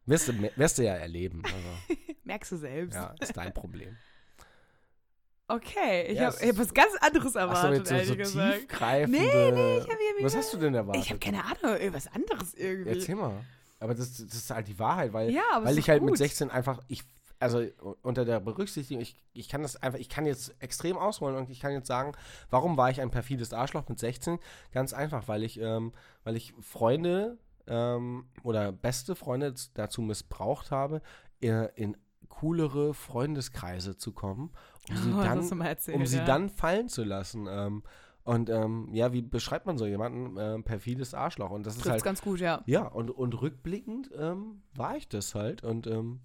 wirst 0.08 0.30
du, 0.30 0.34
wirst 0.56 0.80
du 0.80 0.84
ja 0.84 0.96
erleben. 0.96 1.44
Also, 1.46 2.02
Merkst 2.24 2.54
du 2.54 2.58
selbst. 2.58 2.96
ja, 2.96 3.14
ist 3.20 3.38
dein 3.38 3.54
Problem. 3.54 3.98
Okay, 5.50 6.04
ich 6.12 6.20
Ja, 6.20 6.28
habe 6.28 6.48
hab 6.48 6.58
was 6.60 6.74
ganz 6.74 6.96
anderes 7.02 7.36
erwartet, 7.36 7.90
jetzt 7.90 8.08
so, 8.08 8.14
so 8.14 8.18
gesagt. 8.18 8.60
tiefgreifende. 8.60 9.20
Nee, 9.20 9.52
nee, 9.52 9.78
ich 9.78 9.84
hab 9.84 9.98
hier 9.98 10.26
Was 10.26 10.36
hast 10.36 10.54
du 10.54 10.58
denn 10.58 10.76
erwartet? 10.76 11.04
Ich 11.04 11.10
habe 11.10 11.20
keine 11.20 11.44
Ahnung, 11.44 11.78
irgendwas 11.80 12.08
anderes 12.14 12.54
irgendwie. 12.54 12.92
Erzähl 12.92 13.16
mal. 13.16 13.34
Aber 13.80 13.96
das, 13.96 14.18
das 14.18 14.34
ist 14.36 14.50
halt 14.52 14.68
die 14.68 14.78
Wahrheit, 14.78 15.12
weil, 15.14 15.32
Ja, 15.32 15.42
weil 15.64 15.78
ich 15.78 15.90
halt 15.90 16.02
mit 16.04 16.10
gut. 16.12 16.18
16 16.20 16.52
einfach, 16.52 16.82
ich, 16.88 17.04
also 17.40 17.66
unter 18.04 18.26
der 18.26 18.40
Berücksichtigung, 18.42 19.02
ich, 19.02 19.16
ich 19.34 19.50
kann 19.50 19.62
das 19.64 19.76
einfach, 19.82 19.98
ich 19.98 20.10
kann 20.10 20.26
jetzt 20.26 20.54
extrem 20.60 20.98
ausholen 20.98 21.36
und 21.36 21.50
ich 21.50 21.62
kann 21.62 21.72
jetzt 21.72 21.88
sagen, 21.88 22.12
warum 22.50 22.78
war 22.78 22.90
ich 22.92 23.02
ein 23.02 23.10
perfides 23.10 23.54
Arschloch 23.54 23.88
mit 23.90 23.98
16? 23.98 24.38
Ganz 24.72 24.94
einfach, 24.94 25.28
weil 25.28 25.44
ich, 25.44 25.60
ähm, 25.60 25.94
weil 26.24 26.36
ich 26.36 26.54
Freunde 26.62 27.38
ähm, 27.68 28.28
oder 28.44 28.72
beste 28.72 29.16
Freunde 29.16 29.54
dazu 29.74 30.02
missbraucht 30.02 30.72
habe, 30.72 31.02
äh, 31.42 31.68
in 31.76 31.96
coolere 32.30 32.94
Freundeskreise 32.94 33.98
zu 33.98 34.12
kommen, 34.12 34.52
um 34.90 34.96
sie 34.96 35.12
Oh, 35.14 35.22
dann 35.22 35.62
erzählt, 35.62 35.98
um 35.98 36.06
sie 36.06 36.18
ja. 36.18 36.26
dann 36.26 36.50
fallen 36.50 36.90
zu 36.90 37.04
lassen. 37.04 37.48
Ähm, 37.50 37.84
und 38.24 38.50
ähm, 38.50 38.90
ja, 38.94 39.12
wie 39.12 39.22
beschreibt 39.22 39.66
man 39.66 39.78
so 39.78 39.86
jemanden? 39.86 40.38
Ähm, 40.40 40.64
perfides 40.64 41.14
Arschloch. 41.14 41.50
Und 41.50 41.66
das 41.66 41.76
ist 41.76 41.82
Trifft's 41.82 41.94
halt. 41.94 42.04
ganz 42.04 42.22
gut, 42.22 42.40
ja. 42.40 42.62
Ja, 42.66 42.84
und, 42.88 43.10
und 43.10 43.42
rückblickend 43.42 44.12
ähm, 44.16 44.62
war 44.76 44.96
ich 44.98 45.08
das 45.08 45.36
halt 45.36 45.64
und 45.64 45.88
ähm, 45.88 46.22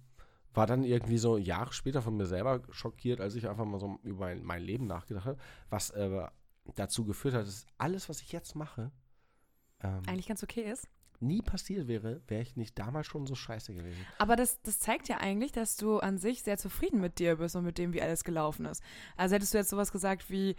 war 0.53 0.67
dann 0.67 0.83
irgendwie 0.83 1.17
so 1.17 1.37
Jahre 1.37 1.73
später 1.73 2.01
von 2.01 2.15
mir 2.15 2.27
selber 2.27 2.61
schockiert, 2.69 3.21
als 3.21 3.35
ich 3.35 3.49
einfach 3.49 3.65
mal 3.65 3.79
so 3.79 3.99
über 4.03 4.25
mein, 4.27 4.43
mein 4.43 4.61
Leben 4.61 4.87
nachgedacht 4.87 5.25
habe, 5.25 5.37
was 5.69 5.89
äh, 5.91 6.27
dazu 6.75 7.05
geführt 7.05 7.33
hat, 7.33 7.47
dass 7.47 7.65
alles, 7.77 8.07
was 8.07 8.21
ich 8.21 8.31
jetzt 8.31 8.55
mache, 8.55 8.91
ähm, 9.81 10.01
Eigentlich 10.07 10.27
ganz 10.27 10.43
okay 10.43 10.61
ist. 10.61 10.87
Nie 11.21 11.41
passiert 11.41 11.87
wäre, 11.87 12.21
wäre 12.27 12.41
ich 12.41 12.55
nicht 12.55 12.77
damals 12.77 13.07
schon 13.07 13.25
so 13.25 13.35
scheiße 13.35 13.73
gewesen. 13.73 14.05
Aber 14.17 14.35
das, 14.35 14.61
das 14.61 14.79
zeigt 14.79 15.07
ja 15.07 15.17
eigentlich, 15.17 15.51
dass 15.51 15.77
du 15.77 15.99
an 15.99 16.17
sich 16.17 16.43
sehr 16.43 16.57
zufrieden 16.57 17.01
mit 17.01 17.19
dir 17.19 17.37
bist 17.37 17.55
und 17.55 17.63
mit 17.65 17.77
dem, 17.77 17.93
wie 17.93 18.01
alles 18.01 18.23
gelaufen 18.23 18.65
ist. 18.65 18.83
Also 19.17 19.35
hättest 19.35 19.53
du 19.53 19.57
jetzt 19.57 19.69
sowas 19.69 19.91
gesagt 19.91 20.29
wie, 20.29 20.55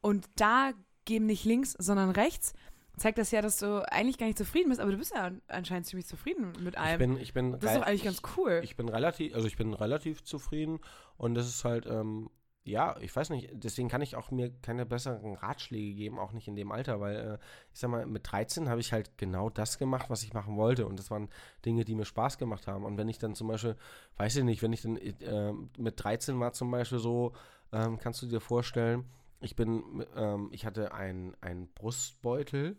Und 0.00 0.28
da 0.36 0.72
geben 1.04 1.26
nicht 1.26 1.44
links, 1.44 1.72
sondern 1.78 2.10
rechts. 2.10 2.52
Zeigt 2.96 3.18
das 3.18 3.30
ja, 3.30 3.40
dass 3.40 3.58
du 3.58 3.86
eigentlich 3.90 4.18
gar 4.18 4.26
nicht 4.26 4.36
zufrieden 4.38 4.68
bist, 4.68 4.80
aber 4.80 4.90
du 4.90 4.98
bist 4.98 5.14
ja 5.14 5.30
anscheinend 5.48 5.86
ziemlich 5.86 6.06
zufrieden 6.06 6.52
mit 6.60 6.74
Ich 6.74 6.80
allem. 6.80 6.98
bin, 6.98 7.16
ich 7.18 7.32
bin, 7.32 7.52
das 7.58 7.72
ist 7.72 7.78
doch 7.80 7.86
eigentlich 7.86 8.04
ganz 8.04 8.20
cool. 8.36 8.60
ich 8.62 8.76
bin 8.76 8.88
relativ, 8.88 9.34
also 9.34 9.46
ich 9.46 9.56
bin 9.56 9.72
relativ 9.72 10.22
zufrieden 10.24 10.80
und 11.16 11.34
das 11.34 11.48
ist 11.48 11.64
halt, 11.64 11.86
ähm, 11.86 12.28
ja, 12.70 12.96
ich 13.00 13.14
weiß 13.14 13.30
nicht, 13.30 13.50
deswegen 13.52 13.88
kann 13.88 14.02
ich 14.02 14.16
auch 14.16 14.30
mir 14.30 14.50
keine 14.62 14.86
besseren 14.86 15.34
Ratschläge 15.34 15.94
geben, 15.94 16.18
auch 16.18 16.32
nicht 16.32 16.48
in 16.48 16.56
dem 16.56 16.72
Alter, 16.72 17.00
weil 17.00 17.16
äh, 17.16 17.38
ich 17.72 17.80
sag 17.80 17.90
mal, 17.90 18.06
mit 18.06 18.30
13 18.30 18.68
habe 18.68 18.80
ich 18.80 18.92
halt 18.92 19.18
genau 19.18 19.50
das 19.50 19.78
gemacht, 19.78 20.08
was 20.08 20.22
ich 20.22 20.32
machen 20.32 20.56
wollte 20.56 20.86
und 20.86 20.98
das 20.98 21.10
waren 21.10 21.28
Dinge, 21.64 21.84
die 21.84 21.94
mir 21.94 22.04
Spaß 22.04 22.38
gemacht 22.38 22.66
haben. 22.66 22.84
Und 22.84 22.96
wenn 22.96 23.08
ich 23.08 23.18
dann 23.18 23.34
zum 23.34 23.48
Beispiel, 23.48 23.76
weiß 24.16 24.36
ich 24.36 24.44
nicht, 24.44 24.62
wenn 24.62 24.72
ich 24.72 24.82
dann 24.82 24.96
äh, 24.96 25.52
mit 25.78 26.02
13 26.02 26.38
war 26.40 26.52
zum 26.52 26.70
Beispiel 26.70 26.98
so, 26.98 27.32
ähm, 27.72 27.98
kannst 27.98 28.22
du 28.22 28.26
dir 28.26 28.40
vorstellen, 28.40 29.04
ich 29.40 29.56
bin, 29.56 30.04
ähm, 30.16 30.48
ich 30.52 30.66
hatte 30.66 30.92
einen 30.92 31.34
Brustbeutel 31.74 32.76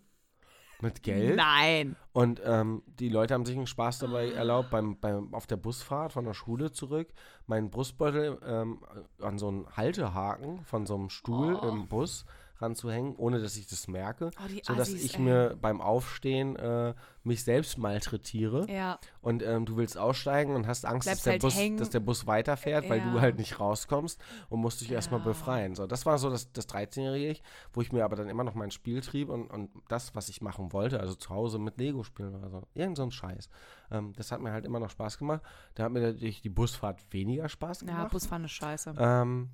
mit 0.82 1.03
Geld 1.03 1.36
Nein. 1.36 1.95
und 2.13 2.41
ähm, 2.43 2.84
die 2.99 3.09
Leute 3.09 3.34
haben 3.34 3.45
sich 3.45 3.55
einen 3.57 3.67
Spaß 3.67 3.99
dabei 3.99 4.32
erlaubt, 4.32 4.69
beim, 4.69 4.99
beim, 4.99 5.34
auf 5.34 5.47
der 5.47 5.57
Busfahrt 5.57 6.13
von 6.13 6.25
der 6.25 6.34
Schule 6.34 6.71
zurück, 6.71 7.09
meinen 7.47 7.69
Brustbeutel 7.69 8.39
ähm, 8.45 8.79
an 9.21 9.38
so 9.38 9.47
einen 9.47 9.67
Haltehaken 9.75 10.63
von 10.65 10.86
so 10.86 10.95
einem 10.95 11.09
Stuhl 11.09 11.57
Oh. 11.61 11.67
im 11.67 11.88
Bus 11.88 12.25
ranzuhängen, 12.62 13.16
ohne 13.16 13.39
dass 13.39 13.55
ich 13.55 13.68
das 13.68 13.88
merke, 13.88 14.32
Oh, 14.39 14.47
sodass 14.64 14.89
Assis, 14.89 15.03
ich 15.05 15.16
ey. 15.16 15.22
mir 15.22 15.57
beim 15.62 15.82
Aufstehen 15.82 16.55
äh, 16.55 16.93
mich 17.24 17.43
selbst 17.43 17.78
malträtiere 17.78 18.66
Ja, 18.72 18.99
und 19.22 19.43
ähm, 19.43 19.66
du 19.66 19.78
willst 19.78 19.97
aussteigen 19.97 20.55
und 20.55 20.68
hast 20.68 20.86
Angst, 20.86 21.07
dass 21.07 21.24
der, 21.24 21.34
halt 21.34 21.41
Bus, 21.41 21.55
dass 21.78 21.89
der 21.89 21.99
Bus 21.99 22.28
weiterfährt, 22.28 22.89
weil 22.89 23.01
du 23.01 23.16
Ja. 23.16 23.22
halt 23.22 23.38
nicht 23.38 23.59
rauskommst 23.59 24.22
und 24.49 24.59
musst 24.62 24.82
dich 24.82 24.91
erstmal 24.91 25.20
Ja. 25.20 25.26
befreien. 25.26 25.76
So, 25.76 25.88
das 25.88 26.05
war 26.05 26.18
so 26.18 26.30
das, 26.30 26.51
das 26.51 26.68
13-jährige 26.70 27.28
Ich, 27.32 27.43
wo 27.74 27.82
ich 27.82 27.91
mir 27.91 28.03
aber 28.05 28.16
dann 28.16 28.30
immer 28.30 28.43
noch 28.43 28.55
mein 28.55 28.72
Spiel 28.72 29.01
trieb 29.01 29.30
und, 29.30 29.49
und 29.49 29.70
das, 29.88 30.16
was 30.16 30.30
ich 30.30 30.41
machen 30.41 30.74
wollte, 30.74 30.99
also 30.99 31.14
zu 31.16 31.30
Hause 31.30 31.59
mit 31.59 31.78
Lego 31.78 32.03
spielen 32.03 32.36
oder 32.36 32.49
so, 32.49 32.64
irgend 32.74 32.97
so 32.97 33.03
ein 33.03 33.12
Scheiß. 33.12 33.49
Ähm, 33.91 34.14
das 34.16 34.32
hat 34.32 34.41
mir 34.41 34.51
halt 34.51 34.66
immer 34.66 34.80
noch 34.80 34.89
Spaß 34.89 35.18
gemacht. 35.18 35.41
Da 35.76 35.84
hat 35.84 35.91
mir 35.91 36.01
natürlich 36.01 36.41
die 36.41 36.49
Busfahrt 36.49 36.99
weniger 37.12 37.49
Spaß 37.49 37.82
ja, 37.82 37.88
gemacht. 37.88 38.12
Busfahren 38.12 38.43
ist 38.45 38.51
scheiße. 38.51 38.93
ähm, 38.97 39.49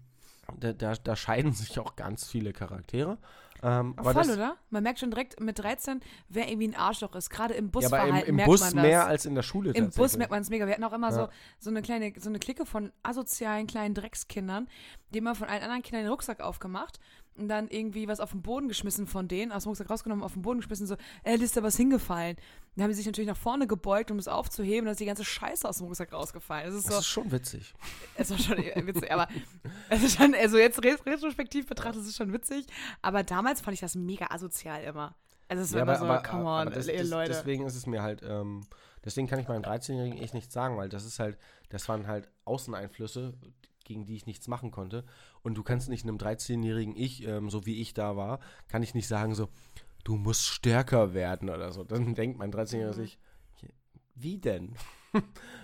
da, 0.59 0.73
da, 0.73 0.93
da 0.93 1.15
scheiden 1.15 1.53
sich 1.53 1.79
auch 1.79 1.95
ganz 1.95 2.27
viele 2.27 2.53
Charaktere. 2.53 3.17
Ähm, 3.63 3.93
aber 3.97 4.13
Voll, 4.13 4.23
das, 4.23 4.37
oder? 4.37 4.55
Man 4.69 4.83
merkt 4.83 4.99
schon 4.99 5.09
direkt 5.11 5.39
mit 5.39 5.57
13, 5.57 6.01
wer 6.29 6.47
irgendwie 6.47 6.67
ein 6.67 6.75
Arschloch 6.75 7.15
ist. 7.15 7.29
Gerade 7.29 7.55
im 7.55 7.65
ja, 7.65 7.71
Busverhalten 7.71 8.15
aber 8.15 8.23
im, 8.23 8.29
im 8.29 8.35
merkt 8.35 8.51
Bus 8.51 8.59
man 8.61 8.75
das. 8.75 8.83
mehr 8.83 9.07
als 9.07 9.25
in 9.25 9.35
der 9.35 9.41
Schule 9.41 9.71
Im 9.71 9.89
Bus 9.89 10.15
merkt 10.15 10.31
man 10.31 10.41
es 10.41 10.49
mega. 10.49 10.67
Wir 10.67 10.73
hatten 10.73 10.83
auch 10.83 10.93
immer 10.93 11.09
Ja. 11.09 11.13
so, 11.15 11.29
so 11.59 11.69
eine 11.71 11.81
kleine, 11.81 12.13
so 12.19 12.29
eine 12.29 12.39
Clique 12.39 12.65
von 12.65 12.91
asozialen 13.03 13.65
kleinen 13.65 13.95
Dreckskindern, 13.95 14.67
die 15.13 15.17
immer 15.17 15.33
von 15.33 15.47
allen 15.47 15.63
anderen 15.63 15.81
Kindern 15.81 16.03
den 16.03 16.11
Rucksack 16.11 16.39
aufgemacht 16.39 16.99
und 17.37 17.47
dann 17.47 17.67
irgendwie 17.67 18.07
was 18.07 18.19
auf 18.19 18.31
den 18.31 18.41
Boden 18.41 18.67
geschmissen 18.67 19.07
von 19.07 19.27
denen, 19.27 19.51
aus 19.51 19.63
dem 19.63 19.69
Rucksack 19.69 19.89
rausgenommen, 19.89 20.23
auf 20.23 20.33
den 20.33 20.41
Boden 20.41 20.59
geschmissen, 20.59 20.87
so, 20.87 20.95
äh, 21.23 21.35
ist 21.35 21.55
da 21.57 21.63
was 21.63 21.77
hingefallen. 21.77 22.37
Dann 22.75 22.83
haben 22.83 22.91
sie 22.91 22.97
sich 22.97 23.05
natürlich 23.05 23.27
nach 23.29 23.37
vorne 23.37 23.67
gebeugt, 23.67 24.11
um 24.11 24.19
es 24.19 24.27
aufzuheben, 24.27 24.85
dann 24.85 24.91
ist 24.91 24.99
die 24.99 25.05
ganze 25.05 25.25
Scheiße 25.25 25.67
aus 25.67 25.77
dem 25.77 25.87
Rucksack 25.87 26.11
rausgefallen. 26.13 26.65
Das 26.67 26.75
ist 26.75 26.87
Das 26.87 26.93
so, 26.93 26.99
ist 26.99 27.07
schon 27.07 27.31
witzig. 27.31 27.73
es 28.15 28.29
war 28.31 28.37
schon 28.37 28.57
witzig, 28.57 29.11
aber 29.11 29.27
es 29.89 30.03
ist 30.03 30.17
schon, 30.17 30.33
also 30.35 30.57
jetzt 30.57 30.83
ret- 30.83 31.05
retrospektiv 31.05 31.67
betrachtet, 31.67 32.01
ist 32.01 32.09
es 32.09 32.15
schon 32.15 32.33
witzig, 32.33 32.65
aber 33.01 33.23
damals 33.23 33.61
fand 33.61 33.73
ich 33.75 33.81
das 33.81 33.95
mega 33.95 34.27
asozial 34.29 34.83
immer. 34.83 35.15
Also 35.49 35.63
es 35.63 35.73
war 35.73 35.81
immer 35.81 35.95
so, 35.95 36.29
come 36.29 36.43
on, 36.43 36.67
aber 36.67 36.71
das, 36.71 36.87
das, 36.87 37.09
Leute. 37.09 37.31
Deswegen 37.31 37.65
ist 37.65 37.75
es 37.75 37.85
mir 37.87 38.01
halt, 38.01 38.21
ähm, 38.21 38.65
deswegen 39.05 39.27
kann 39.27 39.39
ich 39.39 39.47
meinem 39.47 39.61
13-Jährigen 39.63 40.17
echt 40.17 40.33
nichts 40.33 40.53
sagen, 40.53 40.75
weil 40.77 40.89
das 40.89 41.05
ist 41.05 41.19
halt, 41.19 41.37
das 41.69 41.87
waren 41.87 42.05
halt 42.07 42.29
Außeneinflüsse, 42.43 43.33
gegen 43.87 44.05
die 44.05 44.15
ich 44.15 44.25
nichts 44.25 44.47
machen 44.47 44.69
konnte. 44.69 45.03
Und 45.41 45.55
du 45.55 45.63
kannst 45.63 45.89
nicht 45.89 46.03
einem 46.03 46.17
13-jährigen 46.17 46.95
Ich, 46.95 47.25
ähm, 47.25 47.49
so 47.49 47.65
wie 47.65 47.81
ich 47.81 47.93
da 47.93 48.15
war, 48.15 48.39
kann 48.67 48.83
ich 48.83 48.93
nicht 48.93 49.07
sagen 49.07 49.33
so, 49.33 49.49
du 50.03 50.15
musst 50.15 50.45
stärker 50.45 51.13
werden 51.13 51.49
oder 51.49 51.71
so. 51.71 51.83
Dann 51.83 52.13
denkt 52.13 52.37
mein 52.37 52.51
13-jähriges 52.51 52.97
Mhm. 52.97 53.03
Ich, 53.03 53.19
wie 54.15 54.37
denn? 54.37 54.75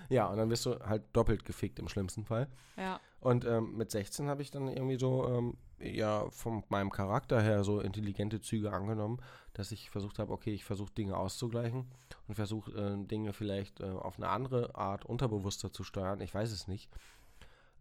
ja, 0.10 0.28
und 0.28 0.38
dann 0.38 0.50
wirst 0.50 0.66
du 0.66 0.80
halt 0.80 1.04
doppelt 1.14 1.46
gefickt 1.46 1.80
im 1.80 1.90
schlimmsten 1.90 2.26
Fall. 2.26 2.48
ja. 2.78 3.00
Und 3.20 3.46
ähm, 3.46 3.78
mit 3.78 3.90
16 3.90 4.28
habe 4.28 4.42
ich 4.42 4.52
dann 4.52 4.68
irgendwie 4.68 5.00
so, 5.00 5.26
ähm, 5.30 5.56
ja, 5.80 6.30
von 6.30 6.62
meinem 6.68 6.90
Charakter 6.90 7.42
her 7.42 7.64
so 7.64 7.80
intelligente 7.80 8.42
Züge 8.42 8.74
angenommen, 8.74 9.20
dass 9.54 9.72
ich 9.72 9.90
versucht 9.90 10.20
habe, 10.20 10.34
okay, 10.34 10.54
ich 10.54 10.66
versuche 10.66 10.92
Dinge 10.92 11.16
auszugleichen 11.16 11.90
und 12.28 12.36
versuche 12.36 12.72
äh, 12.72 13.08
Dinge 13.08 13.32
vielleicht 13.32 13.80
äh, 13.80 13.86
auf 13.86 14.18
eine 14.18 14.28
andere 14.28 14.76
Art 14.76 15.06
unterbewusster 15.06 15.72
zu 15.72 15.86
steuern. 15.86 16.20
Ich 16.20 16.34
weiß 16.34 16.52
es 16.52 16.68
nicht. 16.68 16.90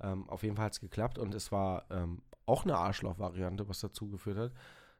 Ähm, 0.02 0.28
auf 0.28 0.42
jeden 0.42 0.56
Fall 0.56 0.66
hat 0.66 0.72
es 0.74 0.80
geklappt 0.80 1.18
und 1.18 1.34
es 1.34 1.52
war 1.52 1.86
ähm, 1.90 2.22
auch 2.46 2.64
eine 2.64 2.76
Arschloch-Variante, 2.76 3.68
was 3.68 3.80
dazu 3.80 4.08
geführt 4.08 4.38
hat, 4.38 4.52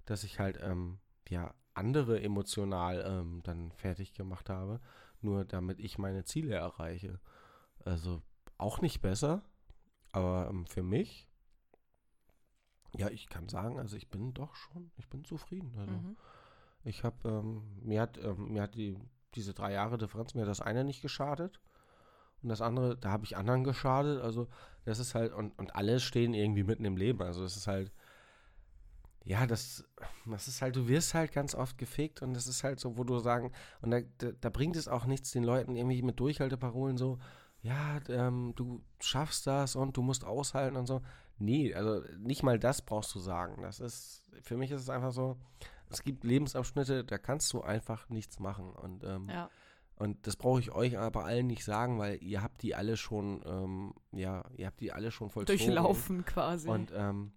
dass 0.06 0.24
ich 0.24 0.38
halt, 0.38 0.58
ähm, 0.62 0.98
ja, 1.28 1.54
andere 1.74 2.22
emotional 2.22 3.02
ähm, 3.06 3.40
dann 3.44 3.72
fertig 3.72 4.12
gemacht 4.12 4.50
habe, 4.50 4.80
nur 5.22 5.44
damit 5.44 5.78
ich 5.80 5.98
meine 5.98 6.24
Ziele 6.24 6.54
erreiche. 6.54 7.18
Also 7.84 8.22
auch 8.58 8.80
nicht 8.82 9.00
besser, 9.00 9.42
aber 10.12 10.48
ähm, 10.50 10.66
für 10.66 10.82
mich, 10.82 11.28
ja, 12.94 13.08
ich 13.08 13.28
kann 13.28 13.48
sagen, 13.48 13.78
also 13.78 13.96
ich 13.96 14.10
bin 14.10 14.34
doch 14.34 14.54
schon, 14.54 14.90
ich 14.96 15.08
bin 15.08 15.24
zufrieden. 15.24 15.74
Also 15.78 15.92
Mhm. 15.92 16.16
ich 16.84 17.04
habe, 17.04 17.28
ähm, 17.28 17.62
mir 17.82 18.02
hat, 18.02 18.18
ähm, 18.18 18.52
mir 18.52 18.62
hat 18.62 18.74
die, 18.74 18.98
diese 19.34 19.54
drei 19.54 19.72
Jahre 19.72 19.96
Differenz, 19.98 20.34
mir 20.34 20.42
hat 20.42 20.48
das 20.48 20.60
eine 20.60 20.84
nicht 20.84 21.00
geschadet. 21.00 21.60
Und 22.42 22.48
das 22.48 22.60
andere, 22.60 22.96
da 22.96 23.10
habe 23.10 23.24
ich 23.24 23.36
anderen 23.36 23.64
geschadet. 23.64 24.20
Also 24.22 24.48
das 24.84 24.98
ist 24.98 25.14
halt, 25.14 25.32
und, 25.32 25.58
und 25.58 25.74
alle 25.76 26.00
stehen 26.00 26.34
irgendwie 26.34 26.64
mitten 26.64 26.84
im 26.84 26.96
Leben. 26.96 27.22
Also 27.22 27.44
es 27.44 27.56
ist 27.56 27.66
halt, 27.66 27.92
ja, 29.24 29.46
das, 29.46 29.84
das 30.26 30.48
ist 30.48 30.62
halt, 30.62 30.76
du 30.76 30.88
wirst 30.88 31.14
halt 31.14 31.32
ganz 31.32 31.54
oft 31.54 31.78
gefickt 31.78 32.22
und 32.22 32.34
das 32.34 32.46
ist 32.46 32.64
halt 32.64 32.80
so, 32.80 32.96
wo 32.96 33.04
du 33.04 33.18
sagen, 33.20 33.52
und 33.80 33.92
da, 33.92 34.00
da, 34.18 34.32
da 34.32 34.50
bringt 34.50 34.76
es 34.76 34.88
auch 34.88 35.06
nichts, 35.06 35.30
den 35.30 35.44
Leuten 35.44 35.76
irgendwie 35.76 36.02
mit 36.02 36.18
Durchhalteparolen 36.18 36.96
so, 36.96 37.18
ja, 37.62 38.00
ähm, 38.08 38.52
du 38.56 38.82
schaffst 39.00 39.46
das 39.46 39.76
und 39.76 39.96
du 39.96 40.02
musst 40.02 40.24
aushalten 40.24 40.76
und 40.76 40.86
so. 40.86 41.00
Nee, 41.38 41.72
also 41.74 42.02
nicht 42.18 42.42
mal 42.42 42.58
das 42.58 42.82
brauchst 42.82 43.14
du 43.14 43.20
sagen. 43.20 43.62
Das 43.62 43.78
ist, 43.78 44.28
für 44.42 44.56
mich 44.56 44.72
ist 44.72 44.82
es 44.82 44.90
einfach 44.90 45.12
so, 45.12 45.36
es 45.88 46.02
gibt 46.02 46.24
Lebensabschnitte, 46.24 47.04
da 47.04 47.18
kannst 47.18 47.52
du 47.52 47.62
einfach 47.62 48.08
nichts 48.08 48.40
machen. 48.40 48.72
Und, 48.72 49.04
ähm, 49.04 49.28
Ja. 49.28 49.48
Und 50.02 50.26
das 50.26 50.34
brauche 50.36 50.58
ich 50.58 50.72
euch 50.72 50.98
aber 50.98 51.24
allen 51.24 51.46
nicht 51.46 51.64
sagen, 51.64 51.98
weil 51.98 52.20
ihr 52.22 52.42
habt 52.42 52.62
die 52.62 52.74
alle 52.74 52.96
schon, 52.96 53.40
ähm, 53.46 53.94
ja, 54.10 54.44
ihr 54.56 54.66
habt 54.66 54.80
die 54.80 54.92
alle 54.92 55.12
schon 55.12 55.30
vollzogen. 55.30 55.58
Durchlaufen 55.58 56.24
quasi. 56.24 56.68
Und 56.68 56.90
ähm, 56.94 57.32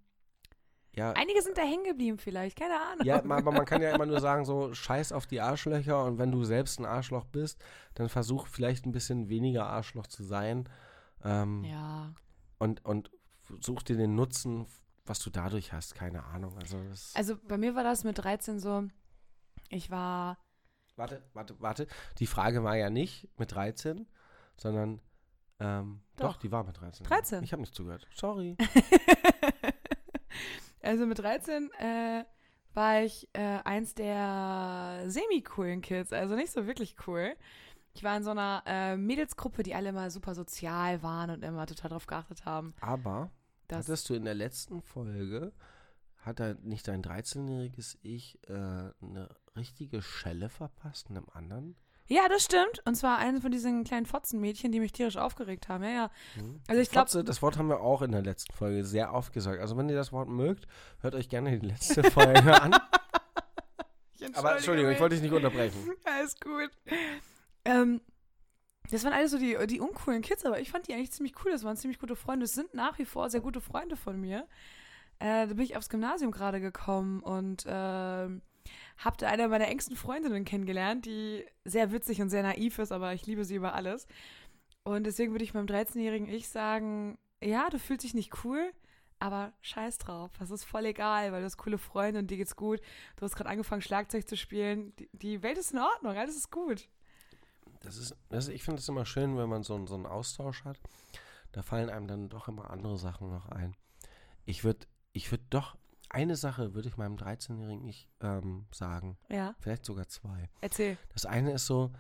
ja, 0.96 1.12
Einige 1.12 1.42
sind 1.44 1.58
da 1.58 1.62
hängen 1.62 1.84
geblieben 1.84 2.18
vielleicht, 2.18 2.58
keine 2.58 2.80
Ahnung. 2.82 3.06
ja, 3.06 3.18
aber 3.18 3.52
man 3.52 3.66
kann 3.66 3.82
ja 3.82 3.94
immer 3.94 4.06
nur 4.06 4.20
sagen, 4.20 4.46
so 4.46 4.74
scheiß 4.74 5.12
auf 5.12 5.28
die 5.28 5.42
Arschlöcher 5.42 6.04
und 6.06 6.18
wenn 6.18 6.32
du 6.32 6.44
selbst 6.44 6.80
ein 6.80 6.86
Arschloch 6.86 7.26
bist, 7.26 7.64
dann 7.94 8.10
versuch 8.10 8.48
vielleicht 8.48 8.86
ein 8.86 8.92
bisschen 8.94 9.30
weniger 9.30 9.68
Arschloch 9.68 10.08
zu 10.08 10.24
sein 10.24 10.68
ähm, 11.24 11.66
Ja. 11.66 12.14
und, 12.60 12.84
und 12.86 13.12
such 13.60 13.84
dir 13.84 13.98
den 13.98 14.16
Nutzen, 14.16 14.66
was 15.06 15.20
du 15.20 15.30
dadurch 15.30 15.72
hast, 15.72 15.94
keine 15.94 16.24
Ahnung. 16.24 16.58
Also, 16.58 16.80
Also 17.14 17.38
bei 17.48 17.58
mir 17.58 17.76
war 17.76 17.84
das 17.84 18.04
mit 18.04 18.18
13 18.18 18.60
so, 18.60 18.88
ich 19.70 19.92
war, 19.92 20.38
warte, 20.96 21.24
warte, 21.34 21.56
warte. 21.60 21.88
Die 22.20 22.28
Frage 22.28 22.64
war 22.64 22.76
ja 22.76 22.90
nicht 22.90 23.30
mit 23.38 23.54
13, 23.54 24.08
sondern 24.58 25.02
ähm, 25.60 26.02
doch. 26.18 26.34
Doch. 26.34 26.38
die 26.38 26.52
war 26.52 26.64
mit 26.64 26.80
13. 26.80 27.06
13. 27.06 27.44
Ich 27.44 27.52
habe 27.52 27.62
nicht 27.62 27.76
zugehört. 27.76 28.08
Sorry. 28.14 28.58
also 30.82 31.06
mit 31.06 31.20
13 31.20 31.72
äh, 31.80 32.26
war 32.74 33.02
ich 33.02 33.30
äh, 33.34 33.60
eins 33.64 33.96
der 33.96 35.04
semi-coolen 35.08 35.82
Kids, 35.82 36.12
also 36.12 36.36
nicht 36.36 36.52
so 36.52 36.68
wirklich 36.68 36.96
cool. 37.08 37.36
Ich 37.94 38.04
war 38.04 38.18
in 38.18 38.24
so 38.24 38.32
einer 38.32 38.64
äh, 38.66 38.98
Mädelsgruppe, 38.98 39.64
die 39.64 39.74
alle 39.74 39.90
immer 39.90 40.10
super 40.10 40.36
sozial 40.36 41.02
waren 41.02 41.30
und 41.30 41.44
immer 41.44 41.66
total 41.66 41.90
darauf 41.90 42.08
geachtet 42.08 42.44
haben. 42.44 42.74
Aber 42.82 43.32
Dass, 43.70 43.88
hattest 43.88 44.10
du 44.10 44.16
in 44.16 44.26
der 44.26 44.34
letzten 44.34 44.82
Folge, 44.82 45.54
hat 46.18 46.42
da 46.42 46.56
nicht 46.56 46.88
dein 46.90 47.02
13-jähriges 47.02 47.98
Ich 48.02 48.38
äh, 48.50 48.54
eine 48.54 49.30
richtige 49.56 50.02
Schelle 50.02 50.50
verpasst 50.50 51.10
einem 51.10 51.28
anderen? 51.34 51.76
ja, 52.08 52.28
das 52.30 52.44
stimmt. 52.44 52.82
Und 52.86 52.96
zwar 52.96 53.18
eines 53.18 53.42
von 53.42 53.52
diesen 53.52 53.84
kleinen 53.84 54.06
Fotzenmädchen, 54.06 54.72
die 54.72 54.80
mich 54.80 54.92
tierisch 54.92 55.18
aufgeregt 55.18 55.70
haben. 55.70 55.84
Ja, 55.84 55.90
ja. 55.90 56.12
Hm? 56.36 56.62
Also 56.68 56.82
ich 56.82 56.92
glaube, 56.92 57.24
das 57.24 57.42
Wort 57.42 57.58
haben 57.58 57.68
wir 57.68 57.82
auch 57.82 58.02
in 58.02 58.12
der 58.12 58.22
letzten 58.22 58.54
Folge 58.54 58.84
sehr 58.84 59.14
oft 59.14 59.34
gesagt. 59.34 59.60
Also 59.60 59.76
wenn 59.76 59.90
ihr 59.90 59.96
das 59.96 60.12
Wort 60.12 60.30
mögt, 60.30 60.68
hört 61.00 61.16
euch 61.16 61.30
gerne 61.30 61.58
die 61.58 61.68
letzte 61.68 62.04
Folge 62.12 62.62
an. 62.62 62.76
Aber 64.34 64.56
Entschuldigung, 64.56 64.92
ich 64.92 65.00
wollte 65.00 65.16
dich 65.16 65.24
nicht 65.24 65.34
unterbrechen. 65.34 65.94
Alles 66.04 66.40
gut. 66.40 66.70
Ähm, 67.64 68.02
das 68.92 69.04
waren 69.04 69.14
alles 69.14 69.32
so 69.32 69.40
die, 69.40 69.58
die 69.66 69.80
uncoolen 69.80 70.22
Kids, 70.22 70.46
aber 70.46 70.60
ich 70.60 70.70
fand 70.70 70.88
die 70.88 70.94
eigentlich 70.94 71.12
ziemlich 71.12 71.34
cool. 71.44 71.52
Das 71.52 71.64
waren 71.64 71.76
ziemlich 71.76 71.98
gute 71.98 72.16
Freunde. 72.16 72.44
Das 72.44 72.54
sind 72.54 72.74
nach 72.76 73.00
wie 73.00 73.06
vor 73.06 73.32
sehr 73.32 73.42
gute 73.42 73.62
Freunde 73.62 73.96
von 73.96 74.20
mir. 74.20 74.48
Äh, 75.18 75.48
da 75.48 75.54
bin 75.54 75.62
ich 75.62 75.76
aufs 75.76 75.90
Gymnasium 75.90 76.32
gerade 76.32 76.60
gekommen 76.62 77.22
und 77.22 77.66
ähm, 77.68 78.44
habe 78.98 79.18
da 79.18 79.28
eine 79.28 79.48
meiner 79.48 79.68
engsten 79.68 79.96
Freundinnen 79.96 80.46
kennengelernt, 80.46 81.06
die 81.06 81.46
sehr 81.66 81.92
witzig 81.92 82.22
und 82.22 82.30
sehr 82.30 82.44
naiv 82.44 82.80
ist, 82.80 82.92
aber 82.92 83.14
ich 83.14 83.26
liebe 83.26 83.44
sie 83.46 83.56
über 83.56 83.74
alles. 83.74 84.08
Und 84.84 85.06
deswegen 85.06 85.32
würde 85.34 85.44
ich 85.44 85.54
meinem 85.54 85.66
13-jährigen 85.66 86.30
Ich 86.30 86.48
sagen, 86.50 87.18
ja, 87.42 87.70
du 87.70 87.80
fühlst 87.80 88.04
dich 88.04 88.14
nicht 88.14 88.44
cool, 88.44 88.72
Aber 89.20 89.54
scheiß 89.62 89.98
drauf, 89.98 90.32
das 90.40 90.52
ist 90.52 90.66
voll 90.66 90.86
egal, 90.86 91.32
weil 91.32 91.40
du 91.40 91.46
hast 91.46 91.58
coole 91.58 91.78
Freunde 91.78 92.20
und 92.20 92.30
dir 92.30 92.38
geht's 92.38 92.56
gut. 92.56 92.82
Du 93.16 93.24
hast 93.24 93.36
gerade 93.36 93.50
angefangen, 93.50 93.82
Schlagzeug 93.82 94.28
zu 94.28 94.36
spielen. 94.36 94.94
Die, 94.98 95.10
die 95.14 95.42
Welt 95.44 95.58
ist 95.58 95.72
in 95.72 95.80
Ordnung, 95.80 96.18
alles 96.18 96.36
ist 96.36 96.52
gut. 96.52 96.90
Das 97.80 97.98
ist, 97.98 98.16
das, 98.30 98.50
ich 98.50 98.64
finde 98.64 98.82
es 98.82 98.90
immer 98.90 99.06
schön, 99.06 99.38
wenn 99.38 99.50
man 99.50 99.64
so, 99.64 99.86
so 99.88 99.96
einen 99.96 100.06
Austausch 100.06 100.66
hat. 100.66 100.80
Da 101.54 101.62
fallen 101.62 101.90
einem 101.90 102.08
dann 102.08 102.30
doch 102.30 102.48
immer 102.48 102.70
andere 102.72 102.98
Sachen 102.98 103.30
noch 103.30 103.48
ein. 103.50 103.76
Ich 104.46 104.64
würde 104.64 104.86
ich 105.14 105.32
würd 105.32 105.42
doch, 105.50 105.78
eine 106.16 106.36
Sache 106.36 106.74
würde 106.74 106.88
ich 106.88 106.98
meinem 106.98 107.16
13-Jährigen 107.18 107.86
ich 107.86 108.10
ähm, 108.22 108.66
sagen. 108.72 109.18
Ja, 109.30 109.54
Vielleicht 109.60 109.86
sogar 109.86 110.08
zwei. 110.08 110.50
erzähl. 110.62 110.98
Das 111.14 111.26
eine 111.26 111.52
ist 111.54 111.66
so, 111.68 111.92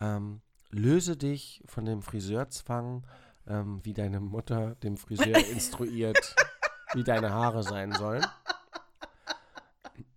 ähm, 0.00 0.40
löse 0.70 1.16
dich 1.16 1.62
von 1.66 1.84
dem 1.84 2.02
Friseurzwang, 2.02 3.06
ähm, 3.46 3.80
wie 3.84 3.92
deine 3.94 4.20
Mutter 4.20 4.74
dem 4.76 4.96
Friseur 4.96 5.36
instruiert, 5.52 6.34
wie 6.94 7.04
deine 7.04 7.30
Haare 7.32 7.62
sein 7.62 7.92
sollen. 7.92 8.24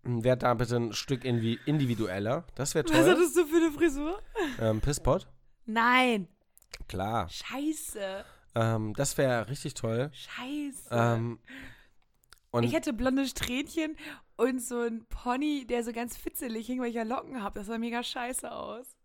Werd 0.04 0.44
da 0.44 0.54
bitte 0.56 0.78
ein 0.78 0.94
Stück 0.94 1.24
individueller. 1.26 2.46
Das 2.56 2.74
wäre 2.74 2.86
Was 2.86 2.92
toll. 2.92 3.10
hattest 3.12 3.38
du 3.38 3.46
für 3.46 3.58
eine 3.58 3.72
Frisur? 3.72 4.20
Ähm, 4.60 4.82
Pisspot? 4.82 5.28
Nein, 5.66 6.28
Klar. 6.88 7.30
scheiße, 7.30 8.26
Ähm, 8.56 8.94
das 8.96 9.18
wäre 9.18 9.48
richtig 9.48 9.76
toll. 9.76 10.10
scheiße. 10.14 10.88
Ähm, 10.92 11.40
und 12.52 12.64
ich 12.64 12.74
hätte 12.74 12.94
blonde 12.94 13.26
Strähnchen 13.26 13.96
und 14.38 14.62
so 14.62 14.80
ein 14.82 15.06
Pony, 15.10 15.66
der 15.68 15.84
so 15.84 15.92
ganz 15.92 16.18
fitzelig 16.18 16.70
irgendwelcher 16.70 17.06
Locken 17.06 17.44
hat. 17.44 17.56
Das 17.56 17.68
sah 17.68 17.78
mega 17.78 18.04
scheiße 18.04 18.52
aus. 18.52 18.98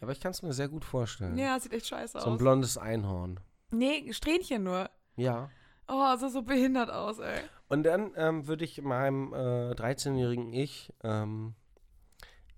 aber 0.00 0.12
ich 0.12 0.20
kann 0.20 0.30
es 0.32 0.42
mir 0.42 0.52
sehr 0.52 0.68
gut 0.68 0.84
vorstellen. 0.84 1.36
Ja, 1.38 1.58
sieht 1.60 1.72
echt 1.72 1.86
scheiße 1.86 2.18
so 2.20 2.26
ein 2.26 2.32
aus. 2.34 2.38
blondes 2.38 2.78
Einhorn. 2.78 3.40
Nee, 3.70 4.12
Strähnchen 4.12 4.62
nur. 4.62 4.88
Ja. 5.16 5.50
Oh, 5.88 6.16
sah 6.16 6.28
so 6.28 6.42
behindert 6.42 6.90
aus, 6.90 7.18
ey. 7.18 7.40
Und 7.68 7.82
dann 7.84 8.12
ähm, 8.16 8.46
würde 8.46 8.64
ich 8.64 8.80
meinem 8.82 9.32
äh, 9.32 9.72
13-jährigen 9.72 10.52
Ich, 10.52 10.92
ähm, 11.02 11.54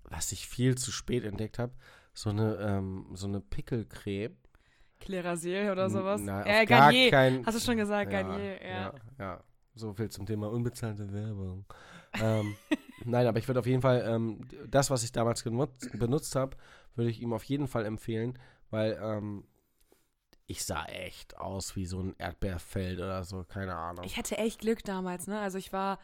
was 0.03 0.31
ich 0.31 0.47
viel 0.47 0.75
zu 0.77 0.91
spät 0.91 1.23
entdeckt 1.23 1.59
habe, 1.59 1.73
so 2.13 2.29
eine, 2.31 2.55
ähm, 2.57 3.07
so 3.13 3.27
eine 3.27 3.39
Pickelcreme. 3.39 4.35
Clarasil 4.99 5.69
oder 5.71 5.89
sowas. 5.89 6.21
Na, 6.23 6.45
äh, 6.45 6.65
Garnier. 6.65 7.09
kein, 7.09 7.45
Hast 7.45 7.55
du 7.57 7.61
schon 7.63 7.77
gesagt, 7.77 8.11
ja, 8.11 8.21
Garnier, 8.21 8.61
ja. 8.61 8.69
ja. 8.69 8.93
Ja, 9.17 9.43
so 9.79 9.93
viel 9.93 10.09
zum 10.09 10.25
Thema 10.25 10.49
unbezahlte 10.49 11.11
Werbung. 11.13 11.65
ähm, 12.21 12.55
nein, 13.05 13.27
aber 13.27 13.39
ich 13.39 13.47
würde 13.47 13.59
auf 13.59 13.65
jeden 13.65 13.81
Fall, 13.81 14.03
ähm, 14.07 14.41
das, 14.67 14.89
was 14.89 15.03
ich 15.03 15.11
damals 15.11 15.43
genutzt, 15.43 15.89
benutzt 15.97 16.35
habe, 16.35 16.57
würde 16.95 17.09
ich 17.09 17.21
ihm 17.21 17.33
auf 17.33 17.43
jeden 17.43 17.67
Fall 17.67 17.85
empfehlen, 17.85 18.37
weil 18.69 18.99
ähm, 19.01 19.45
ich 20.45 20.65
sah 20.65 20.85
echt 20.85 21.37
aus 21.37 21.75
wie 21.75 21.85
so 21.85 21.99
ein 21.99 22.15
Erdbeerfeld 22.17 22.99
oder 22.99 23.23
so, 23.23 23.43
keine 23.43 23.75
Ahnung. 23.75 24.03
Ich 24.03 24.17
hatte 24.17 24.37
echt 24.37 24.61
Glück 24.61 24.83
damals, 24.83 25.27
ne? 25.27 25.39
Also 25.39 25.57
ich 25.57 25.71
war, 25.71 25.99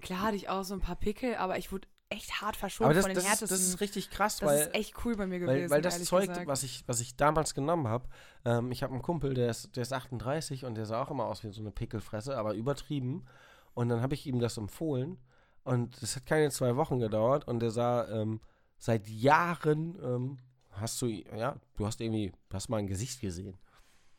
klar 0.00 0.22
hatte 0.22 0.36
ich 0.36 0.48
auch 0.48 0.62
so 0.62 0.74
ein 0.74 0.80
paar 0.80 0.96
Pickel, 0.96 1.34
aber 1.34 1.58
ich 1.58 1.72
wurde 1.72 1.88
echt 2.10 2.40
hart 2.40 2.56
verschont 2.56 2.94
das, 2.94 3.02
von 3.04 3.10
den 3.10 3.14
das, 3.16 3.24
ist, 3.24 3.30
härtesten. 3.30 3.56
das 3.58 3.66
ist 3.66 3.80
richtig 3.80 4.10
krass, 4.10 4.38
das 4.38 4.48
weil 4.48 4.60
ist 4.60 4.74
echt 4.74 5.04
cool 5.04 5.16
bei 5.16 5.26
mir 5.26 5.40
gewesen. 5.40 5.62
Weil, 5.62 5.70
weil 5.70 5.82
das 5.82 6.02
Zeug, 6.04 6.28
gesagt. 6.28 6.46
was 6.46 6.62
ich, 6.62 6.84
was 6.86 7.00
ich 7.00 7.16
damals 7.16 7.54
genommen 7.54 7.88
habe, 7.88 8.08
ähm, 8.44 8.72
ich 8.72 8.82
habe 8.82 8.92
einen 8.92 9.02
Kumpel, 9.02 9.34
der 9.34 9.50
ist, 9.50 9.76
der 9.76 9.82
ist 9.82 9.92
38 9.92 10.64
und 10.64 10.74
der 10.74 10.86
sah 10.86 11.02
auch 11.02 11.10
immer 11.10 11.26
aus 11.26 11.44
wie 11.44 11.50
so 11.50 11.60
eine 11.60 11.70
Pickelfresse, 11.70 12.36
aber 12.36 12.54
übertrieben. 12.54 13.26
Und 13.74 13.90
dann 13.90 14.00
habe 14.00 14.14
ich 14.14 14.26
ihm 14.26 14.40
das 14.40 14.56
empfohlen 14.56 15.18
und 15.64 16.02
es 16.02 16.16
hat 16.16 16.26
keine 16.26 16.50
zwei 16.50 16.76
Wochen 16.76 16.98
gedauert 16.98 17.46
und 17.46 17.60
der 17.60 17.70
sah 17.70 18.08
ähm, 18.08 18.40
seit 18.78 19.06
Jahren, 19.08 19.98
ähm, 20.02 20.38
hast 20.70 21.00
du, 21.02 21.06
ja, 21.06 21.56
du 21.76 21.86
hast 21.86 22.00
irgendwie, 22.00 22.32
du 22.48 22.54
hast 22.54 22.68
mal 22.68 22.78
ein 22.78 22.86
Gesicht 22.86 23.20
gesehen. 23.20 23.58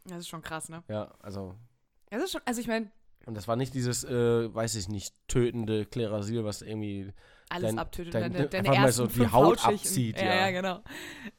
Das 0.06 0.20
ist 0.20 0.28
schon 0.28 0.42
krass, 0.42 0.70
ne? 0.70 0.84
Ja, 0.88 1.14
also, 1.20 1.56
Das 2.10 2.24
ist 2.24 2.32
schon, 2.32 2.42
also 2.46 2.62
ich 2.62 2.68
meine, 2.68 2.92
und 3.26 3.36
das 3.36 3.48
war 3.48 3.56
nicht 3.56 3.74
dieses, 3.74 4.04
äh, 4.04 4.54
weiß 4.54 4.76
ich 4.76 4.88
nicht, 4.88 5.14
tötende 5.28 5.86
Klerasil, 5.86 6.46
was 6.46 6.62
irgendwie 6.62 7.14
alles 7.50 7.72
Dein- 7.72 7.80
abtötet. 7.80 8.14
dein- 8.14 8.32
deine, 8.32 8.48
deine 8.48 8.70
einfach 8.70 8.80
mal 8.82 8.86
ersten 8.88 9.10
so 9.10 9.24
die 9.24 9.32
Haut 9.32 9.66
abzieht, 9.66 10.18
Ja, 10.20 10.26
ja. 10.26 10.36
ja, 10.36 10.52
genau. 10.52 10.84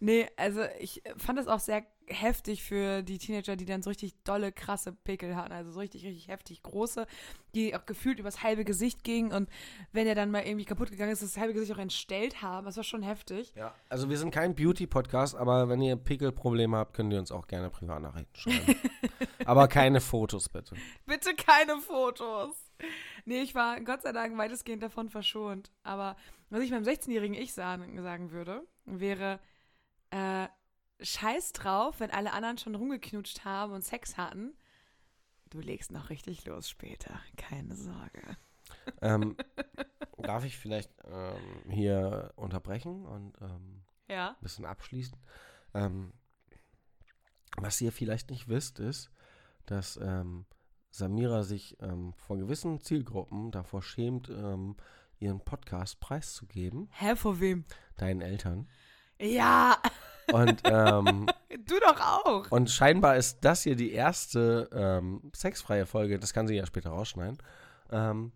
Nee, 0.00 0.26
also 0.36 0.62
ich 0.78 1.02
fand 1.16 1.38
das 1.38 1.46
auch 1.46 1.60
sehr 1.60 1.84
heftig 2.12 2.64
für 2.64 3.02
die 3.02 3.18
Teenager, 3.18 3.54
die 3.54 3.64
dann 3.66 3.82
so 3.84 3.90
richtig 3.90 4.14
dolle, 4.24 4.50
krasse 4.50 4.92
Pickel 4.92 5.36
hatten. 5.36 5.52
Also 5.52 5.70
so 5.70 5.78
richtig, 5.78 6.04
richtig 6.04 6.26
heftig 6.26 6.60
große, 6.64 7.06
die 7.54 7.76
auch 7.76 7.86
gefühlt 7.86 8.18
übers 8.18 8.42
halbe 8.42 8.64
Gesicht 8.64 9.04
gingen. 9.04 9.32
Und 9.32 9.48
wenn 9.92 10.08
er 10.08 10.16
dann 10.16 10.32
mal 10.32 10.42
irgendwie 10.42 10.64
kaputt 10.64 10.90
gegangen 10.90 11.12
ist, 11.12 11.22
das 11.22 11.36
halbe 11.36 11.54
Gesicht 11.54 11.72
auch 11.72 11.78
entstellt 11.78 12.42
haben. 12.42 12.64
Das 12.66 12.76
war 12.76 12.82
schon 12.82 13.02
heftig. 13.04 13.52
Ja, 13.54 13.72
also 13.88 14.10
wir 14.10 14.18
sind 14.18 14.32
kein 14.32 14.56
Beauty-Podcast, 14.56 15.36
aber 15.36 15.68
wenn 15.68 15.80
ihr 15.82 15.94
Pickelprobleme 15.94 16.76
habt, 16.78 16.94
könnt 16.94 17.12
ihr 17.12 17.20
uns 17.20 17.30
auch 17.30 17.46
gerne 17.46 17.70
Privatnachrichten 17.70 18.34
schreiben. 18.34 18.74
aber 19.44 19.68
keine 19.68 20.00
Fotos, 20.00 20.48
bitte. 20.48 20.74
Bitte 21.06 21.34
keine 21.36 21.76
Fotos. 21.80 22.56
Nee, 23.26 23.42
ich 23.42 23.54
war 23.54 23.80
Gott 23.82 24.02
sei 24.02 24.12
Dank 24.12 24.36
weitestgehend 24.38 24.82
davon 24.82 25.08
verschont. 25.10 25.70
Aber 25.82 26.16
was 26.48 26.62
ich 26.62 26.70
meinem 26.70 26.84
16-jährigen 26.84 27.34
Ich 27.36 27.52
sagen, 27.52 28.00
sagen 28.02 28.30
würde, 28.30 28.66
wäre, 28.86 29.38
äh, 30.10 30.48
scheiß 31.00 31.52
drauf, 31.52 32.00
wenn 32.00 32.10
alle 32.10 32.32
anderen 32.32 32.58
schon 32.58 32.74
rumgeknutscht 32.74 33.44
haben 33.44 33.72
und 33.72 33.82
Sex 33.82 34.16
hatten. 34.16 34.54
Du 35.50 35.60
legst 35.60 35.92
noch 35.92 36.10
richtig 36.10 36.44
los 36.46 36.68
später. 36.70 37.20
Keine 37.36 37.74
Sorge. 37.74 38.36
Ähm, 39.02 39.36
darf 40.18 40.44
ich 40.44 40.56
vielleicht 40.58 40.90
ähm, 41.04 41.70
hier 41.70 42.32
unterbrechen 42.36 43.04
und 43.06 43.34
ähm, 43.40 43.82
Ja. 44.08 44.30
ein 44.30 44.36
bisschen 44.42 44.64
abschließen? 44.64 45.18
Ähm, 45.74 46.12
was 47.56 47.80
ihr 47.80 47.92
vielleicht 47.92 48.30
nicht 48.30 48.48
wisst, 48.48 48.78
ist, 48.78 49.10
dass 49.66 49.96
ähm, 49.96 50.46
Samira 50.90 51.42
sich 51.42 51.76
ähm, 51.80 52.12
vor 52.14 52.36
gewissen 52.38 52.80
Zielgruppen 52.80 53.50
davor 53.50 53.82
schämt, 53.82 54.28
ähm, 54.28 54.76
ihren 55.18 55.40
Podcast 55.40 56.00
preiszugeben, 56.00 56.88
Hä, 56.92 57.14
vor 57.16 57.40
wem? 57.40 57.64
deinen 57.96 58.20
Eltern. 58.22 58.68
Ja, 59.20 59.76
Und 60.32 60.62
ähm, 60.64 61.26
du 61.66 61.74
doch 61.80 62.00
auch. 62.00 62.50
Und 62.50 62.70
scheinbar 62.70 63.16
ist 63.16 63.38
das 63.42 63.62
hier 63.62 63.76
die 63.76 63.92
erste 63.92 64.68
ähm, 64.72 65.30
sexfreie 65.34 65.86
Folge. 65.86 66.18
Das 66.18 66.32
kann 66.32 66.46
sie 66.46 66.54
ja 66.56 66.66
später 66.66 66.90
rausschneiden. 66.90 67.38
Ähm, 67.90 68.32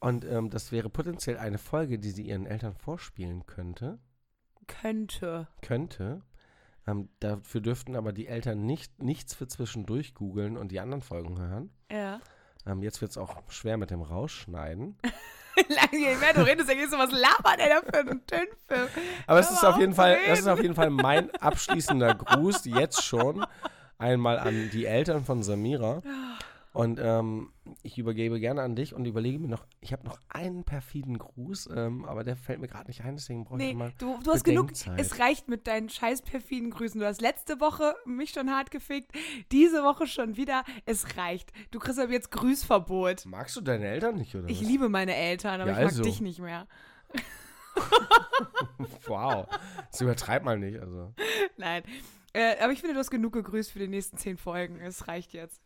und 0.00 0.24
ähm, 0.24 0.50
das 0.50 0.72
wäre 0.72 0.90
potenziell 0.90 1.38
eine 1.38 1.58
Folge, 1.58 1.98
die 1.98 2.10
sie 2.10 2.22
ihren 2.22 2.46
Eltern 2.46 2.74
vorspielen 2.74 3.46
könnte. 3.46 3.98
Könnte. 4.66 5.48
Könnte. 5.62 6.22
Ähm, 6.86 7.08
dafür 7.20 7.60
dürften 7.60 7.96
aber 7.96 8.12
die 8.12 8.26
Eltern 8.26 8.66
nicht, 8.66 9.02
nichts 9.02 9.34
für 9.34 9.46
zwischendurch 9.46 10.14
googeln 10.14 10.56
und 10.56 10.72
die 10.72 10.80
anderen 10.80 11.02
Folgen 11.02 11.38
hören. 11.38 11.70
Ja. 11.90 12.20
Ähm, 12.66 12.82
jetzt 12.82 13.00
wird 13.00 13.12
es 13.12 13.18
auch 13.18 13.42
schwer 13.48 13.76
mit 13.76 13.90
dem 13.90 14.02
Rausschneiden. 14.02 14.98
Lange 15.68 16.16
mehr, 16.16 16.32
du 16.34 16.46
redest 16.46 16.68
ja 16.68 16.74
gehst 16.74 16.92
du 16.92 16.98
was 16.98 17.12
labert 17.12 17.58
er 17.58 17.68
da 17.68 17.82
für 17.82 17.98
einen 17.98 18.26
Tünfel. 18.26 18.88
Aber 19.26 19.38
es 19.38 19.50
ist 19.50 19.64
auf 19.64 19.78
jeden 19.78 19.94
Fall, 19.94 20.18
das 20.26 20.40
ist 20.40 20.48
auf 20.48 20.62
jeden 20.62 20.74
Fall 20.74 20.90
mein 20.90 21.30
abschließender 21.36 22.14
Gruß 22.14 22.64
jetzt 22.64 23.04
schon 23.04 23.44
einmal 23.98 24.38
an 24.38 24.70
die 24.72 24.86
Eltern 24.86 25.24
von 25.24 25.42
Samira. 25.42 26.02
Und 26.74 26.98
ähm, 27.02 27.52
ich 27.82 27.98
übergebe 27.98 28.40
gerne 28.40 28.62
an 28.62 28.74
dich 28.74 28.94
und 28.94 29.04
überlege 29.04 29.38
mir 29.38 29.48
noch, 29.48 29.66
ich 29.82 29.92
habe 29.92 30.06
noch 30.06 30.18
einen 30.30 30.64
perfiden 30.64 31.18
Gruß, 31.18 31.68
ähm, 31.76 32.06
aber 32.06 32.24
der 32.24 32.34
fällt 32.34 32.60
mir 32.60 32.66
gerade 32.66 32.86
nicht 32.86 33.02
ein, 33.02 33.14
deswegen 33.16 33.44
brauche 33.44 33.60
ich 33.60 33.68
Nee, 33.68 33.74
mal. 33.74 33.92
du, 33.98 34.18
du 34.24 34.32
hast 34.32 34.42
genug. 34.42 34.70
Es 34.96 35.18
reicht 35.18 35.48
mit 35.48 35.66
deinen 35.66 35.90
scheiß 35.90 36.22
perfiden 36.22 36.70
Grüßen. 36.70 36.98
Du 36.98 37.06
hast 37.06 37.20
letzte 37.20 37.60
Woche 37.60 37.94
mich 38.06 38.30
schon 38.30 38.50
hart 38.50 38.70
gefickt, 38.70 39.12
diese 39.52 39.82
Woche 39.82 40.06
schon 40.06 40.38
wieder. 40.38 40.64
Es 40.86 41.18
reicht. 41.18 41.52
Du 41.72 41.78
kriegst 41.78 41.98
ab 42.00 42.08
jetzt 42.10 42.30
Grüßverbot. 42.30 43.26
Magst 43.26 43.54
du 43.56 43.60
deine 43.60 43.86
Eltern 43.88 44.16
nicht, 44.16 44.34
oder 44.34 44.48
Ich 44.48 44.62
was? 44.62 44.66
liebe 44.68 44.88
meine 44.88 45.14
Eltern, 45.14 45.60
aber 45.60 45.72
Ja, 45.72 45.76
ich 45.76 45.82
mag 45.84 45.90
also. 45.92 46.02
dich 46.02 46.22
nicht 46.22 46.38
mehr. 46.40 46.66
Wow, 49.06 49.46
das 49.90 50.00
übertreib 50.00 50.44
mal 50.44 50.58
nicht. 50.58 50.78
Also. 50.80 51.14
Nein. 51.56 51.82
Äh, 52.32 52.56
aber 52.62 52.72
ich 52.72 52.80
finde, 52.80 52.94
du 52.94 53.00
hast 53.00 53.10
genug 53.10 53.32
gegrüßt 53.32 53.70
für 53.72 53.78
die 53.78 53.88
nächsten 53.88 54.16
zehn 54.16 54.36
Folgen. 54.36 54.80
Es 54.80 55.08
reicht 55.08 55.32
jetzt. 55.32 55.60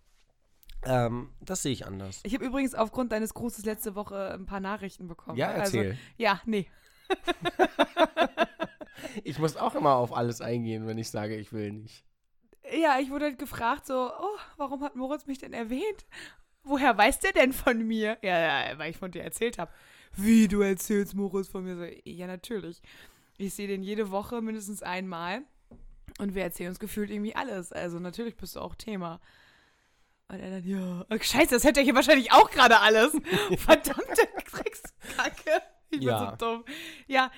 Ähm, 0.84 1.30
das 1.40 1.62
sehe 1.62 1.72
ich 1.72 1.86
anders. 1.86 2.20
Ich 2.22 2.34
habe 2.34 2.44
übrigens 2.44 2.74
aufgrund 2.74 3.12
deines 3.12 3.34
Grußes 3.34 3.64
letzte 3.64 3.94
Woche 3.94 4.34
ein 4.34 4.46
paar 4.46 4.60
Nachrichten 4.60 5.08
bekommen. 5.08 5.36
Ja, 5.36 5.48
Also, 5.48 5.78
erzähl. 5.78 5.98
ja, 6.16 6.40
nee. 6.44 6.68
Ich 9.24 9.38
muss 9.38 9.56
auch 9.56 9.74
immer 9.74 9.94
auf 9.94 10.16
alles 10.16 10.40
eingehen, 10.40 10.86
wenn 10.86 10.98
ich 10.98 11.10
sage, 11.10 11.36
ich 11.36 11.52
will 11.52 11.72
nicht. 11.72 12.04
Ja, 12.72 12.98
ich 12.98 13.10
wurde 13.10 13.26
halt 13.26 13.38
gefragt, 13.38 13.86
so, 13.86 14.10
oh, 14.10 14.38
warum 14.56 14.82
hat 14.82 14.96
Moritz 14.96 15.26
mich 15.26 15.38
denn 15.38 15.52
erwähnt? 15.52 16.06
Woher 16.64 16.96
weiß 16.96 17.20
der 17.20 17.32
denn 17.32 17.52
von 17.52 17.86
mir? 17.86 18.18
Ja, 18.22 18.38
ja 18.70 18.78
weil 18.78 18.90
ich 18.90 18.96
von 18.96 19.12
dir 19.12 19.22
erzählt 19.22 19.58
habe. 19.58 19.70
Wie, 20.16 20.48
du 20.48 20.62
erzählst 20.62 21.14
Moritz 21.14 21.48
von 21.48 21.64
mir? 21.64 21.76
So, 21.76 21.84
ja, 22.04 22.26
natürlich. 22.26 22.82
Ich 23.38 23.54
sehe 23.54 23.68
den 23.68 23.82
jede 23.82 24.10
Woche 24.10 24.40
mindestens 24.40 24.82
einmal. 24.82 25.42
Und 26.18 26.34
wir 26.34 26.42
erzählen 26.42 26.70
uns 26.70 26.78
gefühlt 26.78 27.10
irgendwie 27.10 27.36
alles. 27.36 27.72
Also 27.72 27.98
natürlich 28.00 28.36
bist 28.36 28.56
du 28.56 28.60
auch 28.60 28.74
Thema. 28.74 29.20
Und 30.28 30.40
er 30.40 30.50
dann, 30.50 30.64
ja, 30.64 31.04
oh, 31.08 31.16
scheiße, 31.20 31.54
das 31.54 31.64
hätte 31.64 31.80
er 31.80 31.84
hier 31.84 31.94
wahrscheinlich 31.94 32.32
auch 32.32 32.50
gerade 32.50 32.80
alles. 32.80 33.12
Verdammte 33.58 34.28
Dreckskacke. 34.50 35.62
Ich 35.90 36.00
bin 36.00 36.08
Ja. 36.08 36.30
so 36.40 36.46
dumm. 36.46 36.64
Ja, 37.06 37.30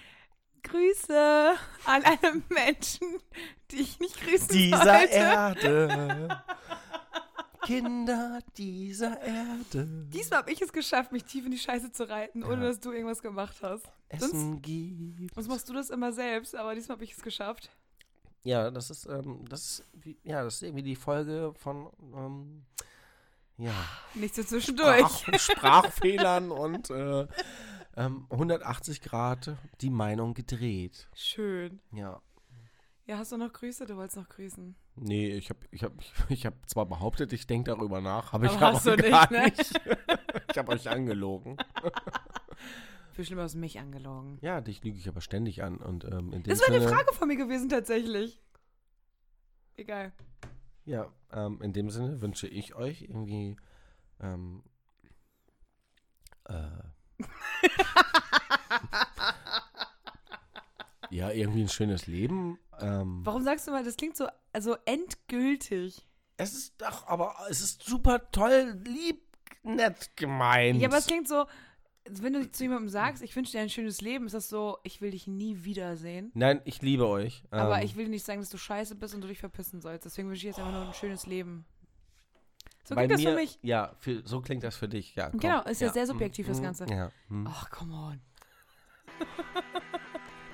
Grüße 0.62 1.54
an 1.84 2.02
alle 2.04 2.42
Menschen, 2.48 3.06
die 3.70 3.76
ich 3.82 4.00
nicht 4.00 4.20
grüßen 4.20 4.48
Dieser 4.48 4.82
sollte. 4.84 5.12
Erde 5.14 6.42
Kinder 7.62 8.40
dieser 8.56 9.20
Erde 9.20 9.86
Diesmal 10.08 10.40
habe 10.40 10.52
ich 10.52 10.62
es 10.62 10.72
geschafft, 10.72 11.12
mich 11.12 11.24
tief 11.24 11.44
in 11.44 11.50
die 11.50 11.58
Scheiße 11.58 11.92
zu 11.92 12.08
reiten, 12.08 12.42
ohne 12.42 12.62
Ja. 12.62 12.68
dass 12.68 12.80
du 12.80 12.92
irgendwas 12.92 13.20
gemacht 13.20 13.56
hast. 13.62 13.84
Essen 14.08 14.62
gibt. 14.62 15.34
Sonst 15.34 15.48
machst 15.48 15.68
du 15.68 15.74
das 15.74 15.90
immer 15.90 16.12
selbst, 16.12 16.54
aber 16.54 16.74
diesmal 16.74 16.96
habe 16.96 17.04
ich 17.04 17.12
es 17.12 17.22
geschafft. 17.22 17.70
Ja, 18.44 18.70
das 18.70 18.90
ist, 18.90 19.06
ähm, 19.06 19.44
das 19.48 19.64
ist, 19.64 19.86
wie, 19.92 20.18
ja, 20.22 20.42
das 20.44 20.56
ist 20.56 20.62
irgendwie 20.62 20.82
die 20.82 20.96
Folge 20.96 21.52
von, 21.56 21.90
ähm, 22.14 22.64
ja, 23.58 23.74
Nichts 24.14 24.36
so 24.36 24.44
zwischendurch. 24.44 25.08
Sprach, 25.08 25.38
Sprachfehlern 25.38 26.50
und 26.52 26.90
äh, 26.90 27.26
ähm, 27.96 28.26
180 28.30 29.02
Grad 29.02 29.56
die 29.80 29.90
Meinung 29.90 30.34
gedreht. 30.34 31.08
Schön. 31.14 31.80
Ja. 31.92 32.22
Ja, 33.06 33.18
hast 33.18 33.32
du 33.32 33.36
noch 33.36 33.52
Grüße? 33.52 33.86
Du 33.86 33.96
wolltest 33.96 34.18
noch 34.18 34.28
grüßen. 34.28 34.76
Nee, 34.96 35.30
ich 35.30 35.48
habe 35.50 35.60
ich 35.70 35.82
hab, 35.82 35.92
ich 36.28 36.46
hab 36.46 36.54
zwar 36.68 36.86
behauptet, 36.86 37.32
ich 37.32 37.46
denke 37.46 37.70
darüber 37.70 38.00
nach, 38.00 38.32
aber 38.32 38.44
ich 38.44 38.52
Aber 38.52 38.60
habe 38.60 38.76
hast 38.76 38.86
du 38.86 38.96
gar 39.10 39.32
nicht, 39.32 39.32
ne? 39.32 39.42
nicht. 39.44 39.80
ich 40.50 40.58
habe 40.58 40.72
euch 40.72 40.88
angelogen. 40.88 41.56
Schlimmer 43.24 43.44
aus 43.44 43.54
mich 43.54 43.78
angelogen. 43.78 44.38
Ja, 44.40 44.60
dich 44.60 44.82
lüge 44.84 44.98
ich 44.98 45.08
aber 45.08 45.20
ständig 45.20 45.62
an. 45.62 45.76
Und, 45.78 46.04
ähm, 46.04 46.32
in 46.32 46.42
dem 46.42 46.44
Das 46.44 46.60
war 46.60 46.68
die 46.74 46.80
Sinne- 46.80 46.88
Frage 46.92 47.12
von 47.14 47.28
mir 47.28 47.36
gewesen, 47.36 47.68
tatsächlich. 47.68 48.40
Egal. 49.76 50.12
Ja, 50.84 51.12
ähm, 51.32 51.60
in 51.62 51.72
dem 51.72 51.90
Sinne 51.90 52.20
wünsche 52.20 52.48
ich 52.48 52.74
euch 52.74 53.02
irgendwie 53.02 53.56
ähm, 54.20 54.62
äh, 56.46 56.54
ja, 61.10 61.30
irgendwie 61.30 61.62
ein 61.62 61.68
schönes 61.68 62.06
Leben. 62.06 62.58
Ähm, 62.80 63.20
Warum 63.24 63.42
sagst 63.42 63.66
du 63.66 63.70
mal, 63.72 63.84
das 63.84 63.96
klingt 63.96 64.16
so 64.16 64.28
also 64.52 64.76
endgültig? 64.84 66.06
Es 66.36 66.54
ist 66.54 66.80
doch, 66.80 67.06
aber 67.06 67.34
es 67.50 67.60
ist 67.60 67.82
super 67.82 68.30
toll, 68.30 68.80
lieb, 68.84 69.22
nett 69.62 70.16
gemeint. 70.16 70.80
Ja, 70.80 70.88
aber 70.88 70.98
es 70.98 71.06
klingt 71.06 71.28
so, 71.28 71.46
wenn 72.20 72.32
du 72.32 72.50
zu 72.50 72.64
jemandem 72.64 72.88
sagst, 72.88 73.22
ich 73.22 73.34
wünsche 73.34 73.52
dir 73.52 73.60
ein 73.60 73.70
schönes 73.70 74.00
Leben, 74.00 74.26
ist 74.26 74.34
das 74.34 74.48
so, 74.48 74.78
ich 74.82 75.00
will 75.00 75.10
dich 75.10 75.26
nie 75.26 75.64
wiedersehen. 75.64 76.30
Nein, 76.34 76.60
ich 76.64 76.82
liebe 76.82 77.06
euch. 77.06 77.42
Aber 77.50 77.78
Ähm, 77.78 77.84
ich 77.84 77.96
will 77.96 78.08
nicht 78.08 78.24
sagen, 78.24 78.40
dass 78.40 78.50
du 78.50 78.58
scheiße 78.58 78.94
bist 78.94 79.14
und 79.14 79.20
du 79.22 79.28
dich 79.28 79.38
verpissen 79.38 79.80
sollst. 79.80 80.04
Deswegen 80.04 80.28
wünsche 80.28 80.40
ich 80.40 80.44
jetzt 80.44 80.58
einfach 80.58 80.72
nur 80.72 80.86
ein 80.86 80.94
schönes 80.94 81.26
Leben. 81.26 81.64
So 82.84 82.94
klingt 82.94 83.12
das 83.12 83.20
mir, 83.20 83.30
für 83.30 83.34
mich. 83.36 83.58
Ja, 83.62 83.92
für, 83.98 84.22
so 84.26 84.40
klingt 84.40 84.64
das 84.64 84.76
für 84.76 84.88
dich. 84.88 85.14
Ja, 85.14 85.30
komm. 85.30 85.40
Genau, 85.40 85.62
ist 85.64 85.80
ja 85.80 85.92
sehr 85.92 86.02
hm, 86.02 86.08
subjektiv, 86.08 86.46
das 86.46 86.56
hm, 86.58 86.64
Ganze. 86.64 86.86
Ja. 86.88 87.10
hm. 87.28 87.46
Ach, 87.46 87.70
come 87.70 87.94
on. 87.94 88.20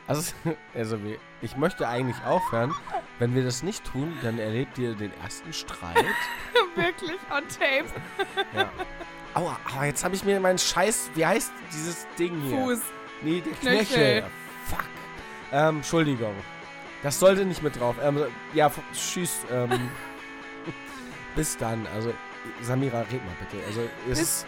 Also, 0.06 0.34
also 0.74 0.98
ich 1.40 1.56
möchte 1.56 1.88
eigentlich 1.88 2.22
aufhören. 2.24 2.74
Wenn 3.18 3.34
wir 3.34 3.42
das 3.44 3.62
nicht 3.62 3.84
tun, 3.84 4.12
dann 4.22 4.38
erlebt 4.38 4.76
ihr 4.76 4.94
den 4.94 5.12
ersten 5.22 5.52
Streit. 5.52 6.04
Wirklich, 6.74 7.18
on 7.30 7.48
tape. 7.48 7.86
ja. 8.54 8.70
Aua, 9.34 9.58
aua, 9.74 9.84
jetzt 9.84 10.04
habe 10.04 10.14
ich 10.14 10.24
mir 10.24 10.38
meinen 10.38 10.58
Scheiß, 10.58 11.10
wie 11.14 11.26
heißt 11.26 11.52
dieses 11.72 12.06
Ding 12.18 12.40
hier? 12.42 12.56
Fuß. 12.56 12.80
Nee, 13.22 13.40
der 13.40 13.52
Knöchel. 13.54 13.84
Knöchel. 13.84 14.24
Fuck. 14.66 14.84
Ähm, 15.52 15.76
Entschuldigung. 15.76 16.34
Das 17.02 17.18
sollte 17.18 17.44
nicht 17.44 17.62
mit 17.62 17.78
drauf. 17.78 17.96
Ähm, 18.02 18.24
ja, 18.54 18.70
tschüss. 18.92 19.38
Ähm, 19.50 19.70
bis 21.36 21.56
dann. 21.56 21.86
Also, 21.94 22.14
Samira, 22.62 23.00
red 23.00 23.24
mal 23.24 23.34
bitte. 23.40 23.64
Also, 23.66 23.82
ist, 24.08 24.46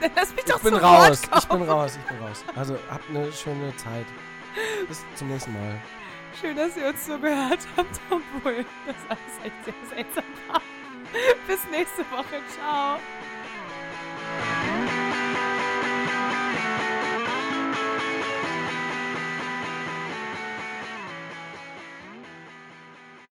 Lass 0.16 0.34
mich 0.34 0.44
doch 0.44 0.56
ich 0.56 0.62
bin 0.62 0.74
raus. 0.74 1.22
Ich 1.36 1.46
bin 1.46 1.62
raus. 1.62 1.98
Ich 2.00 2.08
bin 2.08 2.26
raus. 2.26 2.44
Also, 2.54 2.78
habt 2.90 3.08
eine 3.10 3.32
schöne 3.32 3.76
Zeit. 3.76 4.06
Bis 4.88 5.04
zum 5.16 5.28
nächsten 5.28 5.52
Mal. 5.52 5.80
Schön, 6.40 6.56
dass 6.56 6.76
ihr 6.76 6.88
uns 6.88 7.04
zugehört 7.04 7.66
habt, 7.76 8.00
obwohl 8.10 8.64
das 8.86 8.96
alles 9.08 9.44
echt 9.44 9.64
sehr 9.64 9.96
seltsam 9.96 10.24
war. 10.48 10.62
Bis 11.46 11.58
nächste 11.70 12.02
Woche. 12.10 12.40
Ciao. 12.56 12.98
Bye. 14.38 14.89